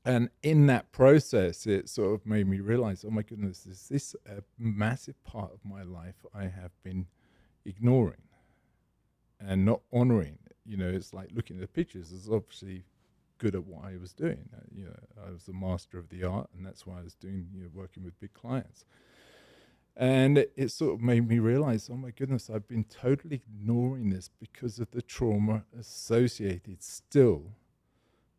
and 0.05 0.29
in 0.43 0.67
that 0.67 0.91
process 0.93 1.67
it 1.67 1.89
sort 1.89 2.15
of 2.15 2.27
made 2.27 2.47
me 2.47 2.61
realize 2.61 3.05
oh 3.07 3.11
my 3.11 3.23
goodness 3.23 3.67
is 3.67 3.89
this 3.89 4.17
a 4.27 4.43
massive 4.59 5.23
part 5.25 5.53
of 5.53 5.65
my 5.65 5.83
life 5.83 6.25
i 6.35 6.43
have 6.43 6.73
been 6.83 7.07
ignoring 7.65 8.23
and 9.41 9.65
not 9.65 9.81
honoring 9.93 10.39
you 10.65 10.77
know 10.77 10.89
it's 10.89 11.13
like 11.13 11.29
looking 11.35 11.57
at 11.57 11.63
the 11.63 11.69
pictures 11.69 12.13
is 12.13 12.29
obviously 12.31 12.85
good 13.39 13.55
at 13.55 13.65
what 13.67 13.85
i 13.85 13.97
was 13.97 14.13
doing. 14.13 14.49
Uh, 14.55 14.61
you 14.75 14.85
know 14.85 14.95
i 15.27 15.31
was 15.31 15.45
the 15.45 15.53
master 15.53 15.99
of 15.99 16.09
the 16.09 16.23
art 16.23 16.49
and 16.57 16.65
that's 16.67 16.87
why 16.87 16.99
i 16.99 17.03
was 17.03 17.15
doing 17.15 17.49
you 17.53 17.63
know 17.63 17.69
working 17.75 18.05
with 18.05 18.19
big 18.21 18.33
clients. 18.33 18.85
And 19.95 20.39
it, 20.39 20.53
it 20.57 20.71
sort 20.71 20.95
of 20.95 21.03
made 21.03 21.29
me 21.29 21.39
realize 21.39 21.91
oh 21.93 21.97
my 21.97 22.11
goodness 22.11 22.49
i've 22.49 22.67
been 22.69 22.85
totally 22.85 23.37
ignoring 23.37 24.11
this 24.11 24.29
because 24.41 24.79
of 24.79 24.91
the 24.93 25.03
trauma 25.03 25.65
associated 25.79 26.83
still 26.83 27.53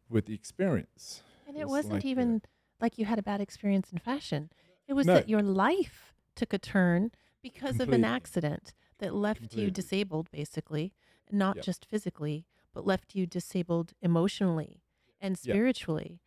with 0.09 0.25
the 0.25 0.33
experience. 0.33 1.21
And 1.47 1.57
it 1.57 1.61
It's 1.61 1.71
wasn't 1.71 1.93
like, 1.93 2.05
uh, 2.05 2.07
even 2.07 2.41
like 2.79 2.97
you 2.97 3.05
had 3.05 3.19
a 3.19 3.23
bad 3.23 3.41
experience 3.41 3.91
in 3.91 3.97
fashion. 3.99 4.49
It 4.87 4.93
was 4.93 5.07
No. 5.07 5.15
that 5.15 5.29
your 5.29 5.41
life 5.41 6.13
took 6.35 6.53
a 6.53 6.57
turn 6.59 7.11
because 7.41 7.79
of 7.79 7.89
an 7.89 8.03
accident 8.03 8.73
that 8.99 9.13
left 9.13 9.55
you 9.55 9.69
disabled, 9.71 10.29
basically, 10.31 10.93
not 11.31 11.57
Yep. 11.57 11.65
just 11.65 11.85
physically, 11.85 12.45
but 12.73 12.85
left 12.85 13.15
you 13.15 13.25
disabled 13.27 13.93
emotionally 14.01 14.81
and 15.21 15.33
Yep. 15.35 15.53
spiritually. 15.53 16.19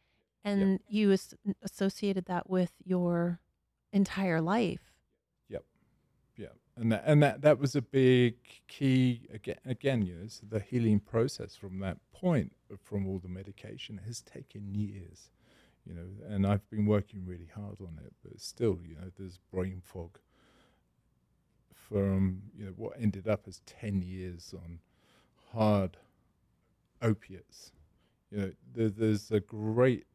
And 0.45 0.81
you 0.87 1.11
as- 1.11 1.35
associated 1.63 2.27
that 2.27 2.49
with 2.49 2.73
your 2.85 3.41
entire 3.93 4.41
life. 4.41 4.93
Yep. 5.49 5.65
Yeah, 6.37 6.53
and 6.77 6.93
that, 6.93 7.03
and 7.05 7.21
that 7.23 7.41
that 7.41 7.59
was 7.59 7.75
a 7.75 7.83
big 7.83 8.37
key 8.69 9.27
again. 9.31 9.59
Again, 9.65 10.03
you 10.03 10.15
know, 10.15 10.29
so 10.29 10.47
the 10.47 10.61
healing 10.61 11.01
process 11.01 11.57
from 11.57 11.81
that 11.81 11.99
point, 12.13 12.55
from 12.81 13.07
all 13.09 13.19
the 13.19 13.29
medication, 13.29 13.99
has 13.99 14.23
taken 14.23 14.73
years. 14.73 15.31
You 15.85 15.95
know, 15.95 16.09
and 16.27 16.47
I've 16.47 16.69
been 16.69 16.85
working 16.87 17.25
really 17.25 17.47
hard 17.55 17.81
on 17.81 18.01
it, 18.05 18.13
but 18.23 18.41
still, 18.41 18.81
you 18.85 18.97
know, 18.97 19.11
there's 19.17 19.39
brain 19.39 19.81
fog 19.85 20.19
from 21.89 22.43
you 22.57 22.65
know 22.67 22.73
what 22.77 22.95
ended 23.01 23.29
up 23.29 23.43
as 23.47 23.61
ten 23.67 24.03
years 24.03 24.55
on 24.55 24.81
hard 25.53 25.97
opiates. 27.03 27.73
You 28.31 28.39
know, 28.39 28.53
there, 28.75 28.89
there's 28.89 29.31
a 29.31 29.41
great 29.41 30.07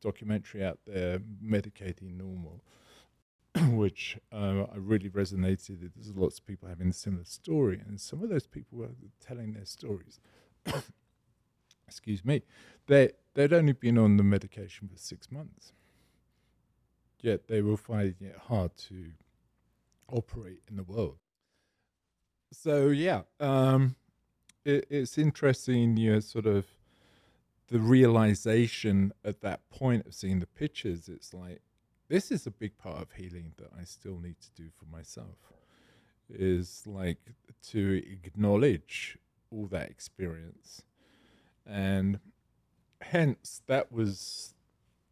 documentary 0.00 0.64
out 0.64 0.80
there, 0.86 1.20
medicating 1.42 2.16
normal 2.16 2.62
which 3.70 4.18
uh, 4.32 4.64
I 4.72 4.76
really 4.76 5.10
resonated. 5.10 5.90
There's 5.94 6.14
lots 6.16 6.38
of 6.38 6.46
people 6.46 6.68
having 6.68 6.88
a 6.88 6.92
similar 6.92 7.24
story, 7.24 7.80
and 7.86 8.00
some 8.00 8.22
of 8.22 8.30
those 8.30 8.46
people 8.46 8.78
were 8.78 8.90
telling 9.20 9.52
their 9.52 9.66
stories. 9.66 10.20
Excuse 11.86 12.24
me. 12.24 12.42
They 12.86 13.10
they'd 13.34 13.52
only 13.52 13.72
been 13.72 13.98
on 13.98 14.16
the 14.16 14.22
medication 14.22 14.88
for 14.88 14.98
six 14.98 15.30
months, 15.30 15.72
yet 17.20 17.48
they 17.48 17.60
were 17.60 17.76
finding 17.76 18.14
it 18.20 18.38
hard 18.48 18.76
to 18.88 19.10
operate 20.12 20.60
in 20.68 20.76
the 20.76 20.82
world. 20.82 21.18
So 22.52 22.88
yeah, 22.88 23.22
um, 23.40 23.96
it, 24.64 24.86
it's 24.90 25.18
interesting. 25.18 25.96
You 25.96 26.14
know, 26.14 26.20
sort 26.20 26.46
of 26.46 26.66
the 27.68 27.78
realization 27.78 29.12
at 29.24 29.40
that 29.40 29.68
point 29.70 30.06
of 30.06 30.14
seeing 30.14 30.40
the 30.40 30.46
pictures. 30.46 31.08
It's 31.08 31.32
like 31.32 31.62
this 32.08 32.30
is 32.30 32.46
a 32.46 32.50
big 32.50 32.76
part 32.76 33.00
of 33.00 33.12
healing 33.12 33.54
that 33.56 33.70
I 33.78 33.84
still 33.84 34.18
need 34.18 34.36
to 34.40 34.62
do 34.62 34.68
for 34.78 34.84
myself 34.84 35.36
is 36.30 36.82
like 36.86 37.34
to 37.70 38.02
acknowledge 38.24 39.18
all 39.50 39.66
that 39.66 39.90
experience 39.90 40.82
and 41.66 42.18
hence 43.00 43.62
that 43.66 43.92
was 43.92 44.54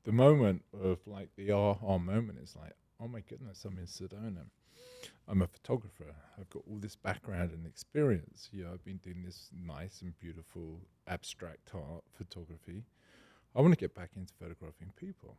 the 0.05 0.12
moment 0.12 0.62
of 0.72 0.98
like 1.07 1.28
the 1.36 1.51
aha 1.53 1.98
moment 1.98 2.38
is 2.42 2.57
like 2.57 2.72
oh 3.01 3.09
my 3.09 3.20
goodness 3.20 3.64
i'm 3.64 3.78
in 3.78 3.84
sedona 3.84 4.44
i'm 5.28 5.42
a 5.42 5.46
photographer. 5.46 6.14
I've 6.38 6.51
got 6.51 6.62
all 6.70 6.78
this 6.78 6.96
background 6.96 7.51
and 7.53 7.66
experience. 7.66 8.48
Know 8.53 8.68
i've 8.72 8.84
been 8.84 8.98
doing 8.98 9.22
this 9.24 9.51
nice 9.55 10.03
and 10.03 10.18
beautiful 10.18 10.80
abstract 11.07 11.70
art 11.74 12.05
photography. 12.16 12.84
I 13.55 13.61
want 13.61 13.72
to 13.72 13.78
get 13.78 13.94
back 13.94 14.11
into 14.16 14.32
photographing 14.40 14.92
people. 14.96 15.36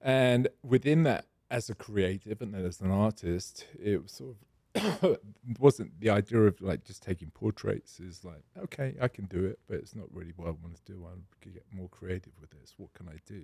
And 0.00 0.48
within 0.62 1.04
that, 1.04 1.26
as 1.50 1.70
a 1.70 1.74
creative 1.74 2.40
and 2.40 2.54
then 2.54 2.64
as 2.64 2.80
an 2.80 2.90
artist, 2.90 3.66
it 3.82 4.02
was 4.02 4.12
sort 4.12 4.30
of 4.30 4.36
wasn't 5.58 6.00
the 6.00 6.08
idea 6.10 6.40
of 6.40 6.60
like 6.60 6.82
just 6.84 7.02
taking 7.02 7.30
portraits 7.30 8.00
is 8.00 8.24
like 8.24 8.42
okay 8.58 8.94
i 9.02 9.08
can 9.08 9.26
do 9.26 9.44
it 9.44 9.58
but 9.68 9.76
it's 9.76 9.94
not 9.94 10.06
really 10.12 10.32
what 10.36 10.48
i 10.48 10.50
want 10.50 10.74
to 10.74 10.92
do. 10.92 10.98
I 11.00 11.08
want 11.10 11.24
to 11.42 11.48
get 11.50 11.64
more 11.72 11.88
creative 11.88 12.32
with 12.40 12.50
this. 12.50 12.74
What 12.78 12.92
can 12.94 13.08
i 13.08 13.16
do? 13.26 13.42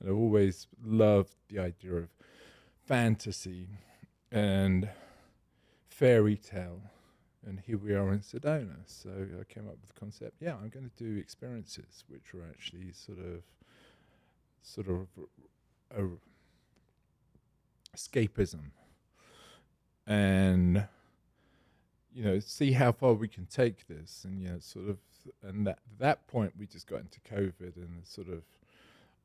And 0.00 0.08
i've 0.08 0.16
always 0.16 0.66
loved 0.82 1.34
the 1.48 1.58
idea 1.58 1.94
of 1.94 2.08
fantasy 2.90 3.68
and 4.32 4.88
fairy 5.88 6.36
tale. 6.36 6.80
And 7.46 7.60
here 7.60 7.78
we 7.78 7.94
are 7.94 8.12
in 8.12 8.18
sedona. 8.18 8.78
So 8.86 9.10
i 9.40 9.44
came 9.44 9.68
up 9.68 9.76
with 9.80 9.94
the 9.94 10.00
concept 10.00 10.34
yeah 10.40 10.54
i'm 10.54 10.70
going 10.70 10.90
to 10.90 11.04
do 11.04 11.16
experiences 11.16 12.02
which 12.08 12.34
are 12.34 12.44
actually 12.50 12.90
sort 12.90 13.18
of 13.18 13.44
sort 14.62 14.88
of 14.88 15.06
a 15.96 16.02
escapism. 17.96 18.72
And 20.04 20.88
you 22.12 22.24
know 22.24 22.40
see 22.40 22.72
how 22.72 22.90
far 22.90 23.12
we 23.12 23.28
can 23.28 23.46
take 23.46 23.86
this. 23.86 24.24
And 24.24 24.42
you 24.42 24.48
know 24.48 24.58
sort 24.58 24.88
of 24.88 24.98
and 25.44 25.64
that 25.64 25.78
that 26.00 26.26
point 26.26 26.54
we 26.58 26.66
just 26.66 26.88
got 26.88 27.02
into 27.02 27.20
covid 27.20 27.76
and 27.76 28.04
sort 28.04 28.28
of 28.28 28.42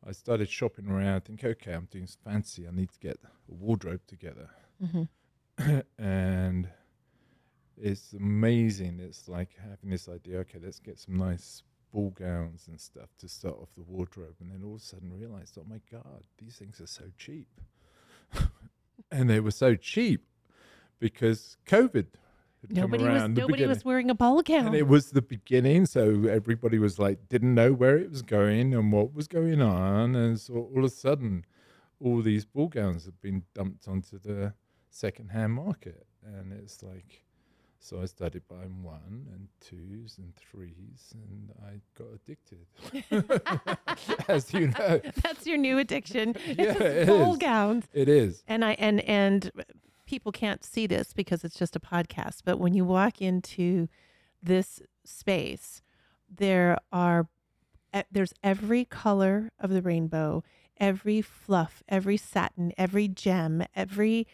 i 0.08 0.12
started 0.12 0.50
shopping 0.50 0.88
around 0.90 1.22
think 1.22 1.44
okay 1.44 1.74
i'm 1.74 1.88
doing 1.92 2.08
fancy 2.24 2.68
i 2.68 2.72
need 2.72 2.92
to 2.92 3.00
get 3.00 3.18
a 3.24 3.54
wardrobe 3.54 4.02
together 4.08 4.50
Mm-hmm. 4.84 5.80
and 6.04 6.68
it's 7.82 8.14
amazing 8.14 9.00
it's 9.00 9.28
like 9.28 9.50
having 9.62 9.90
this 9.90 10.08
idea 10.10 10.40
okay 10.40 10.60
let's 10.62 10.80
get 10.80 11.00
some 11.00 11.16
nice 11.18 11.64
ball 11.94 12.10
gowns 12.18 12.68
and 12.68 12.80
stuff 12.80 13.10
to 13.20 13.28
start 13.30 13.56
off 13.62 13.70
the 13.76 13.84
wardrobe 13.84 14.36
and 14.42 14.52
then 14.52 14.62
all 14.66 14.76
of 14.76 14.82
a 14.82 14.84
sudden 14.84 15.14
realized 15.14 15.58
oh 15.58 15.66
my 15.70 15.80
god 15.92 16.24
these 16.38 16.56
things 16.58 16.82
are 16.82 16.88
so 16.88 17.06
cheap 17.18 17.48
and 19.12 19.30
they 19.30 19.40
were 19.40 19.52
so 19.52 19.76
cheap 19.76 20.26
because 21.00 21.58
covid 21.66 22.08
Nobody 22.70 23.04
was 23.04 23.24
nobody 23.24 23.46
beginning. 23.48 23.70
was 23.70 23.86
wearing 23.86 24.10
a 24.10 24.16
ball 24.16 24.42
gown. 24.42 24.68
And 24.68 24.76
it 24.76 24.88
was 24.88 25.12
the 25.12 25.22
beginning, 25.22 25.86
so 25.86 26.26
everybody 26.30 26.80
was 26.80 26.98
like, 27.00 27.28
didn't 27.30 27.54
know 27.56 27.74
where 27.74 27.98
it 27.98 28.10
was 28.10 28.22
going 28.22 28.74
and 28.74 28.92
what 28.92 29.14
was 29.14 29.28
going 29.28 29.62
on, 29.62 30.16
and 30.16 30.40
so 30.40 30.54
all 30.74 30.80
of 30.80 30.86
a 30.86 30.90
sudden, 30.90 31.46
all 32.00 32.22
these 32.22 32.46
ball 32.46 32.68
gowns 32.68 33.06
have 33.06 33.22
been 33.22 33.44
dumped 33.54 33.88
onto 33.88 34.20
the 34.20 34.54
second-hand 34.90 35.54
market, 35.54 36.06
and 36.26 36.52
it's 36.54 36.82
like, 36.84 37.24
so 37.80 38.02
I 38.02 38.06
started 38.06 38.42
buying 38.48 38.82
one 38.84 39.28
and 39.32 39.48
twos 39.62 40.18
and 40.18 40.34
threes, 40.36 41.14
and 41.14 41.52
I 41.64 41.82
got 41.98 42.08
addicted, 42.16 42.66
as 44.28 44.52
you 44.54 44.68
know. 44.68 45.02
That's 45.24 45.46
your 45.46 45.58
new 45.58 45.78
addiction. 45.78 46.36
Yeah, 46.48 46.72
It's 46.74 46.80
it 46.82 47.08
ball 47.08 47.34
is. 47.34 47.38
gowns. 47.38 47.86
It 47.94 48.10
is. 48.10 48.44
And 48.48 48.66
I 48.66 48.72
and 48.74 49.02
and 49.02 49.52
people 50.06 50.32
can't 50.32 50.64
see 50.64 50.88
this 50.88 51.14
because 51.14 51.44
it's 51.44 51.58
just 51.58 51.76
a 51.76 51.80
podcast, 51.80 52.42
but 52.46 52.60
when 52.60 52.74
you 52.74 52.86
walk 52.86 53.22
into 53.22 53.88
this 54.42 54.82
space, 55.04 55.82
there 56.30 56.78
are 56.92 57.28
there's 58.12 58.34
every 58.44 58.84
color 58.84 59.52
of 59.58 59.70
the 59.70 59.82
rainbow, 59.82 60.44
every 60.78 61.22
fluff, 61.22 61.82
every 61.88 62.18
satin, 62.18 62.74
every 62.78 63.08
gem, 63.08 63.64
every 63.74 64.28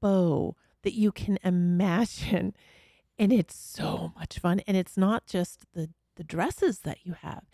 bow 0.00 0.54
that 0.82 0.92
you 0.92 1.10
can 1.10 1.38
imagine. 1.44 2.54
And 3.18 3.32
it's 3.32 3.56
so 3.56 4.12
much 4.16 4.38
fun. 4.38 4.60
And 4.66 4.76
it's 4.76 4.96
not 4.96 5.26
just 5.26 5.60
the 5.72 5.90
the 6.16 6.24
dresses 6.24 6.80
that 6.80 6.98
you 7.04 7.12
have. 7.12 7.44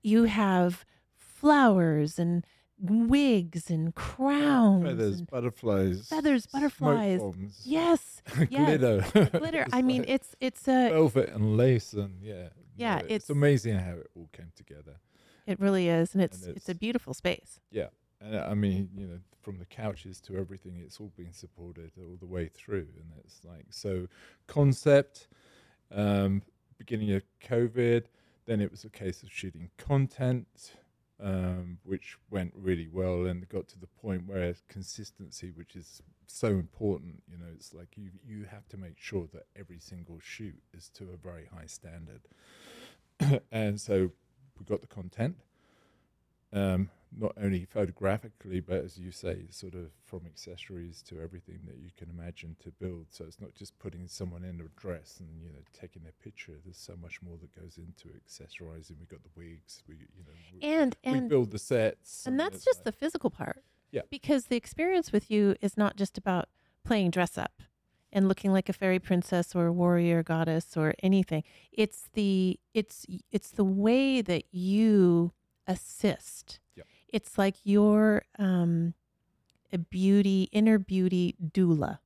You 0.00 0.24
have 0.24 0.86
flowers 1.16 2.18
and 2.18 2.46
wigs 2.80 3.70
and 3.70 3.94
crowns 3.94 4.84
Feathers, 4.84 5.18
and 5.18 5.30
butterflies, 5.30 6.08
feathers, 6.08 6.46
butterflies. 6.46 7.20
bombs, 7.20 7.60
Yes, 7.64 8.22
yes. 8.50 8.78
glitter, 8.78 9.28
glitter. 9.38 9.66
I 9.72 9.82
mean, 9.82 10.02
like 10.02 10.10
it's 10.10 10.36
it's 10.40 10.68
a 10.68 10.90
velvet 10.90 11.30
and 11.30 11.56
lace, 11.56 11.92
and 11.92 12.22
yeah, 12.22 12.48
Yeah, 12.76 12.94
no, 12.96 13.04
it's- 13.04 13.16
it's 13.16 13.30
amazing 13.30 13.76
how 13.78 13.94
it 13.94 14.10
all 14.14 14.28
came 14.32 14.52
together. 14.54 15.00
it 15.46 15.58
really 15.60 15.88
is, 15.88 16.14
and 16.14 16.22
it's 16.22 16.44
And 16.44 16.56
it's 16.56 16.68
a 16.68 16.74
beautiful 16.74 17.14
space. 17.14 17.60
Yeah, 17.70 17.88
and 18.20 18.36
uh, 18.36 18.46
I 18.50 18.54
mean, 18.54 18.90
you 18.94 19.06
know, 19.06 19.18
from 19.42 19.58
the 19.58 19.66
couches 19.66 20.20
to 20.22 20.36
everything, 20.36 20.76
it's 20.84 21.00
all 21.00 21.12
been 21.16 21.32
supported 21.32 21.92
all 21.98 22.16
the 22.20 22.26
way 22.26 22.48
through. 22.48 22.88
And 23.00 23.12
it's 23.24 23.40
like, 23.44 23.66
so 23.70 24.06
concept, 24.46 25.26
um, 25.90 26.42
beginning 26.76 27.12
of 27.12 27.22
COVID, 27.42 28.04
then 28.46 28.60
it 28.60 28.70
was 28.70 28.84
a 28.84 28.90
case 28.90 29.22
of 29.22 29.30
shooting 29.32 29.70
content, 29.78 30.74
um, 31.22 31.78
which 31.84 32.16
went 32.30 32.52
really 32.54 32.88
well 32.88 33.26
and 33.26 33.48
got 33.48 33.68
to 33.68 33.78
the 33.78 33.86
point 33.86 34.26
where 34.26 34.54
consistency, 34.68 35.50
which 35.50 35.74
is 35.74 36.02
so 36.26 36.48
important, 36.48 37.22
you 37.30 37.36
know, 37.36 37.46
it's 37.54 37.74
like 37.74 37.96
you, 37.96 38.10
you 38.24 38.44
have 38.50 38.68
to 38.68 38.76
make 38.76 38.98
sure 38.98 39.26
that 39.32 39.46
every 39.56 39.78
single 39.78 40.18
shoot 40.20 40.60
is 40.72 40.88
to 40.90 41.04
a 41.12 41.16
very 41.16 41.48
high 41.52 41.66
standard. 41.66 42.22
and 43.52 43.80
so 43.80 44.10
we 44.58 44.64
got 44.64 44.80
the 44.80 44.86
content 44.86 45.36
um, 46.52 46.90
not 47.16 47.32
only 47.42 47.64
photographically, 47.64 48.60
but 48.60 48.84
as 48.84 48.98
you 48.98 49.10
say, 49.10 49.46
sort 49.50 49.74
of 49.74 49.90
from 50.04 50.26
accessories 50.26 51.02
to 51.02 51.20
everything 51.20 51.60
that 51.66 51.78
you 51.78 51.90
can 51.96 52.10
imagine 52.10 52.56
to 52.62 52.70
build. 52.70 53.06
So 53.10 53.24
it's 53.24 53.40
not 53.40 53.54
just 53.54 53.78
putting 53.78 54.08
someone 54.08 54.44
in 54.44 54.60
a 54.60 54.80
dress 54.80 55.16
and 55.20 55.28
you 55.42 55.50
know 55.50 55.60
taking 55.72 56.02
their 56.02 56.12
picture. 56.22 56.52
There's 56.64 56.76
so 56.76 56.94
much 57.00 57.20
more 57.22 57.36
that 57.40 57.54
goes 57.58 57.78
into 57.78 58.08
accessorizing. 58.08 58.98
We've 58.98 59.08
got 59.08 59.22
the 59.22 59.30
wigs, 59.36 59.82
we 59.88 59.96
you 59.96 60.24
know 60.26 60.32
we, 60.52 60.60
And 60.62 60.96
we 61.04 61.12
and 61.12 61.28
build 61.28 61.50
the 61.50 61.58
sets, 61.58 62.26
and 62.26 62.38
that's 62.38 62.64
just 62.64 62.80
like- 62.80 62.84
the 62.84 62.92
physical 62.92 63.30
part. 63.30 63.62
Yeah. 63.90 64.02
Because 64.10 64.46
the 64.46 64.56
experience 64.56 65.12
with 65.12 65.30
you 65.30 65.56
is 65.62 65.78
not 65.78 65.96
just 65.96 66.18
about 66.18 66.50
playing 66.84 67.10
dress 67.10 67.38
up 67.38 67.62
and 68.12 68.28
looking 68.28 68.52
like 68.52 68.68
a 68.68 68.74
fairy 68.74 68.98
princess 68.98 69.54
or 69.54 69.72
warrior 69.72 70.22
goddess 70.22 70.76
or 70.76 70.92
anything. 71.02 71.42
It's 71.72 72.08
the 72.12 72.60
it's 72.74 73.06
it's 73.30 73.50
the 73.50 73.64
way 73.64 74.20
that 74.20 74.44
you 74.50 75.32
assist. 75.68 76.58
Yep. 76.76 76.86
It's 77.10 77.38
like 77.38 77.54
you're 77.62 78.22
um, 78.38 78.94
a 79.72 79.78
beauty 79.78 80.48
inner 80.50 80.78
beauty 80.78 81.36
doula 81.40 81.98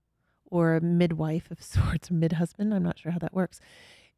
or 0.45 0.75
a 0.77 0.81
midwife 0.83 1.51
of 1.51 1.63
sorts, 1.75 2.11
or 2.11 2.15
mid 2.15 2.35
husband. 2.35 2.75
I'm 2.75 2.83
not 2.83 2.99
sure 2.99 3.13
how 3.13 3.19
that 3.21 3.33
works. 3.35 3.61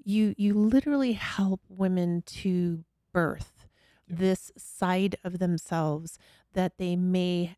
You 0.03 0.35
you 0.37 0.55
literally 0.55 1.13
help 1.13 1.61
women 1.69 2.23
to 2.27 2.85
birth 3.13 3.67
Yeah. 4.09 4.17
this 4.19 4.51
side 4.59 5.17
of 5.23 5.39
themselves 5.39 6.19
that 6.53 6.79
they 6.79 6.97
may 6.97 7.57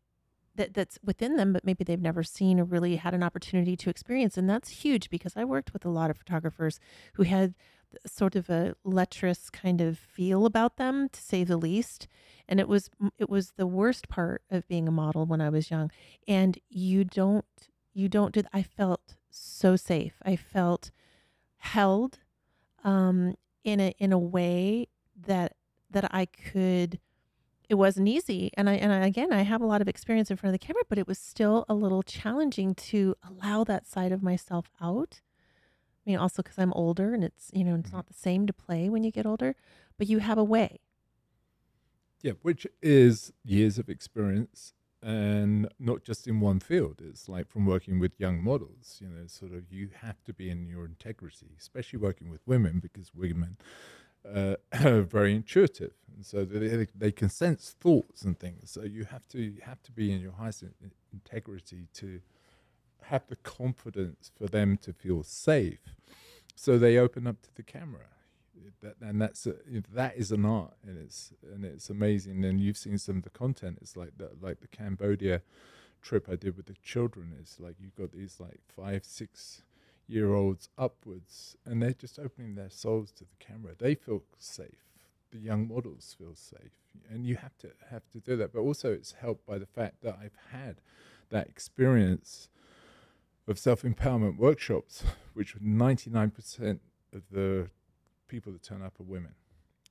that 0.55 0.73
that's 0.73 0.97
within 1.03 1.35
them 1.35 1.51
but 1.53 1.65
maybe 1.65 1.83
they've 1.83 2.01
never 2.01 2.23
seen 2.23 2.59
or 2.59 2.63
really 2.63 2.95
had 2.95 3.13
an 3.13 3.21
opportunity 3.23 3.75
to 3.77 3.89
experience 3.91 4.37
and 4.37 4.49
that's 4.49 4.69
huge 4.83 5.09
because 5.11 5.33
i 5.35 5.43
worked 5.43 5.71
with 5.73 5.83
a 5.85 5.89
lot 5.89 6.09
of 6.09 6.17
photographers 6.17 6.79
who 7.13 7.23
had 7.23 7.53
sort 8.05 8.35
of 8.35 8.49
a 8.49 8.75
lecherous 8.83 9.49
kind 9.49 9.81
of 9.81 9.97
feel 9.97 10.45
about 10.45 10.77
them 10.77 11.09
to 11.09 11.21
say 11.21 11.43
the 11.43 11.57
least. 11.57 12.07
And 12.47 12.59
it 12.59 12.67
was 12.67 12.89
it 13.17 13.29
was 13.29 13.51
the 13.51 13.67
worst 13.67 14.07
part 14.09 14.41
of 14.49 14.67
being 14.67 14.87
a 14.87 14.91
model 14.91 15.25
when 15.25 15.41
i 15.41 15.49
was 15.49 15.71
young. 15.71 15.91
And 16.27 16.57
you 16.69 17.03
don't 17.03 17.45
you 17.93 18.07
don't 18.09 18.33
do 18.33 18.43
i 18.53 18.61
felt 18.63 19.15
so 19.29 19.75
safe. 19.75 20.15
I 20.23 20.35
felt 20.35 20.91
held 21.57 22.19
um 22.83 23.35
in 23.63 23.79
a 23.79 23.93
in 23.97 24.13
a 24.13 24.19
way 24.19 24.87
that 25.25 25.53
that 25.89 26.13
i 26.13 26.25
could 26.25 26.99
it 27.69 27.75
wasn't 27.75 28.07
easy. 28.07 28.51
And 28.55 28.69
i 28.69 28.73
and 28.75 28.91
I, 28.93 29.05
again 29.05 29.33
i 29.33 29.41
have 29.41 29.61
a 29.61 29.65
lot 29.65 29.81
of 29.81 29.87
experience 29.87 30.31
in 30.31 30.37
front 30.37 30.53
of 30.53 30.59
the 30.59 30.65
camera 30.65 30.83
but 30.87 30.97
it 30.97 31.07
was 31.07 31.19
still 31.19 31.65
a 31.67 31.73
little 31.73 32.03
challenging 32.03 32.75
to 32.75 33.15
allow 33.23 33.63
that 33.65 33.87
side 33.87 34.11
of 34.11 34.23
myself 34.23 34.69
out 34.81 35.21
i 36.07 36.11
mean 36.11 36.19
also 36.19 36.41
because 36.41 36.57
i'm 36.57 36.73
older 36.73 37.13
and 37.13 37.23
it's 37.23 37.51
you 37.53 37.63
know 37.65 37.75
it's 37.75 37.91
Mhm. 37.91 37.93
not 37.93 38.07
the 38.07 38.13
same 38.13 38.47
to 38.47 38.53
play 38.53 38.89
when 38.89 39.03
you 39.03 39.11
get 39.11 39.25
older 39.25 39.55
but 39.97 40.07
you 40.07 40.19
have 40.19 40.37
a 40.37 40.43
way 40.43 40.79
yeah, 42.21 42.33
which 42.41 42.65
is 42.81 43.31
years 43.43 43.77
of 43.77 43.89
experience. 43.89 44.73
And 45.03 45.69
not 45.79 46.03
just 46.03 46.27
in 46.27 46.39
one 46.39 46.59
field. 46.59 47.01
It's 47.07 47.29
like 47.29 47.47
from 47.47 47.67
working 47.67 47.99
with 47.99 48.19
young 48.19 48.43
models, 48.43 48.97
you 48.99 49.07
know, 49.07 49.27
sort 49.27 49.53
of 49.53 49.71
you 49.71 49.89
have 50.01 50.23
to 50.23 50.33
be 50.33 50.49
in 50.49 50.67
your 50.67 50.85
integrity, 50.85 51.51
especially 51.59 51.99
working 51.99 52.31
with 52.31 52.41
women 52.47 52.79
because 52.79 53.13
women 53.13 53.57
uh, 54.27 54.55
are 54.83 55.01
very 55.01 55.35
intuitive, 55.35 55.93
and 56.15 56.25
so 56.25 56.45
they, 56.45 56.87
they 56.95 57.11
can 57.11 57.29
sense 57.29 57.75
thoughts 57.79 58.23
and 58.23 58.39
things. 58.39 58.71
So 58.71 58.83
you 58.83 59.05
have 59.05 59.27
to 59.29 59.39
you 59.39 59.61
have 59.61 59.83
to 59.83 59.91
be 59.91 60.11
in 60.11 60.19
your 60.19 60.33
highest 60.33 60.63
in- 60.63 60.91
integrity 61.13 61.87
to 61.93 62.19
have 63.03 63.27
the 63.27 63.35
confidence 63.37 64.31
for 64.37 64.47
them 64.47 64.77
to 64.77 64.93
feel 64.93 65.23
safe. 65.23 65.95
So 66.55 66.77
they 66.77 66.97
open 66.97 67.27
up 67.27 67.41
to 67.43 67.55
the 67.55 67.63
camera, 67.63 68.07
and 69.01 69.21
that's 69.21 69.45
a, 69.45 69.55
that 69.93 70.15
is 70.17 70.31
an 70.31 70.45
art, 70.45 70.73
and 70.85 70.97
it's 70.97 71.31
and 71.53 71.63
it's 71.63 71.89
amazing. 71.89 72.43
And 72.43 72.59
you've 72.59 72.77
seen 72.77 72.97
some 72.97 73.17
of 73.17 73.23
the 73.23 73.29
content. 73.29 73.77
It's 73.81 73.95
like 73.95 74.17
the 74.17 74.31
like 74.41 74.61
the 74.61 74.67
Cambodia 74.67 75.41
trip 76.01 76.27
I 76.31 76.35
did 76.35 76.57
with 76.57 76.65
the 76.65 76.75
children. 76.83 77.35
It's 77.39 77.59
like 77.59 77.75
you've 77.79 77.95
got 77.95 78.11
these 78.11 78.39
like 78.39 78.59
five, 78.67 79.05
six 79.05 79.61
year 80.07 80.33
olds 80.33 80.69
upwards, 80.77 81.55
and 81.65 81.81
they're 81.81 81.93
just 81.93 82.17
opening 82.17 82.55
their 82.55 82.69
souls 82.69 83.11
to 83.13 83.25
the 83.25 83.45
camera. 83.45 83.73
They 83.77 83.95
feel 83.95 84.23
safe. 84.39 84.85
The 85.31 85.39
young 85.39 85.67
models 85.67 86.15
feel 86.17 86.35
safe, 86.35 86.71
and 87.09 87.25
you 87.25 87.35
have 87.35 87.57
to 87.59 87.69
have 87.91 88.09
to 88.13 88.19
do 88.19 88.35
that. 88.37 88.53
But 88.53 88.61
also, 88.61 88.91
it's 88.91 89.13
helped 89.13 89.45
by 89.45 89.57
the 89.57 89.65
fact 89.65 90.01
that 90.01 90.17
I've 90.21 90.37
had 90.51 90.77
that 91.29 91.47
experience 91.47 92.47
of 93.47 93.57
self 93.57 93.83
empowerment 93.83 94.37
workshops, 94.37 95.03
which 95.33 95.55
99% 95.59 96.79
of 97.13 97.21
the 97.31 97.69
people 98.27 98.51
that 98.53 98.63
turn 98.63 98.81
up 98.81 98.99
are 98.99 99.03
women. 99.03 99.35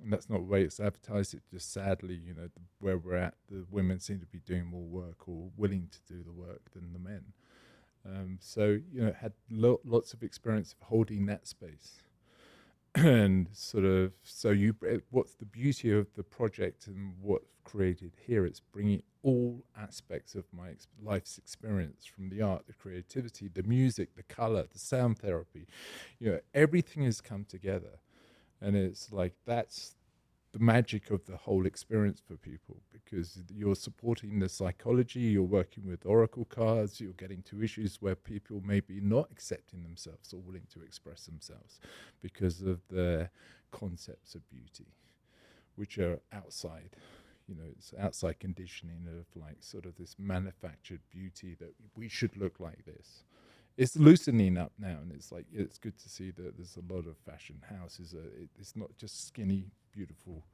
And 0.03 0.13
that's 0.13 0.29
not 0.29 0.39
the 0.39 0.45
way 0.45 0.63
it's 0.63 0.79
advertised. 0.79 1.33
It 1.35 1.43
just 1.51 1.73
sadly, 1.73 2.15
you 2.15 2.35
know, 2.35 2.49
the, 2.55 2.61
where 2.81 2.99
we're 2.99 3.17
at, 3.17 3.35
the 3.51 3.65
women 3.71 3.99
seem 3.99 4.21
to 4.21 4.27
be 4.27 4.41
doing 4.41 4.67
more 4.67 4.83
work 4.85 5.27
or 5.27 5.51
willing 5.57 5.89
to 5.91 6.15
do 6.15 6.23
the 6.23 6.33
work 6.33 6.71
than 6.75 6.93
the 6.93 6.99
men. 6.99 7.33
Um, 8.05 8.39
so, 8.41 8.79
you 8.93 9.01
know, 9.01 9.15
had 9.19 9.33
lo- 9.51 9.81
lots 9.85 10.13
of 10.13 10.23
experience 10.23 10.75
of 10.75 10.87
holding 10.87 11.27
that 11.27 11.47
space. 11.47 11.99
And 12.97 13.49
sort 13.53 13.85
of, 13.85 14.13
so 14.23 14.51
you, 14.51 14.75
eh, 14.89 14.99
what's 15.11 15.35
the 15.35 15.45
beauty 15.45 15.93
of 15.93 16.07
the 16.15 16.23
project 16.23 16.87
and 16.87 17.13
what 17.21 17.43
I've 17.43 17.65
created 17.65 18.13
here? 18.27 18.47
It's 18.47 18.61
bringing 18.61 19.03
all 19.23 19.63
aspects 19.79 20.35
of 20.35 20.45
my 20.51 20.71
ex- 20.71 20.89
life's 21.03 21.37
experience 21.37 22.07
from 22.07 22.31
the 22.31 22.41
art, 22.41 22.67
the 22.67 22.73
creativity, 22.73 23.49
the 23.53 23.65
music, 23.65 24.17
the 24.17 24.23
color, 24.23 24.67
the 24.73 24.79
sound 24.79 25.19
therapy. 25.19 25.67
You 26.19 26.33
know, 26.33 26.41
everything 26.55 27.03
has 27.05 27.21
come 27.21 27.45
together. 27.45 28.01
And 28.63 28.75
it's 28.75 29.13
like 29.13 29.35
that's 29.45 29.96
the 30.57 30.65
magic 30.65 31.11
of 31.11 31.27
the 31.27 31.37
whole 31.37 31.67
experience 31.67 32.23
for 32.27 32.35
people 32.37 32.79
because 32.91 33.39
you're 33.55 33.75
supporting 33.75 34.39
the 34.39 34.49
psychology, 34.49 35.21
you're 35.21 35.43
working 35.43 35.87
with 35.87 36.07
oracle 36.07 36.47
cards, 36.47 36.99
you're 36.99 37.13
getting 37.13 37.43
to 37.43 37.63
issues 37.63 38.01
where 38.01 38.15
people 38.15 38.63
may 38.65 38.81
be 38.81 38.99
not 38.99 39.29
accepting 39.31 39.83
themselves 39.83 40.33
or 40.33 40.41
willing 40.41 40.67
to 40.73 40.81
express 40.83 41.27
themselves 41.27 41.79
because 42.23 42.63
of 42.63 42.81
their 42.89 43.31
concepts 43.71 44.35
of 44.35 44.49
beauty, 44.49 44.87
which 45.75 45.99
are 45.99 46.21
outside. 46.33 46.97
You 47.47 47.55
know, 47.57 47.69
it's 47.77 47.93
outside 48.01 48.41
conditioning 48.41 49.07
of 49.07 49.27
like 49.41 49.59
sort 49.61 49.85
of 49.85 49.97
this 49.99 50.17
manufactured 50.19 51.01
beauty 51.11 51.55
that 51.61 51.75
we 51.95 52.09
should 52.09 52.35
look 52.35 52.61
like 52.61 52.87
this 52.87 53.25
it's 53.77 53.95
loosening 53.95 54.57
up 54.57 54.73
now, 54.79 54.97
and 55.03 55.13
it's 55.13 55.31
like 55.31 55.45
it's 55.53 55.77
good 55.77 55.99
to 55.99 56.09
see 56.09 56.31
that 56.31 56.57
there's 56.57 56.79
a 56.79 56.93
lot 56.95 57.07
of 57.07 57.19
fashion 57.19 57.63
houses. 57.79 58.15
Uh, 58.15 58.23
it, 58.41 58.49
it's 58.59 58.75
not 58.75 58.89
just 58.97 59.27
skinny, 59.27 59.67
beautiful 59.97 60.45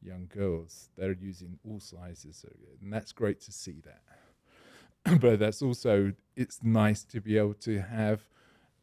young 0.00 0.28
girls; 0.32 0.90
they're 0.96 1.12
using 1.12 1.58
all 1.68 1.80
sizes, 1.80 2.44
and 2.80 2.92
that's 2.92 3.12
great 3.12 3.40
to 3.42 3.52
see 3.52 3.82
that. 3.84 5.20
but 5.20 5.38
that's 5.38 5.62
also 5.62 6.12
it's 6.36 6.60
nice 6.62 7.04
to 7.04 7.20
be 7.20 7.36
able 7.36 7.54
to 7.54 7.80
have. 7.80 8.22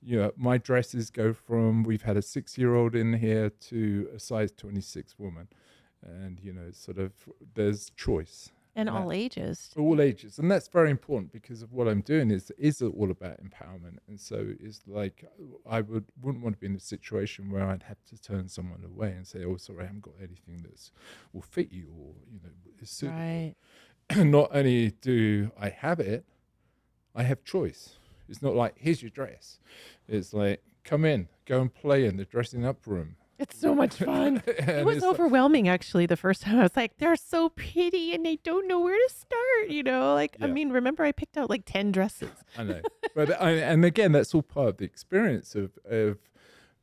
You 0.01 0.17
know, 0.17 0.31
my 0.37 0.57
dresses 0.57 1.09
go 1.09 1.33
from 1.33 1.83
we've 1.83 2.03
had 2.03 2.15
a 2.15 2.21
six-year-old 2.21 2.95
in 2.95 3.13
here 3.13 3.49
to 3.69 4.09
a 4.15 4.19
size 4.19 4.51
26 4.53 5.19
woman, 5.19 5.47
and 6.01 6.39
you 6.41 6.53
know, 6.53 6.71
sort 6.71 6.97
of 6.97 7.11
there's 7.55 7.91
choice. 7.97 8.51
And 8.79 8.89
all 8.89 9.11
ages. 9.11 9.71
all 9.77 10.01
ages 10.01 10.39
and 10.39 10.49
that's 10.49 10.67
very 10.67 10.89
important 10.89 11.31
because 11.31 11.61
of 11.61 11.71
what 11.71 11.87
i'm 11.87 12.01
doing 12.01 12.31
is 12.31 12.51
is 12.57 12.81
all 12.81 13.11
about 13.11 13.37
empowerment? 13.43 13.97
And 14.07 14.19
so 14.19 14.53
it's 14.59 14.81
like 14.87 15.25
i 15.69 15.81
would 15.81 16.05
wouldn't 16.21 16.43
want 16.43 16.55
to 16.55 16.59
be 16.59 16.67
in 16.67 16.75
a 16.75 16.79
situation 16.79 17.51
where 17.51 17.65
i'd 17.67 17.83
have 17.83 18.03
to 18.05 18.21
turn 18.21 18.47
someone 18.47 18.83
away 18.83 19.11
and 19.11 19.27
say 19.27 19.43
oh 19.43 19.57
sorry 19.57 19.83
i 19.83 19.87
haven't 19.87 20.01
got 20.01 20.15
anything 20.19 20.63
that's 20.63 20.91
will 21.33 21.41
fit 21.41 21.71
you 21.71 21.87
or 21.99 22.13
you 22.31 22.39
know 22.43 22.49
is 22.81 22.89
suitable. 22.89 23.19
Right. 23.19 23.55
not 24.15 24.49
only 24.53 24.91
do 25.01 25.51
i 25.59 25.69
have 25.69 25.99
it 25.99 26.25
i 27.15 27.23
have 27.23 27.43
choice. 27.43 27.97
It's 28.27 28.41
not 28.43 28.55
like 28.55 28.75
here's 28.77 29.01
your 29.01 29.09
dress. 29.09 29.59
It's 30.07 30.33
like 30.33 30.61
come 30.83 31.03
in 31.03 31.27
go 31.45 31.61
and 31.61 31.73
play 31.73 32.05
in 32.05 32.17
the 32.17 32.25
dressing 32.25 32.65
up 32.65 32.85
room 32.87 33.15
It's 33.39 33.57
so 33.57 33.73
much 33.73 33.95
fun. 34.09 34.43
It 34.47 34.85
was 34.85 34.97
like- 34.97 35.03
uh, 35.03 35.09
overwhelming 35.11 35.67
actually 35.67 36.05
the 36.05 36.17
first 36.17 36.41
time. 36.43 36.59
I 36.59 36.63
was 36.63 36.75
like, 36.75 36.97
they're 36.97 37.15
so 37.15 37.49
pretty 37.49 38.13
and 38.13 38.25
they 38.25 38.35
don't 38.37 38.67
know 38.67 38.79
where 38.81 38.97
to 39.07 39.13
start, 39.13 39.69
you 39.69 39.81
know? 39.81 40.13
Like, 40.13 40.37
I 40.41 40.47
mean, 40.47 40.69
remember 40.71 41.03
I 41.03 41.11
picked 41.11 41.37
out 41.37 41.49
like 41.49 41.63
10 41.65 41.91
dresses. 41.91 42.29
I 42.57 42.63
know, 42.63 42.81
but 43.15 43.41
I, 43.41 43.51
and 43.51 43.83
again, 43.85 44.11
that's 44.11 44.35
all 44.35 44.41
part 44.43 44.67
of 44.69 44.77
the 44.77 44.85
experience 44.85 45.55
of 45.55 45.71
of 45.89 46.17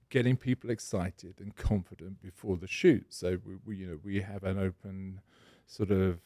getting 0.08 0.36
people 0.36 0.70
excited 0.70 1.34
and 1.40 1.56
confident 1.56 2.22
before 2.22 2.56
the 2.56 2.68
shoot. 2.68 3.06
So 3.12 3.38
we, 3.44 3.54
we 3.66 3.76
you 3.78 3.86
know 3.88 3.98
we 4.02 4.20
have 4.22 4.44
an 4.44 4.58
open 4.58 5.20
sort 5.66 5.90
of 5.90 6.20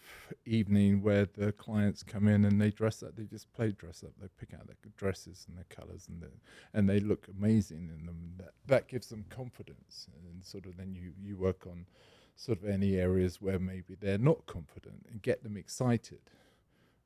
evening 0.45 1.03
where 1.03 1.27
the 1.27 1.53
clients 1.53 2.03
come 2.03 2.29
in 2.29 2.45
and 2.45 2.61
they 2.61 2.71
dress 2.71 3.03
up. 3.03 3.17
They 3.17 3.25
just 3.25 3.53
play 3.53 3.73
dress 3.73 4.05
up. 4.05 4.11
They 4.21 4.29
pick 4.39 4.55
out 4.55 4.67
their 4.67 4.77
dresses 4.97 5.47
and 5.49 5.57
their 5.57 5.65
colors 5.69 6.09
and 6.09 6.25
and 6.75 6.89
they 6.89 7.01
look 7.01 7.27
amazing 7.29 7.91
in 7.99 8.07
them. 8.07 8.35
That 8.39 8.53
that 8.67 8.89
gives 8.89 9.09
them 9.09 9.25
confidence 9.31 10.07
and 10.15 10.45
sort 10.45 10.67
of 10.67 10.77
then 10.77 10.95
you 10.95 11.13
you 11.23 11.37
work 11.37 11.67
on 11.67 11.87
sort 12.37 12.63
of 12.63 12.69
any 12.69 12.97
areas 12.97 13.41
where 13.41 13.59
maybe 13.59 13.97
they're 14.01 14.19
not 14.19 14.47
confident 14.47 15.07
and 15.11 15.23
get 15.23 15.43
them 15.43 15.57
excited. 15.57 16.21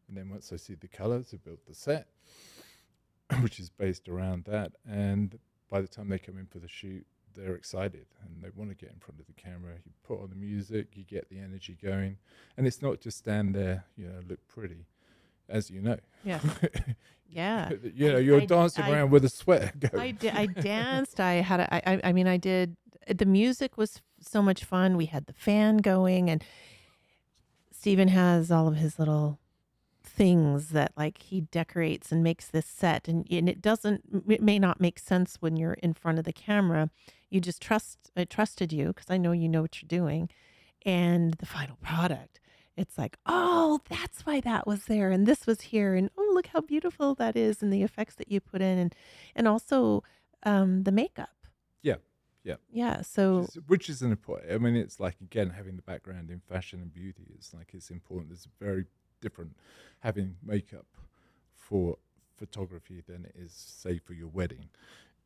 And 0.09 0.17
then 0.17 0.29
once 0.29 0.53
I 0.53 0.57
see 0.57 0.75
the 0.75 0.89
colors, 0.89 1.31
I 1.33 1.39
build 1.39 1.59
the 1.67 1.75
set, 1.75 2.09
which 3.41 3.59
is 3.59 3.71
based 3.71 4.09
around 4.09 4.45
that. 4.45 4.73
And 4.89 5.39
by 5.71 5.81
the 5.81 5.89
time 5.89 6.09
they 6.09 6.19
come 6.19 6.39
in 6.39 6.47
for 6.47 6.59
the 6.59 6.69
shoot, 6.69 7.07
they're 7.35 7.55
excited 7.55 8.07
and 8.23 8.43
they 8.43 8.49
want 8.55 8.71
to 8.71 8.77
get 8.77 8.93
in 8.93 8.99
front 9.01 9.21
of 9.21 9.27
the 9.27 9.33
camera. 9.33 9.73
You 9.85 9.93
put 10.03 10.21
on 10.23 10.31
the 10.31 10.37
music, 10.37 10.89
you 10.95 11.05
get 11.05 11.29
the 11.29 11.39
energy 11.39 11.77
going, 11.83 12.17
and 12.57 12.67
it's 12.67 12.81
not 12.83 13.01
just 13.01 13.19
stand 13.19 13.55
there, 13.55 13.85
you 13.97 14.07
know, 14.07 14.21
look 14.29 14.41
pretty, 14.49 14.87
as 15.49 15.71
you 15.71 15.81
know. 15.81 15.99
Yeah. 16.25 16.41
Yeah. 17.27 17.71
you 17.95 18.13
know, 18.13 18.17
I- 18.19 18.21
you're 18.21 18.43
I- 18.43 18.47
dancing 18.47 18.85
I- 18.85 18.91
around 18.93 19.11
with 19.11 19.25
a 19.25 19.29
sweat. 19.29 19.75
I 19.99 20.13
did. 20.13 20.35
I 20.35 20.47
danced. 20.47 21.19
I 21.19 21.35
had. 21.35 21.61
A, 21.61 21.75
I. 21.75 21.95
I- 21.95 22.01
I 22.05 22.13
mean, 22.13 22.29
I 22.29 22.37
did. 22.37 22.77
The 23.13 23.25
music 23.27 23.77
was 23.77 24.01
so 24.21 24.41
much 24.41 24.63
fun. 24.65 24.97
We 24.97 25.07
had 25.07 25.27
the 25.27 25.33
fan 25.33 25.79
going, 25.79 26.31
and 26.31 26.45
Stephen 27.73 28.09
has 28.09 28.51
all 28.53 28.69
of 28.69 28.77
his 28.77 28.99
little 29.01 29.41
things 30.15 30.69
that 30.69 30.93
like 30.97 31.19
he 31.19 31.41
decorates 31.41 32.13
and 32.13 32.23
makes 32.23 32.47
this 32.49 32.67
set, 32.67 33.09
and 33.09 33.27
and 33.31 33.49
it 33.49 33.61
doesn't. 33.61 34.03
It 34.29 34.43
may 34.43 34.59
not 34.59 34.81
make 34.81 34.99
sense 34.99 35.37
when 35.41 35.57
you're 35.57 35.75
in 35.75 35.95
front 35.95 36.19
of 36.19 36.25
the 36.25 36.33
camera. 36.33 36.91
You 37.31 37.41
just 37.41 37.61
trust. 37.61 38.11
I 38.17 38.25
trusted 38.25 38.73
you 38.73 38.89
because 38.89 39.11
I 39.11 39.17
know 39.17 39.33
you 39.33 39.49
know 39.49 39.63
what 39.63 39.83
you're 39.83 39.89
doing, 39.89 40.31
and 40.85 41.35
the 41.35 41.47
final 41.47 41.77
product. 41.83 42.41
It's 42.77 42.99
like, 42.99 43.17
oh, 43.27 43.81
that's 43.89 44.27
why 44.27 44.41
that 44.41 44.67
was 44.67 44.87
there, 44.87 45.11
and 45.11 45.27
this 45.27 45.47
was 45.47 45.61
here, 45.61 45.95
and 45.95 46.11
oh, 46.17 46.31
look 46.35 46.49
how 46.49 46.61
beautiful 46.61 47.15
that 47.17 47.37
is, 47.37 47.63
and 47.63 47.73
the 47.73 47.83
effects 47.83 48.17
that 48.17 48.31
you 48.31 48.41
put 48.41 48.63
in, 48.63 48.79
and 48.79 48.95
and 49.35 49.49
also 49.49 50.03
um, 50.45 50.85
the 50.85 50.93
makeup. 50.93 51.31
Yeah, 51.83 51.97
yeah. 52.45 52.57
Yeah. 52.73 53.03
So 53.03 53.41
which 53.41 53.49
is, 53.49 53.63
which 53.67 53.89
is 53.91 54.03
an 54.03 54.11
important. 54.13 54.53
I 54.53 54.59
mean, 54.59 54.77
it's 54.77 55.01
like 55.01 55.17
again 55.21 55.51
having 55.51 55.77
the 55.77 55.83
background 55.83 56.31
in 56.31 56.41
fashion 56.41 56.81
and 56.81 56.93
beauty. 56.93 57.27
It's 57.35 57.53
like 57.53 57.71
it's 57.75 57.91
important. 57.91 58.33
It's 58.33 58.49
very 58.61 58.87
different 59.25 59.57
having 60.01 60.37
makeup 60.45 60.87
for 61.57 61.97
photography 62.37 63.03
than 63.09 63.25
it 63.25 63.35
is 63.37 63.53
say 63.53 63.99
for 63.99 64.13
your 64.13 64.29
wedding. 64.29 64.69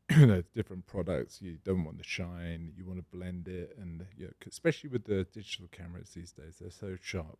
you 0.16 0.26
know, 0.26 0.42
different 0.55 0.86
products. 0.86 1.42
You 1.42 1.59
don't 1.64 1.84
want 1.84 1.99
the 1.99 2.05
shine. 2.05 2.72
You 2.76 2.86
want 2.86 2.99
to 2.99 3.16
blend 3.16 3.49
it, 3.49 3.76
and 3.78 4.07
you 4.16 4.26
know, 4.26 4.32
especially 4.46 4.88
with 4.90 5.05
the 5.05 5.24
digital 5.24 5.68
cameras 5.70 6.11
these 6.14 6.32
days, 6.32 6.57
they're 6.61 6.70
so 6.70 6.96
sharp, 7.03 7.38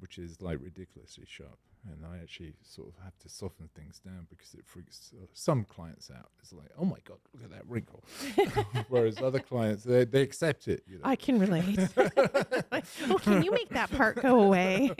which 0.00 0.18
is 0.18 0.40
like 0.40 0.58
ridiculously 0.60 1.24
sharp. 1.26 1.58
And 1.90 2.04
I 2.04 2.18
actually 2.20 2.54
sort 2.62 2.88
of 2.88 2.94
have 3.04 3.16
to 3.20 3.28
soften 3.28 3.70
things 3.74 4.00
down 4.00 4.26
because 4.28 4.52
it 4.54 4.66
freaks 4.66 5.12
uh, 5.14 5.26
some 5.32 5.64
clients 5.64 6.10
out. 6.10 6.28
It's 6.40 6.52
like, 6.52 6.70
oh 6.76 6.84
my 6.84 6.98
god, 7.06 7.18
look 7.32 7.44
at 7.44 7.50
that 7.50 7.66
wrinkle. 7.68 8.04
Whereas 8.88 9.22
other 9.22 9.38
clients, 9.38 9.84
they, 9.84 10.04
they 10.04 10.22
accept 10.22 10.68
it. 10.68 10.82
You 10.86 10.96
know? 10.96 11.02
I 11.04 11.16
can 11.16 11.38
relate. 11.38 11.78
Oh, 13.10 13.16
can 13.18 13.42
you 13.42 13.50
make 13.50 13.70
that 13.70 13.90
part 13.90 14.20
go 14.22 14.40
away? 14.40 14.90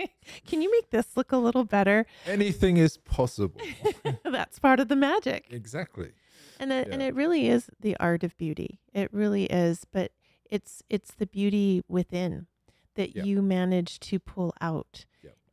can 0.46 0.62
you 0.62 0.70
make 0.70 0.90
this 0.90 1.16
look 1.16 1.32
a 1.32 1.36
little 1.36 1.64
better? 1.64 2.06
Anything 2.26 2.76
is 2.76 2.96
possible. 2.98 3.60
That's 4.24 4.58
part 4.58 4.80
of 4.80 4.88
the 4.88 4.96
magic. 4.96 5.46
exactly. 5.50 6.10
And 6.58 6.72
it, 6.72 6.88
and 6.88 7.00
it 7.02 7.14
really 7.14 7.48
is 7.48 7.70
the 7.80 7.96
art 7.98 8.24
of 8.24 8.36
beauty. 8.36 8.80
It 8.92 9.12
really 9.12 9.44
is, 9.44 9.84
but 9.92 10.12
it's 10.50 10.82
it's 10.88 11.12
the 11.12 11.26
beauty 11.26 11.82
within 11.88 12.46
that 12.98 13.16
Yeah. 13.16 13.24
you 13.24 13.40
manage 13.40 13.98
to 14.00 14.18
pull 14.18 14.52
out 14.60 15.06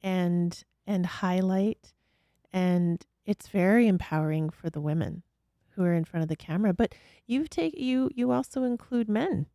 and 0.04 0.64
and 0.86 1.06
highlight 1.06 1.94
and 2.54 3.06
it's 3.26 3.48
very 3.48 3.88
empowering 3.88 4.50
for 4.50 4.70
the 4.70 4.82
women 4.82 5.24
who 5.72 5.84
are 5.84 5.94
in 5.94 6.06
front 6.06 6.22
of 6.22 6.30
the 6.30 6.36
camera. 6.36 6.74
But 6.74 6.94
you 7.26 7.48
take 7.48 7.78
you 7.78 8.10
you 8.14 8.32
also 8.32 8.64
include 8.64 9.08
men. 9.10 9.48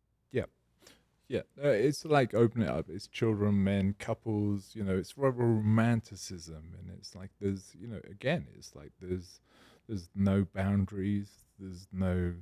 Yeah, 1.27 1.43
uh, 1.63 1.69
it's 1.69 2.03
like 2.03 2.33
open 2.33 2.61
it 2.61 2.67
up. 2.67 2.89
It's 2.89 3.07
children, 3.07 3.63
men, 3.63 3.95
couples. 3.97 4.71
You 4.73 4.83
know, 4.83 4.97
it's 4.97 5.17
rather 5.17 5.37
romanticism, 5.37 6.75
and 6.77 6.89
it's 6.97 7.15
like 7.15 7.29
there's, 7.39 7.73
you 7.73 7.87
know, 7.87 8.01
again, 8.03 8.47
it's 8.53 8.75
like 8.75 8.91
there's, 8.99 9.39
there's 9.87 10.09
no 10.13 10.45
boundaries. 10.53 11.29
There's 11.57 11.87
no 11.93 12.33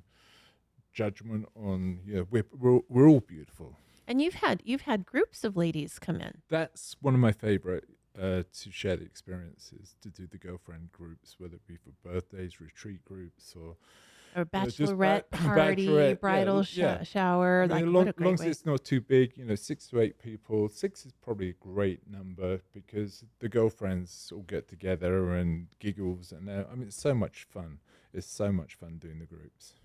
judgment 0.91 1.47
on. 1.55 1.99
You 2.03 2.15
know, 2.15 2.27
we're 2.31 2.47
we're, 2.51 2.79
we're 2.89 3.07
all 3.07 3.19
beautiful. 3.19 3.77
And 4.09 4.19
you've 4.23 4.33
had 4.33 4.63
you've 4.65 4.81
had 4.81 5.05
groups 5.05 5.43
of 5.43 5.55
ladies 5.55 5.99
come 5.99 6.19
in. 6.19 6.41
That's 6.49 6.95
one 6.99 7.13
of 7.13 7.19
my 7.19 7.31
favorite 7.31 7.85
uh, 8.19 8.41
to 8.61 8.71
share 8.71 8.97
the 8.97 9.05
experiences 9.05 9.95
to 10.01 10.09
do 10.09 10.25
the 10.25 10.39
girlfriend 10.39 10.91
groups, 10.91 11.35
whether 11.37 11.55
it 11.57 11.67
be 11.67 11.77
for 11.77 11.91
birthdays, 12.03 12.59
retreat 12.59 13.05
groups, 13.05 13.53
or 13.55 13.75
or 14.35 14.45
just 14.65 14.79
bachelorette 14.79 15.29
ba- 15.29 15.37
party, 15.37 15.87
bachelorette, 15.87 16.19
bridal 16.19 16.57
l- 16.57 16.63
sh- 16.63 16.77
yeah. 16.77 17.03
shower. 17.03 17.67
I 17.69 17.83
mean, 17.83 17.93
what 17.93 18.05
long, 18.07 18.13
a 18.17 18.23
long 18.23 18.33
as 18.33 18.41
it's 18.41 18.65
not 18.65 18.83
too 18.83 18.99
big, 18.99 19.37
you 19.37 19.45
know, 19.45 19.53
six 19.53 19.85
to 19.89 19.99
eight 20.01 20.17
people. 20.17 20.69
Six 20.69 21.05
is 21.05 21.11
probably 21.21 21.49
a 21.49 21.53
great 21.53 22.09
number 22.09 22.61
because 22.73 23.23
the 23.37 23.47
girlfriends 23.47 24.31
all 24.35 24.41
get 24.41 24.67
together 24.67 25.35
and 25.35 25.67
giggles, 25.77 26.31
and 26.31 26.49
uh, 26.49 26.63
I 26.71 26.73
mean, 26.73 26.87
it's 26.87 26.99
so 26.99 27.13
much 27.13 27.45
fun. 27.47 27.77
It's 28.11 28.25
so 28.25 28.51
much 28.51 28.73
fun 28.73 28.97
doing 28.97 29.19
the 29.19 29.27
groups, 29.27 29.75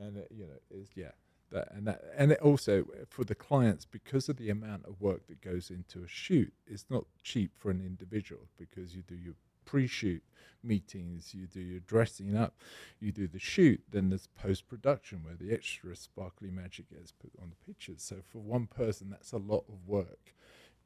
and 0.00 0.16
uh, 0.16 0.22
you 0.30 0.46
know, 0.46 0.58
it's 0.70 0.90
yeah, 0.94 1.10
that 1.52 1.68
and 1.72 1.86
that, 1.86 2.02
and 2.16 2.32
it 2.32 2.40
also 2.40 2.84
for 3.08 3.24
the 3.24 3.34
clients 3.34 3.84
because 3.84 4.28
of 4.28 4.36
the 4.36 4.50
amount 4.50 4.84
of 4.86 5.00
work 5.00 5.26
that 5.28 5.40
goes 5.40 5.70
into 5.70 6.02
a 6.02 6.08
shoot. 6.08 6.52
It's 6.66 6.86
not 6.90 7.04
cheap 7.22 7.52
for 7.56 7.70
an 7.70 7.80
individual 7.80 8.42
because 8.58 8.94
you 8.94 9.02
do 9.02 9.14
your 9.14 9.34
pre-shoot 9.64 10.22
meetings, 10.64 11.34
you 11.34 11.46
do 11.46 11.60
your 11.60 11.80
dressing 11.80 12.36
up, 12.36 12.54
you 13.00 13.12
do 13.12 13.26
the 13.26 13.38
shoot, 13.38 13.80
then 13.90 14.08
there's 14.08 14.28
post 14.28 14.68
production 14.68 15.22
where 15.24 15.34
the 15.34 15.52
extra 15.52 15.94
sparkly 15.96 16.50
magic 16.50 16.90
gets 16.90 17.12
put 17.12 17.30
on 17.40 17.50
the 17.50 17.66
pictures. 17.66 18.02
So 18.02 18.16
for 18.30 18.38
one 18.38 18.66
person, 18.66 19.10
that's 19.10 19.32
a 19.32 19.38
lot 19.38 19.64
of 19.68 19.86
work, 19.86 20.34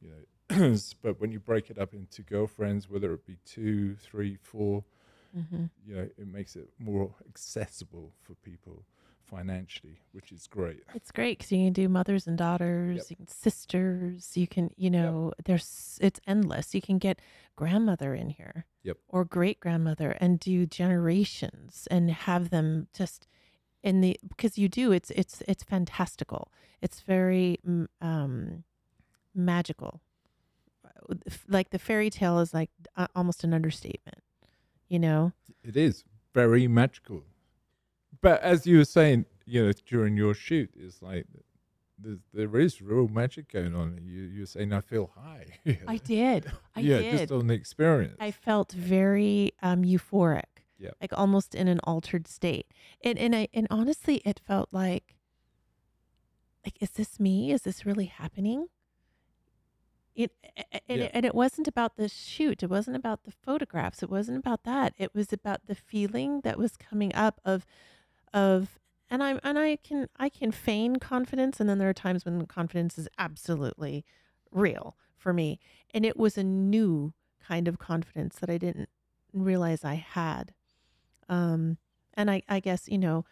you 0.01 0.11
know. 0.11 0.77
But 1.03 1.21
when 1.21 1.33
you 1.33 1.41
break 1.41 1.71
it 1.71 1.79
up 1.79 1.93
into 1.95 2.23
girlfriends, 2.23 2.89
whether 2.89 3.13
it 3.15 3.27
be 3.27 3.39
two, 3.45 3.97
three, 3.97 4.37
four, 4.37 4.85
Mhm. 5.37 5.69
you 5.87 5.95
know, 5.95 6.09
it 6.17 6.27
makes 6.27 6.57
it 6.57 6.71
more 6.79 7.15
accessible 7.29 8.13
for 8.23 8.35
people 8.37 8.85
financially, 9.27 10.01
which 10.13 10.33
is 10.33 10.47
great. 10.47 10.83
It's 10.95 11.11
great 11.11 11.39
because 11.39 11.53
you 11.53 11.67
can 11.67 11.73
do 11.73 11.89
mothers 11.89 12.27
and 12.27 12.39
daughters, 12.39 13.11
you 13.11 13.17
can 13.17 13.29
sisters. 13.29 14.37
You 14.37 14.47
can, 14.47 14.71
you 14.77 14.91
know, 14.91 15.33
there's 15.45 15.99
it's 16.01 16.21
endless. 16.27 16.75
You 16.75 16.81
can 16.81 16.99
get 16.99 17.21
grandmother 17.57 18.15
in 18.15 18.31
here, 18.31 18.67
Yep. 18.83 18.99
or 19.09 19.25
great 19.25 19.61
grandmother, 19.61 20.13
and 20.21 20.39
do 20.39 20.67
generations 20.67 21.89
and 21.91 22.11
have 22.11 22.51
them 22.51 22.89
just 22.93 23.27
in 23.83 24.01
the 24.01 24.19
because 24.29 24.59
you 24.59 24.69
do. 24.69 24.93
It's 24.93 25.11
it's 25.11 25.43
it's 25.49 25.63
fantastical. 25.63 26.51
It's 26.83 27.01
very 27.01 27.59
um, 28.01 28.65
magical. 29.35 30.01
Like 31.49 31.71
the 31.71 31.79
fairy 31.79 32.11
tale 32.11 32.41
is 32.41 32.53
like 32.55 32.71
uh, 32.97 33.07
almost 33.15 33.45
an 33.45 33.53
understatement. 33.55 34.23
You 34.89 34.99
know. 34.99 35.33
It 35.63 35.77
is 35.77 36.05
very 36.33 36.69
magical. 36.69 37.25
But 38.27 38.43
as 38.43 38.67
you 38.67 38.79
were 38.79 38.85
saying, 38.85 39.27
you 39.45 39.65
know, 39.65 39.73
during 39.87 40.17
your 40.17 40.35
shoot, 40.35 40.71
it's 40.77 41.01
like 41.01 41.27
there's, 41.97 42.19
there 42.35 42.59
is 42.59 42.83
real 42.83 43.07
magic 43.07 43.53
going 43.53 43.73
on. 43.73 44.01
You, 44.03 44.23
you're 44.23 44.47
saying, 44.47 44.73
I 44.73 44.81
feel 44.81 45.13
high. 45.15 45.47
I 45.87 45.99
did. 45.99 46.51
I 46.75 46.81
yeah, 46.81 46.99
did. 46.99 47.19
just 47.19 47.31
on 47.31 47.47
the 47.47 47.55
experience. 47.55 48.17
I 48.19 48.33
felt 48.33 48.73
very 48.73 49.53
um, 49.63 49.85
euphoric. 49.85 50.43
Yeah. 50.77 50.91
Like 51.01 51.17
almost 51.17 51.55
in 51.55 51.69
an 51.69 51.79
altered 51.85 52.27
state. 52.27 52.67
And 53.01 53.17
and 53.17 53.33
I 53.33 53.47
and 53.55 53.69
honestly 53.71 54.17
it 54.25 54.41
felt 54.45 54.71
like 54.73 55.15
like 56.65 56.83
is 56.83 56.91
this 56.91 57.21
me? 57.21 57.53
Is 57.53 57.63
this 57.63 57.87
really 57.87 58.07
happening? 58.07 58.67
it, 60.17 60.33
and, 60.89 60.99
Yeah. 60.99 61.05
it, 61.05 61.11
and 61.15 61.27
it 61.27 61.35
wasn't 61.35 61.69
about 61.69 61.97
the 61.97 62.09
shoot. 62.09 62.63
It 62.63 62.71
wasn't 62.71 62.97
about 62.97 63.25
the 63.25 63.31
photographs. 63.31 64.03
It 64.03 64.11
wasn't 64.11 64.39
about 64.39 64.65
that. 64.65 64.95
It 64.99 65.15
was 65.15 65.33
about 65.33 65.67
the 65.67 65.75
feeling 65.75 66.41
that 66.41 66.59
was 66.59 66.77
coming 66.77 67.15
up 67.15 67.41
of, 67.45 67.67
of, 68.37 68.79
and 69.11 69.23
I'm 69.23 69.41
and 69.43 69.59
I 69.59 69.77
can 69.77 70.09
I 70.19 70.29
can 70.29 70.53
feign 70.53 70.97
confidence, 70.97 71.59
and 71.59 71.69
then 71.69 71.79
there 71.79 71.89
are 71.89 71.95
times 71.95 72.25
when 72.25 72.47
confidence 72.47 72.99
is 72.99 73.09
absolutely 73.19 74.05
real 74.53 74.97
for 75.17 75.33
me, 75.33 75.59
and 75.95 76.05
it 76.05 76.17
was 76.17 76.37
a 76.39 76.45
new 76.45 77.15
kind 77.41 77.67
of 77.67 77.79
confidence 77.79 78.37
that 78.37 78.51
I 78.51 78.59
didn't 78.59 78.89
realize 79.33 79.85
I 79.85 79.95
had, 79.95 80.53
um, 81.29 81.79
and 82.15 82.31
I 82.31 82.43
I 82.49 82.61
guess 82.61 82.89
you 82.89 82.99
know, 82.99 83.25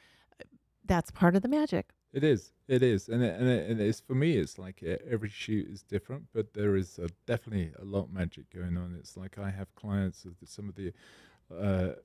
that's 0.84 1.11
part 1.11 1.36
of 1.36 1.42
the 1.42 1.48
magic. 1.48 1.90
It 2.12 2.24
is. 2.24 2.52
It 2.66 2.82
is, 2.82 3.11
and 3.11 3.22
it, 3.22 3.38
and, 3.38 3.46
it, 3.46 3.68
and 3.68 3.80
it's 3.80 4.00
for 4.00 4.14
me. 4.14 4.38
It's 4.38 4.59
like 4.59 4.82
every 4.82 5.28
shoot 5.28 5.68
is 5.68 5.82
different, 5.82 6.24
but 6.32 6.55
there 6.55 6.76
is 6.76 6.98
a, 6.98 7.09
definitely 7.26 7.72
a 7.78 7.84
lot 7.84 8.05
of 8.05 8.12
magic 8.12 8.48
going 8.55 8.78
on. 8.78 8.96
It's 8.98 9.18
like 9.18 9.36
I 9.36 9.50
have 9.50 9.74
clients 9.74 10.24
of 10.24 10.32
some 10.46 10.70
of 10.70 10.74
the, 10.74 10.92
uh, 11.55 11.96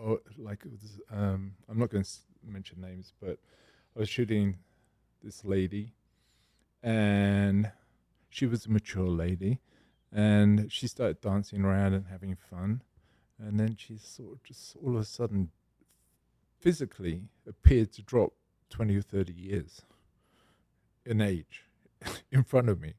oh, 0.00 0.20
like 0.38 0.62
um, 1.10 1.54
I'm 1.68 1.78
not 1.78 1.90
going 1.90 2.04
to 2.04 2.10
mention 2.52 2.80
names, 2.80 3.12
but 3.20 3.38
I 3.96 4.00
was 4.00 4.08
shooting 4.08 4.58
this 5.22 5.44
lady, 5.44 5.92
and 6.82 7.70
she 8.28 8.46
was 8.46 8.66
a 8.66 8.70
mature 8.70 9.06
lady, 9.08 9.60
and 10.12 10.70
she 10.70 10.86
started 10.86 11.20
dancing 11.20 11.64
around 11.64 11.94
and 11.94 12.06
having 12.10 12.36
fun, 12.36 12.82
and 13.38 13.58
then 13.58 13.76
she 13.76 13.96
sort 13.98 14.32
of 14.32 14.42
just 14.42 14.76
all 14.82 14.94
of 14.96 15.02
a 15.02 15.04
sudden, 15.04 15.50
physically 16.58 17.24
appeared 17.46 17.92
to 17.92 18.02
drop 18.02 18.32
20 18.70 18.96
or 18.96 19.02
30 19.02 19.32
years 19.32 19.82
in 21.04 21.20
age 21.20 21.64
in 22.32 22.42
front 22.42 22.68
of 22.68 22.80
me 22.80 22.94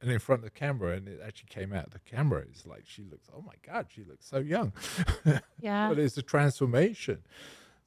and 0.00 0.10
in 0.10 0.18
front 0.18 0.40
of 0.40 0.44
the 0.44 0.50
camera 0.50 0.96
and 0.96 1.08
it 1.08 1.20
actually 1.24 1.48
came 1.48 1.72
out. 1.72 1.90
The 1.92 2.00
camera 2.00 2.42
it's 2.50 2.66
like 2.66 2.82
she 2.86 3.04
looks 3.04 3.28
oh 3.34 3.40
my 3.40 3.54
god 3.66 3.86
she 3.88 4.02
looks 4.04 4.26
so 4.26 4.38
young. 4.38 4.72
Yeah. 5.60 5.88
but 5.88 5.98
it's 5.98 6.18
a 6.18 6.22
transformation 6.22 7.22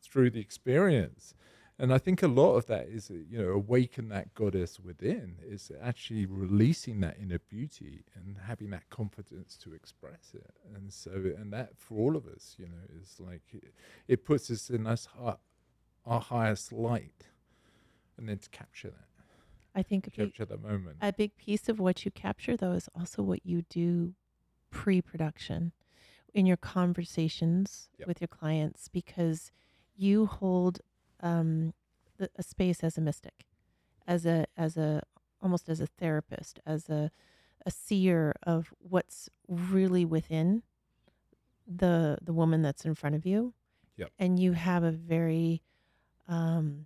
through 0.02 0.30
the 0.32 0.40
experience. 0.40 1.34
And 1.80 1.94
i 1.94 2.00
think 2.00 2.24
a 2.24 2.28
lot 2.28 2.56
of 2.56 2.66
that 2.66 2.88
is 2.88 3.12
uh, 3.12 3.14
you 3.30 3.38
know 3.38 3.50
awaken 3.50 4.10
that 4.10 4.34
goddess 4.34 4.80
within 4.80 5.36
is 5.46 5.72
actually 5.80 6.26
releasing 6.26 7.02
that 7.02 7.18
inner 7.22 7.38
beauty 7.38 8.04
and 8.16 8.38
having 8.48 8.72
that 8.72 8.90
confidence 8.90 9.56
to 9.58 9.74
express 9.74 10.32
it. 10.34 10.56
And 10.74 10.92
so 10.92 11.12
and 11.12 11.54
that 11.54 11.78
for 11.78 11.96
all 12.00 12.16
of 12.16 12.26
us 12.26 12.56
you 12.58 12.66
know 12.66 12.86
is 13.02 13.20
like 13.20 13.44
it, 13.54 13.74
it 14.08 14.26
puts 14.26 14.50
us 14.50 14.70
in 14.72 14.88
us 14.88 15.08
hi- 15.20 15.38
our 16.06 16.20
highest 16.22 16.72
light 16.74 17.28
and 18.18 18.28
then 18.28 18.40
to 18.40 18.50
capture 18.50 18.90
that. 18.90 19.04
I 19.76 19.84
think 19.84 20.08
a 20.08 20.10
big, 20.10 20.34
capture 20.34 20.46
that 20.46 20.64
moment. 20.64 20.98
a 21.02 21.14
big 21.14 21.38
piece 21.38 21.70
of 21.70 21.80
what 21.80 22.04
you 22.06 22.10
capture 22.10 22.58
though 22.58 22.72
is 22.72 22.90
also 22.96 23.22
what 23.22 23.46
you 23.46 23.62
do 23.70 24.16
pre-production 24.72 25.72
in 26.34 26.46
your 26.48 26.58
conversations 26.58 27.90
Yep. 28.00 28.08
with 28.08 28.22
your 28.22 28.28
clients 28.28 28.88
because 28.88 29.52
you 29.98 30.28
hold 30.28 30.80
um, 31.22 31.74
the, 32.18 32.30
a 32.36 32.44
space 32.44 32.84
as 32.84 32.98
a 32.98 33.02
mystic 33.02 33.46
as 34.08 34.26
a 34.26 34.46
as 34.56 34.78
a 34.78 35.02
almost 35.42 35.70
as 35.70 35.82
a 35.82 35.88
therapist 35.88 36.60
as 36.66 36.90
a 36.90 37.12
a 37.66 37.72
seer 37.72 38.34
of 38.44 38.74
what's 38.80 39.30
really 39.48 40.06
within 40.06 40.64
the 41.68 42.18
the 42.22 42.32
woman 42.32 42.62
that's 42.62 42.86
in 42.86 42.96
front 42.96 43.16
of 43.16 43.26
you. 43.26 43.54
Yep. 43.98 44.12
and 44.20 44.40
you 44.40 44.52
have 44.52 44.84
a 44.84 44.92
very 44.92 45.64
um 46.28 46.86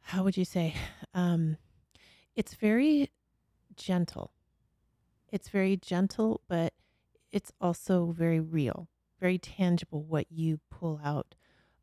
how 0.00 0.24
would 0.24 0.36
you 0.36 0.44
say 0.44 0.74
um 1.14 1.56
it's 2.34 2.54
very 2.54 3.10
gentle. 3.76 4.32
It's 5.32 5.48
very 5.48 5.76
gentle 5.76 6.40
but 6.48 6.74
it's 7.30 7.52
also 7.60 8.10
very 8.10 8.40
real 8.40 8.88
very 9.20 9.38
tangible 9.38 10.02
what 10.02 10.26
you 10.30 10.60
pull 10.70 11.00
out 11.04 11.34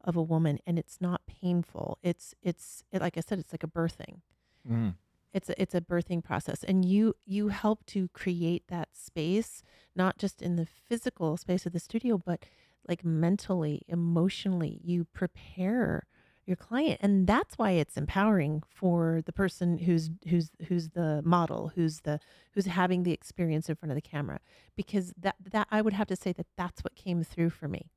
of 0.04 0.16
a 0.16 0.22
woman 0.24 0.58
and 0.66 0.78
it's 0.80 1.00
not 1.00 1.22
painful 1.28 1.98
it's 2.02 2.34
it's 2.42 2.84
it, 2.92 3.02
like 3.02 3.18
i 3.18 3.22
said 3.22 3.40
it's 3.40 3.54
like 3.54 3.64
a 3.64 3.68
birthing 3.68 4.22
Mm. 4.70 4.96
it's 5.34 5.50
a, 5.50 5.62
it's 5.62 5.76
a 5.76 5.80
birthing 5.80 6.22
process 6.22 6.62
and 6.64 6.84
you 6.84 7.14
you 7.26 7.48
help 7.50 7.86
to 7.86 8.10
create 8.10 8.64
that 8.68 8.90
space 8.92 9.64
not 9.96 10.18
just 10.18 10.42
in 10.42 10.58
the 10.58 10.66
physical 10.66 11.38
space 11.38 11.66
of 11.66 11.72
the 11.72 11.80
studio 11.80 12.18
but 12.18 12.44
like 12.88 13.06
mentally 13.06 13.84
emotionally 13.88 14.82
you 14.84 15.06
prepare 15.06 16.06
your 16.48 16.56
client 16.56 16.98
and 17.04 17.28
that's 17.28 17.58
why 17.58 17.72
it's 17.72 17.98
empowering 17.98 18.64
for 18.70 19.22
the 19.26 19.34
person 19.34 19.78
who's 19.80 20.10
who's 20.30 20.50
who's 20.68 20.90
the 20.90 21.22
model 21.26 21.72
who's 21.76 22.00
the 22.02 22.20
who's 22.54 22.66
having 22.66 23.04
the 23.04 23.12
experience 23.12 23.68
in 23.68 23.76
front 23.76 23.92
of 23.92 23.96
the 23.96 24.02
camera 24.02 24.40
because 24.76 25.14
that 25.18 25.36
that 25.52 25.68
I 25.70 25.82
would 25.82 25.94
have 25.94 26.08
to 26.08 26.16
say 26.16 26.32
that 26.34 26.48
that's 26.56 26.84
what 26.84 26.96
came 26.96 27.24
through 27.24 27.50
for 27.52 27.68
me. 27.68 27.92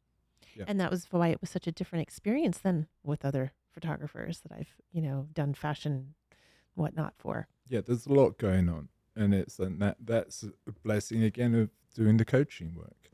Yeah. 0.56 0.64
and 0.66 0.80
that 0.80 0.90
was 0.90 1.06
why 1.10 1.28
it 1.28 1.40
was 1.40 1.48
such 1.48 1.68
a 1.68 1.72
different 1.72 2.02
experience 2.02 2.58
than 2.58 2.88
with 3.04 3.24
other 3.24 3.52
photographers 3.72 4.40
that 4.40 4.50
I've 4.50 4.74
you 4.90 5.00
know 5.00 5.28
done 5.32 5.54
fashion 5.54 6.14
whatnot 6.74 7.14
for. 7.16 7.46
Yeah 7.68 7.82
there's 7.82 8.06
a 8.06 8.12
lot 8.12 8.36
going 8.36 8.68
on 8.68 8.88
and 9.14 9.32
it's 9.32 9.60
and 9.60 9.80
that 9.80 9.98
that's 10.04 10.42
a 10.42 10.72
blessing 10.82 11.22
again 11.22 11.54
of 11.54 11.70
doing 11.94 12.16
the 12.16 12.24
coaching 12.24 12.74
work 12.74 13.10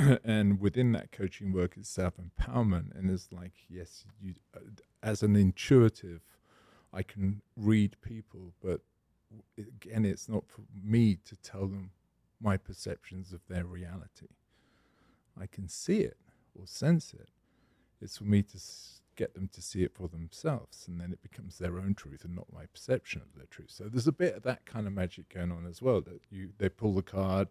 and 0.24 0.60
within 0.60 0.92
that 0.92 1.12
coaching 1.12 1.52
work 1.52 1.76
is 1.76 1.88
self 1.88 2.14
empowerment 2.16 2.96
and 2.96 3.10
it's 3.10 3.28
like 3.32 3.52
yes 3.68 4.04
you 4.20 4.34
uh, 4.56 4.60
as 5.02 5.22
an 5.22 5.36
intuitive 5.36 6.20
i 6.92 7.02
can 7.02 7.42
read 7.56 7.96
people 8.02 8.52
but 8.62 8.80
again 9.58 10.04
it's 10.04 10.28
not 10.28 10.44
for 10.48 10.62
me 10.82 11.16
to 11.24 11.36
tell 11.36 11.66
them 11.66 11.90
my 12.40 12.56
perceptions 12.56 13.32
of 13.32 13.40
their 13.48 13.64
reality. 13.64 14.28
I 15.40 15.46
can 15.46 15.68
see 15.68 16.00
it 16.00 16.16
or 16.58 16.66
sense 16.66 17.12
it. 17.12 17.28
It's 18.00 18.16
for 18.16 18.24
me 18.24 18.42
to 18.42 18.58
get 19.20 19.34
them 19.34 19.48
to 19.52 19.60
see 19.60 19.82
it 19.82 19.92
for 19.94 20.08
themselves 20.08 20.86
and 20.88 20.98
then 20.98 21.12
it 21.12 21.20
becomes 21.22 21.58
their 21.58 21.76
own 21.78 21.94
truth 21.94 22.24
and 22.24 22.34
not 22.34 22.46
my 22.50 22.64
perception 22.72 23.20
of 23.20 23.34
their 23.36 23.44
truth 23.50 23.70
so 23.70 23.84
there's 23.84 24.06
a 24.06 24.12
bit 24.12 24.34
of 24.34 24.42
that 24.42 24.64
kind 24.64 24.86
of 24.86 24.94
magic 24.94 25.28
going 25.28 25.52
on 25.52 25.66
as 25.68 25.82
well 25.82 26.00
that 26.00 26.20
you 26.30 26.48
they 26.56 26.70
pull 26.70 26.94
the 26.94 27.02
card 27.02 27.48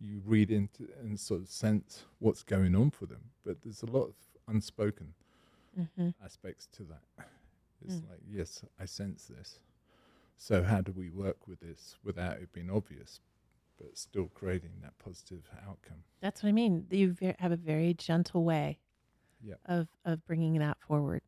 you 0.00 0.20
read 0.26 0.50
into 0.50 0.88
and 1.00 1.20
sort 1.20 1.40
of 1.40 1.48
sense 1.48 2.04
what's 2.18 2.42
going 2.42 2.74
on 2.74 2.90
for 2.90 3.06
them 3.06 3.20
but 3.46 3.62
there's 3.62 3.82
a 3.84 3.86
lot 3.86 4.06
of 4.08 4.14
unspoken 4.48 5.14
mm-hmm. 5.78 6.08
aspects 6.24 6.66
to 6.66 6.82
that 6.82 7.26
it's 7.84 7.94
Mm. 7.96 8.10
like 8.10 8.20
yes 8.28 8.64
i 8.80 8.84
sense 8.84 9.26
this 9.26 9.60
so 10.36 10.62
how 10.64 10.80
do 10.80 10.92
we 10.92 11.08
work 11.10 11.46
with 11.46 11.60
this 11.60 11.96
without 12.02 12.38
it 12.38 12.52
being 12.52 12.68
obvious 12.70 13.20
but 13.78 13.96
still 13.96 14.28
creating 14.34 14.70
that 14.82 14.98
positive 14.98 15.42
outcome 15.68 16.02
That's 16.20 16.42
what 16.42 16.48
I 16.50 16.52
mean. 16.52 16.86
You 16.90 17.12
ve- 17.12 17.34
have 17.38 17.50
a 17.52 17.56
very 17.56 17.94
gentle 17.94 18.44
way 18.44 18.78
Yeah. 19.42 19.56
of 19.66 19.88
of 20.04 20.24
bringing 20.26 20.58
that 20.60 20.78
forward, 20.86 21.22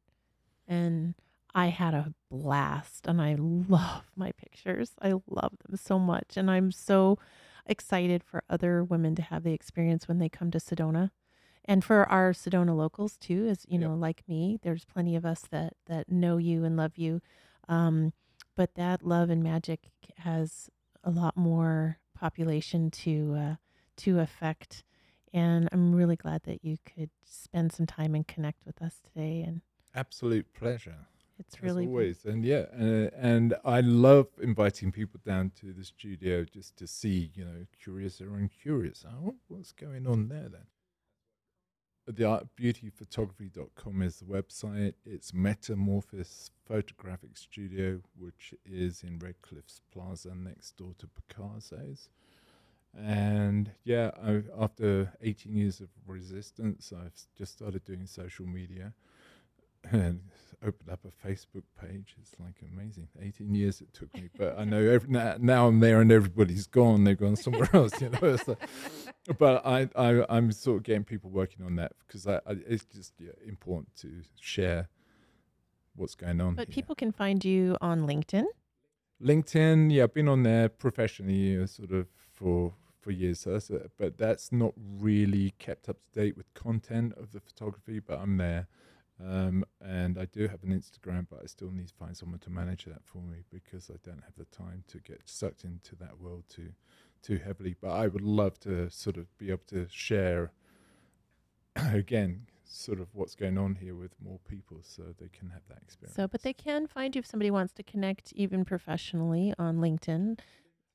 and 0.67 1.15
I 1.55 1.67
had 1.69 1.95
a 1.95 2.15
blast, 2.31 3.07
and 3.07 3.21
I 3.21 3.37
love 3.39 4.11
my 4.17 4.33
pictures. 4.33 4.93
I 5.01 5.13
love 5.29 5.53
them 5.67 5.77
so 5.77 5.99
much, 5.99 6.37
and 6.37 6.51
I'm 6.51 6.73
so 6.73 7.19
excited 7.67 8.23
for 8.25 8.43
other 8.51 8.85
women 8.85 9.15
to 9.15 9.23
have 9.23 9.43
the 9.45 9.53
experience 9.53 10.07
when 10.09 10.19
they 10.19 10.29
come 10.29 10.51
to 10.51 10.59
Sedona, 10.59 11.11
and 11.65 11.83
for 11.85 12.09
our 12.11 12.33
Sedona 12.33 12.77
locals 12.77 13.17
too. 13.17 13.47
As 13.49 13.65
you 13.69 13.79
Yep. 13.79 13.89
know, 13.89 13.95
like 13.95 14.23
me, 14.29 14.59
there's 14.63 14.85
plenty 14.85 15.17
of 15.17 15.25
us 15.25 15.43
that 15.51 15.75
that 15.87 16.11
know 16.11 16.37
you 16.37 16.65
and 16.65 16.77
love 16.77 16.97
you, 16.97 17.21
um, 17.69 18.13
but 18.57 18.75
that 18.75 19.03
love 19.03 19.31
and 19.31 19.43
magic 19.43 19.89
has 20.19 20.69
a 21.03 21.11
lot 21.11 21.37
more 21.37 21.99
population 22.15 22.91
to 22.91 23.35
uh, 23.39 23.55
to 23.99 24.19
affect 24.21 24.83
and 25.35 25.69
I'm 25.73 25.95
really 25.95 26.17
glad 26.17 26.45
that 26.45 26.65
you 26.65 26.79
could 26.87 27.11
spend 27.25 27.73
some 27.73 27.87
time 27.87 28.15
and 28.15 28.27
connect 28.27 28.65
with 28.65 28.81
us 28.81 29.01
today. 29.05 29.43
And 29.47 29.61
absolute 29.95 30.55
pleasure 30.55 30.97
it's 31.39 31.63
really 31.63 31.85
been- 31.85 31.89
always, 31.89 32.25
and 32.25 32.45
yeah, 32.45 32.67
uh, 32.79 33.11
and 33.17 33.55
I 33.65 33.81
love 33.81 34.29
inviting 34.41 34.93
people 34.93 35.21
down 35.25 35.51
to 35.57 35.73
the 35.73 35.85
studio 35.85 36.45
just 36.45 36.77
to 36.77 36.87
see, 36.87 37.33
you 37.35 37.45
know, 37.45 37.67
curious 37.83 38.21
or 38.21 38.37
uncurious. 38.37 39.05
Oh, 39.07 39.35
what's 39.49 39.73
going 39.73 40.07
on 40.07 40.29
there 40.29 40.49
then? 40.49 40.67
The 42.07 42.25
art 42.25 42.49
beautyphotography.com 42.57 44.03
is 44.03 44.21
the 44.21 44.27
website. 44.27 44.95
It's 45.07 45.33
Metamorphosis 45.33 46.51
Photographic 46.69 47.37
Studio, 47.37 48.01
which 48.17 48.55
is 48.65 49.03
in 49.03 49.19
Redcliffe's 49.19 49.81
Plaza 49.91 50.35
next 50.35 50.77
door 50.77 50.95
to 50.99 51.09
Picasso's. 51.09 52.11
And 52.97 53.71
yeah, 53.85 54.11
I, 54.23 54.43
after 54.59 55.13
18 55.21 55.55
years 55.55 55.81
of 55.81 55.89
resistance, 56.07 56.93
I've 56.97 57.13
just 57.37 57.53
started 57.53 57.85
doing 57.85 58.07
social 58.07 58.47
media 58.47 58.93
and 59.91 60.21
opened 60.65 60.91
up 60.91 61.01
a 61.05 61.27
Facebook 61.27 61.65
page. 61.81 62.15
It's 62.21 62.33
like 62.39 62.63
amazing. 62.73 63.09
18 63.21 63.55
years 63.55 63.81
it 63.81 63.93
took 63.93 64.15
me, 64.15 64.29
but 64.39 64.59
I 64.59 64.65
know 64.65 64.79
every, 64.91 65.11
now, 65.11 65.37
now 65.39 65.67
I'm 65.67 65.81
there 65.81 66.01
and 66.01 66.11
everybody's 66.13 66.67
gone. 66.67 67.05
They've 67.05 67.19
gone 67.19 67.37
somewhere 67.37 67.69
else, 67.73 68.01
you 68.01 68.11
know. 68.11 68.37
Like, 68.47 68.69
but 69.39 69.67
I, 69.67 69.89
I, 69.97 70.25
I'm 70.29 70.53
sort 70.53 70.79
of 70.79 70.83
getting 70.85 71.05
people 71.05 71.31
working 71.31 71.65
on 71.65 71.77
that 71.77 71.93
because 72.07 72.27
I, 72.27 72.37
I, 72.47 72.57
it's 72.67 72.85
just 72.85 73.15
yeah, 73.19 73.33
important 73.47 73.95
to 73.97 74.23
share 74.41 74.89
what's 75.97 76.15
going 76.15 76.41
on. 76.41 76.55
But 76.55 76.69
here. 76.69 76.75
people 76.75 76.95
can 76.95 77.13
find 77.13 77.45
you 77.45 77.77
on 77.81 78.07
LinkedIn. 78.07 78.45
LinkedIn, 79.23 79.93
yeah, 79.93 80.05
I've 80.05 80.15
been 80.15 80.29
on 80.29 80.43
there 80.43 80.69
professionally, 80.69 81.61
uh, 81.61 81.67
sort 81.67 81.93
of 81.93 82.07
for 82.33 82.75
for 83.05 83.13
years. 83.13 83.41
So 83.41 83.53
that's 83.53 83.71
it. 83.71 83.93
But 83.99 84.19
that's 84.19 84.51
not 84.51 84.73
really 84.77 85.55
kept 85.59 85.89
up 85.89 85.99
to 86.13 86.21
date 86.21 86.37
with 86.37 86.53
content 86.55 87.13
of 87.17 87.33
the 87.33 87.41
photography. 87.41 88.01
But 88.01 88.19
I'm 88.19 88.39
there, 88.39 88.67
um, 89.23 89.65
and 89.81 90.19
I 90.19 90.25
do 90.25 90.49
have 90.49 90.63
an 90.63 90.71
Instagram, 90.71 91.27
but 91.31 91.41
I 91.43 91.47
still 91.47 91.71
need 91.71 91.89
to 91.89 91.95
find 91.95 92.17
someone 92.17 92.41
to 92.41 92.51
manage 92.51 92.87
that 92.87 93.05
for 93.05 93.19
me 93.19 93.45
because 93.53 93.91
I 93.91 93.97
don't 94.03 94.23
have 94.25 94.35
the 94.37 94.47
time 94.47 94.83
to 94.89 94.99
get 94.99 95.21
sucked 95.27 95.65
into 95.65 95.95
that 95.97 96.19
world 96.19 96.45
too 96.49 96.73
too 97.23 97.37
heavily. 97.37 97.77
But 97.81 97.93
I 97.93 98.09
would 98.09 98.23
love 98.23 98.59
to 98.61 98.91
sort 98.91 99.17
of 99.17 99.37
be 99.39 99.51
able 99.51 99.65
to 99.69 99.87
share 99.91 100.53
again 101.77 102.47
sort 102.67 102.99
of 102.99 103.09
what's 103.13 103.35
going 103.35 103.59
on 103.59 103.77
here 103.77 103.95
with 103.95 104.13
more 104.23 104.41
people 104.49 104.79
so 104.83 105.03
they 105.21 105.29
can 105.29 105.51
have 105.51 105.63
that 105.69 105.79
experience. 105.83 106.17
So, 106.17 106.27
but 106.27 106.43
they 106.43 106.53
can 106.53 106.87
find 106.87 107.15
you 107.15 107.21
if 107.21 107.27
somebody 107.27 107.51
wants 107.51 107.73
to 107.75 107.83
connect 107.83 108.33
even 108.33 108.65
professionally 108.65 109.55
on 109.59 109.77
LinkedIn. 109.77 110.39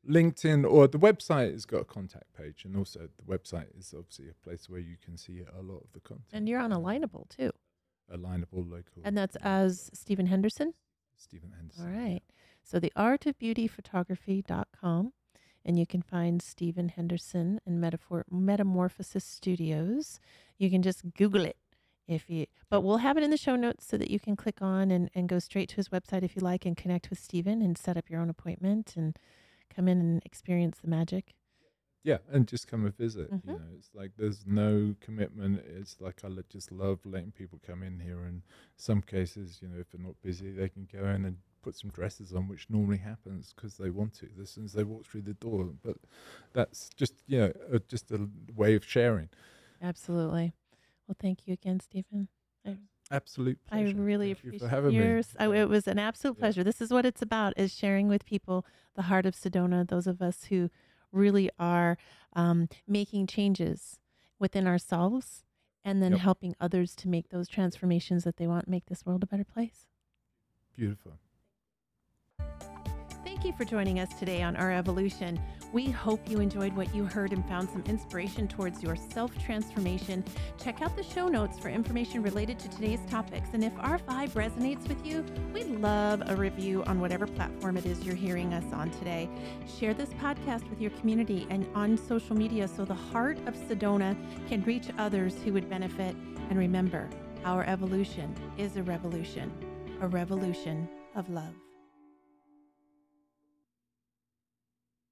LinkedIn 0.08 0.70
or 0.70 0.88
the 0.88 1.00
website 1.00 1.52
has 1.52 1.66
got 1.66 1.82
a 1.82 1.86
contact 1.86 2.34
page, 2.38 2.66
and 2.66 2.76
also 2.76 3.10
the 3.18 3.38
website 3.38 3.78
is 3.78 3.94
obviously 3.98 4.30
a 4.30 4.44
place 4.44 4.70
where 4.70 4.80
you 4.80 4.96
can 5.04 5.18
see 5.18 5.42
a 5.42 5.62
lot 5.62 5.82
of 5.84 5.92
the 5.94 6.00
content. 6.00 6.28
And 6.34 6.48
you're 6.48 6.60
on 6.60 6.72
Alignable 6.72 7.28
too. 7.30 7.52
Alignable 8.14 8.70
local. 8.70 9.02
And 9.04 9.18
that's 9.18 9.36
as 9.38 9.90
Stephen 9.94 10.28
Henderson. 10.28 10.74
Stephen 11.18 11.54
Henderson. 11.56 11.86
All 11.86 11.92
right. 11.92 12.22
So 12.64 12.80
the 12.80 12.94
art 12.96 13.26
of 13.26 13.38
beauty 13.38 13.68
photography.com 13.68 15.14
and 15.66 15.78
you 15.78 15.86
can 15.86 16.02
find 16.02 16.42
Stephen 16.42 16.90
Henderson 16.90 17.60
and 17.66 17.82
Metaphor 17.82 18.26
Metamorphosis 18.32 19.26
Studios. 19.26 20.20
You 20.58 20.70
can 20.70 20.82
just 20.82 21.14
Google 21.14 21.46
it 21.46 21.58
if 22.08 22.30
you 22.30 22.48
but 22.70 22.82
we'll 22.82 22.98
have 22.98 23.18
it 23.18 23.24
in 23.24 23.30
the 23.30 23.38
show 23.38 23.56
notes 23.56 23.86
so 23.86 23.98
that 23.98 24.10
you 24.10 24.20
can 24.20 24.36
click 24.36 24.62
on 24.62 24.90
and, 24.90 25.10
and 25.14 25.30
go 25.30 25.38
straight 25.40 25.70
to 25.70 25.76
his 25.76 25.90
website 25.90 26.24
if 26.24 26.36
you 26.36 26.42
like 26.42 26.66
and 26.66 26.76
connect 26.76 27.10
with 27.10 27.20
Stephen 27.20 27.62
and 27.62 27.78
set 27.78 27.98
up 27.98 28.10
your 28.10 28.20
own 28.20 28.30
appointment 28.30 28.94
and 28.96 29.18
come 29.74 29.88
in 29.88 30.00
and 30.00 30.22
experience 30.26 30.80
the 30.80 30.88
magic. 30.88 31.34
Yeah, 32.04 32.20
and 32.32 32.48
just 32.48 32.68
come 32.68 32.86
and 32.86 32.96
visit. 32.96 33.30
Mhm. 33.32 33.42
You 33.46 33.54
know, 33.54 33.66
it's 33.78 33.90
like 33.94 34.12
there's 34.18 34.46
no 34.48 34.96
commitment. 35.02 35.60
It's 35.66 36.00
like 36.00 36.24
I 36.24 36.30
just 36.50 36.72
love 36.72 37.06
letting 37.06 37.32
people 37.32 37.60
come 37.66 37.84
in 37.84 38.00
here. 38.00 38.24
And 38.24 38.42
some 38.78 39.02
cases, 39.02 39.60
you 39.62 39.68
know, 39.68 39.80
if 39.80 39.92
they're 39.92 40.02
not 40.02 40.22
busy, 40.22 40.52
they 40.52 40.70
can 40.70 40.88
go 40.92 41.06
in 41.06 41.26
and 41.26 41.38
put 41.62 41.76
some 41.76 41.90
dresses 41.90 42.34
on, 42.34 42.48
which 42.48 42.70
normally 42.70 42.98
happens 42.98 43.54
because 43.54 43.76
they 43.78 43.90
want 43.90 44.14
to 44.16 44.30
as 44.42 44.50
soon 44.50 44.64
as 44.64 44.74
they 44.74 44.84
walk 44.86 45.06
through 45.06 45.24
the 45.24 45.34
door. 45.34 45.66
But 45.84 45.98
that's 46.54 46.90
just 46.96 47.16
you 47.28 47.40
know 47.40 47.54
uh, 47.74 47.80
just 47.90 48.12
a 48.12 48.30
way 48.56 48.76
of 48.76 48.86
sharing. 48.86 49.30
Absolutely. 49.82 50.54
Well, 51.08 51.16
thank 51.20 51.48
you 51.48 51.54
again, 51.54 51.80
Stephen. 51.82 52.30
Absolute 53.12 53.58
I 53.72 53.82
really 53.82 54.32
Thank 54.34 54.44
you 54.44 54.50
appreciate 54.50 54.62
for 54.62 54.68
having 54.70 54.92
me. 54.92 54.98
yours. 54.98 55.36
I, 55.40 55.48
it 55.48 55.70
was 55.70 55.88
an 55.88 56.00
absolute 56.00 56.38
Yeah. 56.38 56.42
pleasure. 56.42 56.64
This 56.64 56.82
is 56.82 56.92
what 56.92 57.06
it's 57.06 57.22
about: 57.22 57.54
is 57.58 57.76
sharing 57.76 58.08
with 58.08 58.26
people 58.26 58.66
the 58.96 59.04
heart 59.04 59.26
of 59.26 59.36
Sedona. 59.36 59.88
Those 59.88 60.08
of 60.08 60.22
us 60.22 60.46
who 60.46 60.70
really 61.12 61.50
are 61.60 61.98
um, 62.34 62.68
making 62.88 63.28
changes 63.28 64.00
within 64.40 64.68
ourselves, 64.68 65.44
and 65.84 66.02
then 66.04 66.12
Yep. 66.12 66.22
helping 66.22 66.56
others 66.60 66.96
to 66.98 67.08
make 67.08 67.30
those 67.30 67.48
transformations 67.48 68.24
that 68.24 68.38
they 68.38 68.48
want, 68.48 68.68
make 68.68 68.86
this 68.88 69.06
world 69.06 69.24
a 69.24 69.28
better 69.28 69.44
place. 69.46 69.88
Beautiful. 70.76 71.14
Thank 73.40 73.58
you 73.58 73.66
for 73.66 73.72
joining 73.72 74.02
us 74.02 74.10
today 74.20 74.42
on 74.44 74.58
Our 74.58 74.70
Evolution. 74.70 75.40
We 75.72 75.90
hope 75.90 76.30
you 76.30 76.42
enjoyed 76.42 76.76
what 76.76 76.94
you 76.94 77.06
heard 77.06 77.32
and 77.32 77.48
found 77.48 77.70
some 77.70 77.82
inspiration 77.86 78.50
towards 78.50 78.84
your 78.84 78.98
self 78.98 79.32
transformation. 79.42 80.26
Check 80.62 80.82
out 80.82 80.98
the 80.98 81.04
show 81.04 81.30
notes 81.30 81.58
for 81.58 81.70
information 81.70 82.22
related 82.22 82.60
to 82.60 82.68
today's 82.68 83.00
topics. 83.10 83.52
And 83.54 83.64
if 83.64 83.72
our 83.80 83.98
vibe 84.00 84.32
resonates 84.32 84.90
with 84.90 85.06
you, 85.06 85.24
we'd 85.54 85.70
love 85.80 86.22
a 86.26 86.36
review 86.36 86.84
on 86.84 87.00
whatever 87.00 87.26
platform 87.26 87.78
it 87.78 87.86
is 87.86 88.04
you're 88.04 88.14
hearing 88.14 88.54
us 88.54 88.74
on 88.74 88.92
today. 88.92 89.30
Share 89.80 89.94
this 89.94 90.10
podcast 90.16 90.70
with 90.70 90.82
your 90.82 90.92
community 90.92 91.48
and 91.50 91.66
on 91.76 91.98
social 91.98 92.36
media 92.36 92.68
so 92.68 92.84
the 92.84 92.94
heart 92.94 93.38
of 93.48 93.56
Sedona 93.56 94.18
can 94.50 94.64
reach 94.64 94.90
others 94.98 95.36
who 95.46 95.54
would 95.54 95.70
benefit. 95.70 96.14
And 96.50 96.60
remember, 96.60 97.10
our 97.46 97.64
evolution 97.64 98.36
is 98.58 98.76
a 98.76 98.84
revolution, 98.84 99.50
a 100.02 100.10
revolution 100.10 100.90
of 101.16 101.30
love. 101.30 101.56